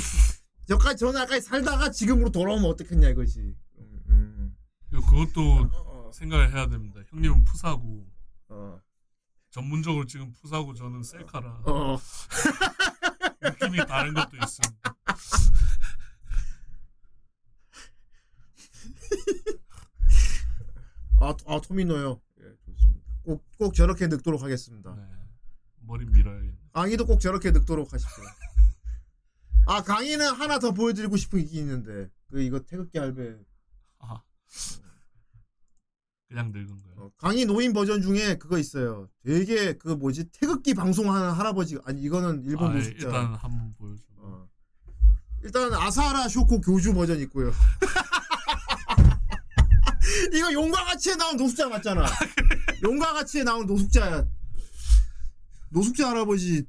[0.68, 3.56] 저까지 저는 아까 살다가 지금으로 돌아오면 어떻겠냐 이거지.
[3.80, 4.56] 음, 음.
[4.90, 7.02] 그리고 그것도 생각을 해야 됩니다.
[7.10, 8.08] 형님은 푸사고
[8.50, 8.80] 어.
[9.56, 11.98] 전문적으로 지금 푸사고 저는 셀카라 어.
[13.42, 14.96] 느낌이 다른 것도 있습니다.
[21.22, 22.20] 아, 아 토미노요.
[22.42, 23.00] 예, 좋습니다.
[23.24, 24.94] 꼭, 꼭 저렇게 늙도록 하겠습니다.
[24.94, 25.04] 네.
[25.80, 26.58] 머리 밀어야겠네.
[26.74, 28.26] 강희도 꼭 저렇게 늙도록 하십시오.
[29.68, 33.38] 아, 강희는 하나 더 보여드리고 싶은 게 있는데, 그, 이거 태극기 할배.
[34.00, 34.22] 아.
[36.36, 36.96] 그냥 늙은 거예요.
[36.98, 39.08] 어, 강희 노인 버전 중에 그거 있어요.
[39.24, 43.08] 되게, 그 뭐지, 태극기 방송하는 할아버지, 아니, 이거는 일본 아, 노숙자.
[43.08, 44.04] 일단 한번 보여줘.
[44.18, 44.46] 어.
[45.44, 47.54] 일단, 아사하라 쇼코 교주 버전 있고요.
[50.34, 52.06] 이거 용과 같이에 나온 노숙자 맞잖아.
[52.84, 54.26] 용과 같이에 나온 노숙자야.
[55.70, 56.66] 노숙자 할아버지.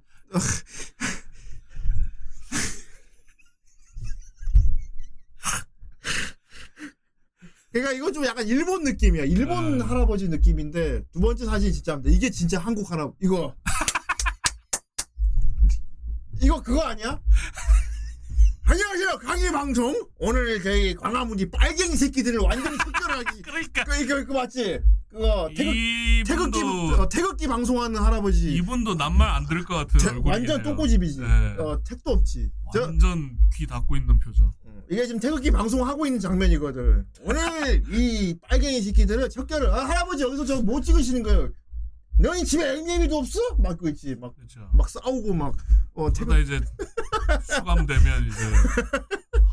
[7.77, 9.24] 그러니까 이거 좀 약간 일본 느낌이야.
[9.24, 9.85] 일본 네.
[9.85, 12.11] 할아버지 느낌인데 두 번째 사진 진짜입니다.
[12.11, 13.55] 이게 진짜 한국 할아버 이거
[16.40, 17.19] 이거 그거 아니야?
[18.69, 24.81] 안녕하세요 강의 방송 오늘 저희 광화문이 빨갱이 새끼들을 완전 특별하게 그러니까 그 이거 그거 맞지?
[25.09, 25.74] 그거 태극
[26.27, 26.62] 태극기
[26.98, 30.62] 어, 태극기 방송하는 할아버지 이분도 낱말 안 들을 것 같은 태- 얼굴이긴 완전.
[30.62, 31.20] 똥꼬집이지.
[31.20, 31.57] 네.
[31.59, 32.51] 어 택도 없지.
[32.73, 34.53] 저 완전 귀 닫고 있는 표정.
[34.90, 37.07] 이게 지금 태극기 방송하고 있는 장면이거든.
[37.23, 41.51] 오늘 이 빨갱이 새끼들을 척결을 아, 할아버지 여기서 저뭐 찍으시는 거예요?
[42.19, 43.39] 너희 집에 애니메이도 없어?
[43.59, 44.61] 막 그 있지 막 그렇죠.
[44.73, 45.55] 막 싸우고 막
[45.94, 46.61] 어, 태극 그러다 이제
[47.55, 48.39] 수감되면 이제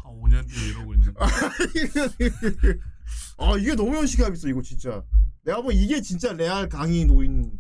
[0.04, 1.26] 한 5년 뒤에 이러고 있는 거.
[3.38, 5.04] 아 이게 너무 현실감 있어 이거 진짜.
[5.44, 7.52] 내가 보면 이게 진짜 레알 강의 노인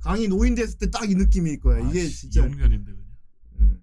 [0.00, 1.86] 강의 노인 됐을 때 딱 이 느낌일 거야.
[1.90, 2.50] 이게 진짜 음.
[2.50, 2.92] 이홍렬인데
[3.58, 3.80] 그냥.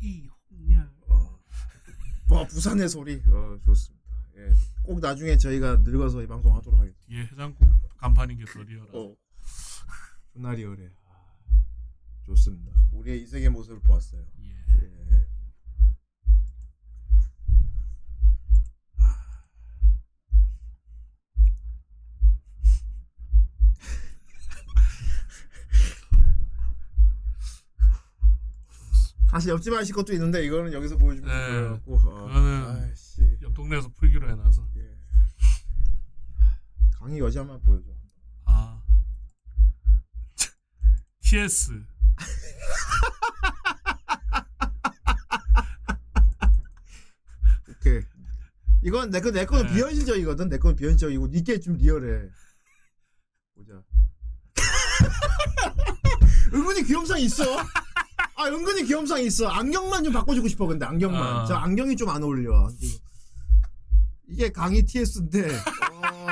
[0.00, 0.88] 이 홍렬.
[2.30, 3.22] 와 부산의 소리.
[3.28, 4.04] 어 좋습니다.
[4.36, 4.50] 예.
[4.82, 7.06] 꼭 나중에 저희가 늙어서 이 방송 하도록 하겠습니다.
[7.08, 8.86] 뒤에 해장국 간판인 게 더 리얼하.
[8.92, 9.14] 어.
[10.32, 10.90] 존나 리얼해.
[11.06, 11.14] 아,
[12.26, 12.72] 좋습니다.
[12.92, 14.22] 우리의 이 세계 모습을 보았어요.
[14.40, 14.54] 예.
[29.34, 31.60] 사실 옆집 아저씨 것도 있는데 이거는 여기서 보여주면 네.
[31.60, 32.26] 그거였고 어.
[32.28, 33.36] 그거는 아이씨.
[33.42, 34.64] 옆 동네에서 풀기로 해놔서.
[37.00, 37.90] 강의 여자만 보여줘.
[38.44, 38.80] 아.
[41.20, 41.72] TS.
[47.70, 48.02] 오케이.
[48.84, 49.72] 이건 내 거 내 거는 네.
[49.74, 50.48] 비현실적이거든.
[50.48, 52.28] 내 거는 비현실적이고 이게 좀 리얼해.
[53.56, 53.82] 보자.
[56.54, 57.42] 은근히 귀염상 있어.
[58.36, 59.46] 아 은근히 귀염상 있어.
[59.48, 60.66] 안경만 좀 바꿔주고 싶어.
[60.66, 61.22] 근데 안경만.
[61.22, 61.44] 아.
[61.46, 62.68] 저 안경이 좀 안 어울려.
[64.28, 66.26] 이게 강의 TS인데 어,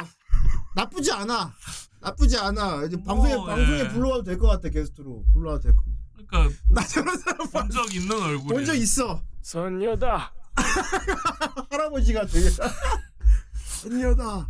[0.75, 1.55] 나쁘지 않아.
[2.01, 2.85] 나쁘지 않아.
[2.85, 3.89] 이제 방송에 뭐, 방송에 예.
[3.89, 5.85] 불러와도 될 것 같아 게스트로 불러와도 될 거.
[6.27, 8.49] 그러니까 나 저런 사람 본 적 있는 얼굴.
[8.57, 9.23] 본적 있어.
[9.43, 10.33] 선녀다.
[11.71, 12.49] 할아버지가 되게
[13.81, 14.49] 선녀다.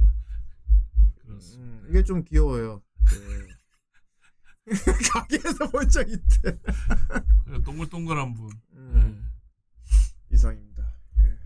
[1.28, 2.82] 음, 이게 좀 귀여워요.
[3.10, 3.41] 네.
[5.12, 6.58] 가게에서 본 적 있대.
[7.64, 8.50] 동글동글한 분.
[8.74, 9.28] 음.
[10.30, 10.84] 이상입니다.
[11.22, 11.38] 예.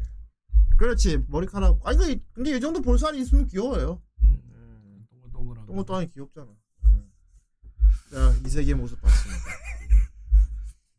[0.77, 1.81] 그렇지 머리카락.
[1.85, 4.03] 아니 그 근데 이 정도 볼살이 있으면 귀여워요.
[5.11, 5.67] 동글동글한.
[5.67, 6.47] 동글동글하니 귀엽잖아.
[6.85, 7.11] 음.
[8.11, 9.43] 자, 이 세계의 모습 봤습니다.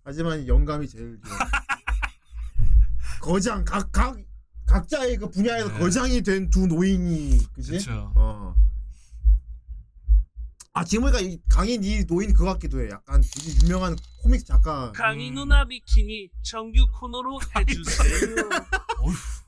[0.04, 1.40] 하지만 영감이 제일 귀여워.
[3.22, 4.18] 거장 각각
[4.66, 5.80] 각자의 그 분야에서 네.
[5.80, 7.72] 거장이 된 두 노인이 그지?
[7.74, 8.12] 그쵸.
[8.16, 8.56] 어.
[10.78, 12.90] 아 지금 보니까 이 강인 이 노인 그거 같기도 해.
[12.92, 14.92] 약간 되게 유명한 코믹 작가.
[14.92, 18.36] 강희 누나 비키니 정규 코너로 해주세요.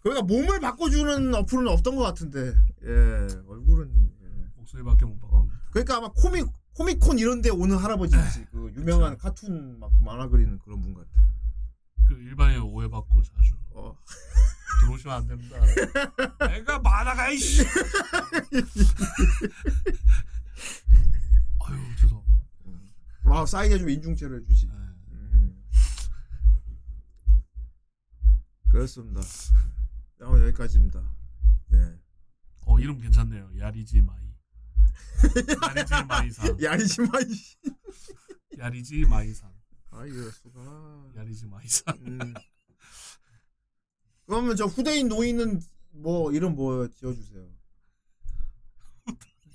[0.01, 2.55] 그러니까 몸을 바꿔주는 어플은 없던 것 같은데.
[2.83, 4.11] 예, 얼굴은.
[4.23, 4.27] 예.
[4.55, 5.47] 목소리밖에 못 바꿔.
[5.69, 8.45] 그러니까 아마 코믹 코미콘 이런데 오는 할아버지지.
[8.51, 11.09] 그 유명한 카툰 막 만화 그리는 그런 분 같아.
[12.07, 13.53] 그 일반인 오해받고 자주.
[13.75, 13.95] 어.
[14.81, 15.57] 들어오시면 안 됩니다.
[16.47, 17.63] 내가 만화가 이씨.
[23.29, 24.67] 와 사인해 좀 인중체로 해주지.
[24.67, 24.73] 네.
[25.11, 25.63] 음.
[28.71, 29.21] 그렇습니다.
[30.21, 30.99] 어, 여기까지입니다.
[31.67, 31.95] 네.
[32.61, 33.51] 어 이름 괜찮네요.
[33.59, 34.17] 야리지 마이.
[35.63, 36.57] 야리지 마이상.
[36.61, 37.23] 야리지 마이.
[38.57, 39.53] 야리지 마이상.
[39.91, 41.11] 아 이럴 수가.
[41.17, 41.95] 야리지 마이상.
[42.01, 42.33] 음.
[44.25, 45.61] 그러면 저 후대인 노인은
[45.91, 47.47] 뭐 이름 뭐 지어주세요.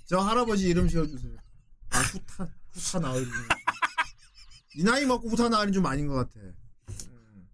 [0.07, 1.37] 저 할아버지 이름 지어주세요.
[1.91, 3.27] 아 후타 후타 나으리.
[4.77, 6.41] 이 나이 먹고 후타 나으리 좀 아닌 것 같아.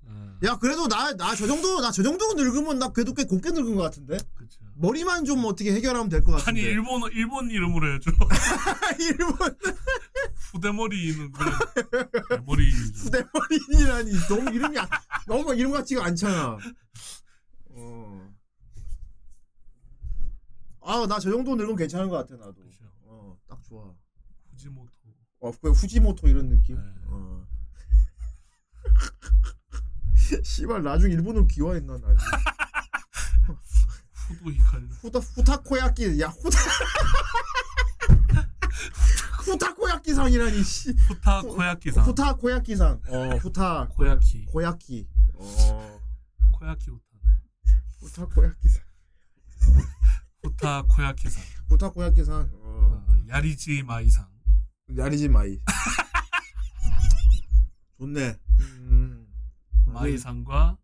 [0.07, 0.39] 음.
[0.45, 3.75] 야 그래도 나 나 저 정도 나 저 정도 늙으면 나 그래도 꽤 곱게 늙은
[3.77, 4.19] 것 같은데.
[4.35, 4.61] 그쵸.
[4.75, 6.51] 머리만 좀 어떻게 해결하면 될 것 같은데.
[6.51, 8.11] 아니 일본 일본 이름으로 해줘.
[9.01, 9.37] 일본
[10.53, 11.59] 후대머리는 그냥
[12.47, 12.71] 머리.
[12.73, 14.89] 후대머리라니 너무 이름이 안-
[15.27, 16.57] 너무 이름 같지가 않잖아.
[17.73, 18.31] 어.
[20.83, 22.55] 아나 저 정도 늙으면 괜찮은 것 같아 나도.
[23.47, 23.93] 어딱 좋아.
[24.53, 24.91] 후지모토.
[25.41, 26.77] 어, 그 후지모토 이런 느낌.
[26.77, 26.83] 네.
[27.11, 27.47] 어.
[30.45, 32.09] 씨발 나중에 일본으로 기화했나 나.
[34.29, 34.87] 후도 히카리.
[35.03, 36.59] 후다 후타코야끼 야 후타
[39.45, 40.93] 후타코야끼상이라니 씨.
[40.93, 42.05] 후타 코야키상.
[42.05, 43.01] 후타 코야끼상.
[43.09, 44.47] 어 후타 코야키.
[44.47, 45.09] 코야끼.
[45.35, 46.01] 어
[46.53, 47.35] 코야키 후타네.
[48.01, 48.83] 후타 코야끼상.
[50.43, 51.43] 후타 코야키상.
[51.69, 52.51] 후타 코야끼상.
[52.53, 54.29] 어 어, 야리지 마이상.
[54.97, 55.61] 야리지 마이.
[58.01, 58.35] 좋네.
[58.61, 59.27] 음.
[59.89, 60.79] 마이상과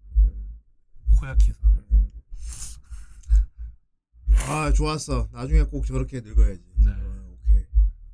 [1.19, 1.57] 코야키상.
[4.49, 5.27] 아 좋았어.
[5.33, 6.61] 나중에 꼭 저렇게 늙어야지.
[6.85, 6.91] 네.
[6.93, 7.65] 어, 오케이.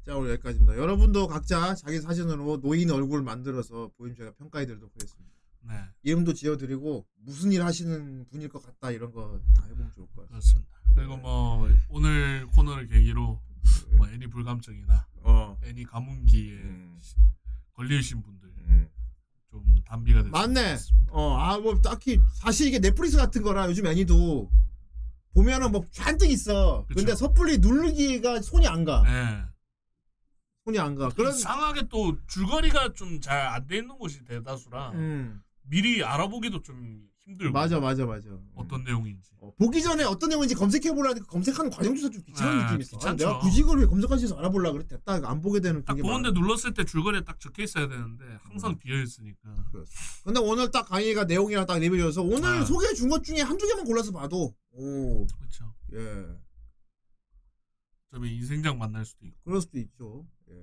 [0.07, 0.77] 자 오늘 여기까지입니다.
[0.77, 5.33] 여러분도 각자 자기 사진으로 노인 얼굴 만들어서 보임 제가 평가해 드리도록 하겠습니다.
[5.63, 5.75] 네.
[6.05, 10.29] 이름도 지어드리고 무슨 일 하시는 분일 것 같다 이런 거 다 해보면 좋을 것 같아요.
[10.29, 10.71] 그렇습니다.
[10.95, 13.41] 그리고 뭐 오늘 코너를 계기로
[13.97, 15.59] 뭐 애니 불감증이나 어.
[15.65, 16.99] 애니 가문기에 음.
[17.75, 18.52] 걸리신 분들
[19.93, 20.77] 단비가 됐으면 맞네.
[21.11, 24.51] 어, 아, 뭐, 딱히, 사실 이게 넷플릭스 같은 거라 요즘 애니도
[25.35, 26.87] 보면은 뭐 잔뜩 있어.
[26.89, 26.97] 그쵸.
[26.99, 29.03] 근데 섣불리 누르기가 손이 안 가.
[29.03, 29.45] 네.
[30.65, 31.11] 손이 안 가.
[31.11, 35.43] 그런, 이상하게 또 줄거리가 좀 잘 안 돼 있는 곳이 대다수라 음.
[35.63, 38.29] 미리 알아보기도 좀 힘들고 맞아, 맞아, 맞아.
[38.55, 42.97] 어떤 내용인지 어, 보기 전에 어떤 내용인지 검색해보라니까 검색하는 과정조차 좀 귀찮은 네, 느낌이 있어.
[42.97, 43.17] 아, 귀찮죠.
[43.27, 45.21] 내가 굳이 이걸 왜 검색하지 해서 알아보려고 그랬 됐다.
[45.29, 46.41] 안 보게 되는 딱 보는데 많아.
[46.41, 49.55] 눌렀을 때 줄거리에 딱 적혀 있어야 되는데 항상 비어 있으니까
[50.25, 52.65] 근데 오늘 딱 강의가 내용이랑 딱 리뷰해서 오늘 아.
[52.65, 55.75] 소개해 준 것 중에 한두 개만 골라서 봐도, 오, 그렇죠.
[55.93, 56.27] 예.
[58.11, 60.27] 좀 인생장 만날 수도 있고 그럴 수도 있죠.
[60.51, 60.55] 예,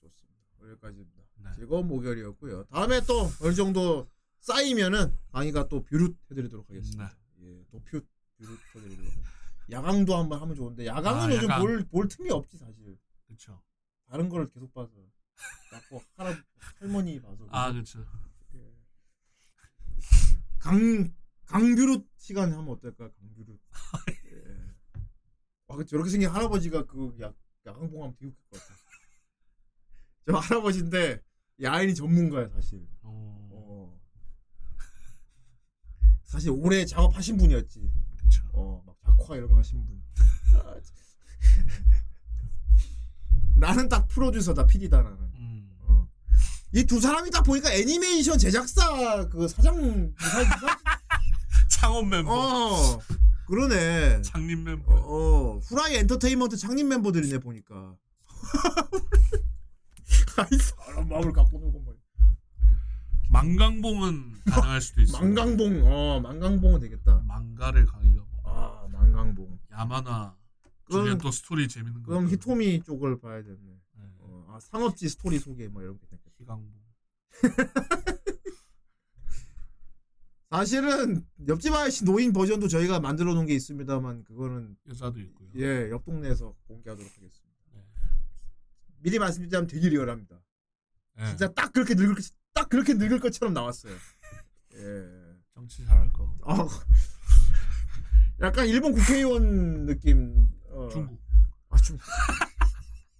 [0.00, 0.70] 좋습니다.
[0.70, 1.22] 여기까지입니다.
[1.44, 1.50] 네.
[1.56, 2.64] 즐거운 목요일이었고요.
[2.64, 4.08] 다음에 또 어느 정도
[4.48, 7.14] 쌓이면은 강의가 또 뷰룻 해드리도록 하겠습니다.
[7.42, 8.00] 예, 도퓨
[8.38, 8.98] 뷰룻 해드리도록.
[8.98, 9.30] 하겠습니다.
[9.70, 11.60] 야광도 한번 하면 좋은데 야광은 아, 요즘 야광.
[11.60, 12.98] 볼, 볼 틈이 없지 사실.
[13.26, 13.62] 그렇죠.
[14.08, 14.90] 다른 거를 계속 봐서.
[15.70, 16.34] 자꾸 할아
[16.80, 17.46] 할머니 봐서.
[17.50, 18.04] 아 그렇죠.
[20.58, 21.12] 강
[21.44, 23.10] 강뷰룻 시간 하면 어떨까?
[23.12, 23.60] 강뷰룻.
[24.32, 25.02] 예.
[25.68, 27.32] 아, 그 저렇게 생긴 할아버지가 그 야,
[27.66, 28.74] 야광봉하면 되게 웃길 것 같아.
[30.26, 31.22] 저 할아버지인데
[31.62, 32.78] 야인이 전문가야 사실.
[33.02, 33.37] 어, 어.
[36.28, 37.90] 사실 오래 작업하신 분이었지.
[38.18, 38.42] 그렇죠.
[38.52, 40.02] 어, 막 작화 이런 거 하신 분.
[43.56, 45.18] 나는 딱 프로듀서다, PD다 나는.
[45.36, 45.70] 음.
[45.80, 46.06] 어.
[46.74, 50.78] 이두 사람이 딱 보니까 애니메이션 제작사 그 사장 사, 사,
[51.70, 53.00] 창업 멤버, 어
[53.46, 54.20] 그러네.
[54.20, 54.92] 창립 멤버.
[54.92, 57.96] 어 후라이 엔터테인먼트 창립 멤버들이네 보니까.
[60.36, 61.96] 아이 사람 마음을 갖고 놀고 뭐.
[63.30, 65.20] 망강봉은 가능할 수도 있어요.
[65.22, 67.22] 망강봉 어 망강봉은 되겠다.
[67.26, 68.42] 망가를 강의가 뭐.
[68.44, 69.58] 아 망강봉.
[69.72, 70.36] 야마나
[70.84, 72.08] 그럼- 중에 또 스토리 재밌는 거.
[72.10, 73.56] 그럼 히토미 쪽을 봐야 되네.
[73.58, 74.02] 네.
[74.20, 76.30] 어, 아, 상업지 스토리 소개 뭐 이런 게 되겠다.
[76.38, 76.72] 희강봉.
[80.50, 85.50] 사실은 옆집 아저씨 노인 버전도 저희가 만들어 놓은 게 있습니다만 그거는 여자도 있고요.
[85.56, 87.54] 예, 옆 동네에서 공개하도록 하겠습니다.
[87.74, 87.82] 네.
[89.00, 90.40] 미리 말씀드리자면 되게 리얼합니다.
[91.18, 91.26] 네.
[91.28, 92.24] 진짜 딱 그렇게 늙을 것-
[92.58, 93.94] 딱 그렇게 늙을 것처럼 나왔어요.
[94.74, 95.06] 예.
[95.54, 96.28] 정치 잘할 거.
[96.44, 96.66] 아,
[98.40, 100.48] 약간 일본 국회의원 느낌.
[100.70, 100.88] 어.
[100.90, 101.20] 중국.
[101.68, 102.02] 아 중국.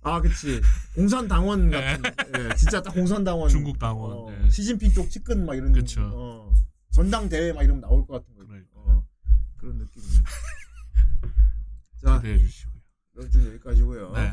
[0.02, 0.60] 아 그치.
[0.96, 2.02] 공산당원 같은.
[2.36, 3.48] 예, 진짜 딱 공산당원.
[3.48, 4.12] 중국 당원.
[4.12, 4.50] 어, 네.
[4.50, 5.72] 시진핑 쪽 측근 막 이런.
[5.72, 6.02] 그쵸.
[6.12, 6.52] 어,
[6.90, 8.44] 전당대회 막 이런 거 나올 것 같은 거.
[8.44, 8.68] 그러니까.
[8.74, 9.06] 어.
[12.20, 12.74] 기대해 주시고요.
[13.14, 14.12] 이번 주 여기까지고요.
[14.12, 14.32] 네.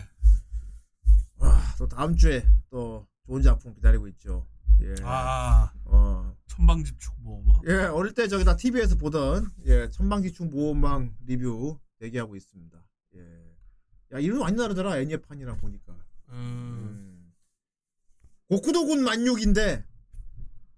[1.38, 4.48] 와, 또 다음 주에 또 좋은 작품 기다리고 있죠.
[4.82, 4.96] 예.
[5.04, 6.36] 아 어.
[6.58, 7.62] 뭐 뭐.
[7.68, 12.78] 예, 어릴 때 저기다 TV에서 보던 예, 천방지축 모험망 리뷰 대기하고 있습니다.
[13.16, 13.20] 예.
[14.14, 14.98] 야, 이름 많이 다르더라.
[15.00, 15.96] 애니판이랑 보니까.
[16.30, 17.34] 음.
[18.48, 19.84] 고쿠도군 만육인데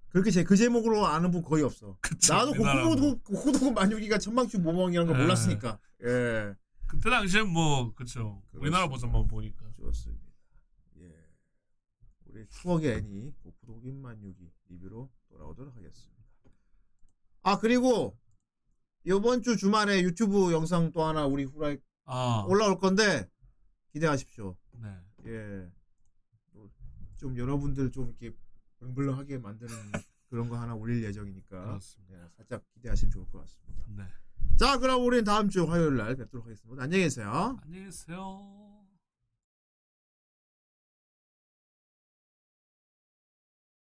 [0.09, 1.97] 그렇게 제 그 제목으로 아는 분 거의 없어.
[2.01, 5.23] 그쵸, 나도 우리나라 고쿠도군 고쿠도군 만육이가 천방지축 모험망이라는 걸 예.
[5.23, 5.79] 몰랐으니까.
[6.05, 6.55] 예.
[6.87, 8.41] 그때 당시엔 뭐 그쵸.
[8.53, 9.69] 우리나라 버전만 보니까.
[9.73, 10.25] 좋습니다.
[11.01, 11.13] 예.
[12.25, 13.33] 우리 추억의 애니
[13.67, 16.23] 고쿠도군 만육이 리뷰로 돌아오도록 하겠습니다.
[17.43, 18.17] 아 그리고
[19.03, 22.45] 이번 주 주말에 유튜브 영상 또 하나 우리 후라이 아.
[22.47, 23.29] 올라올 건데
[23.91, 24.55] 기대하십시오.
[24.81, 24.97] 네.
[25.27, 25.71] 예.
[26.53, 28.35] 또좀 여러분들 좀 이렇게
[28.79, 29.71] 블렁블렁하게 만드는
[30.29, 32.15] 그런 거 하나 올릴 예정이니까 그렇습니다.
[32.15, 33.85] 예, 살짝 기대하시면 좋을 것 같습니다.
[33.95, 34.03] 네.
[34.57, 36.83] 자, 그럼 우리는 다음 주 화요일 날 뵙도록 하겠습니다.
[36.83, 37.57] 안녕히 계세요.
[37.63, 38.66] 안녕히 계세요.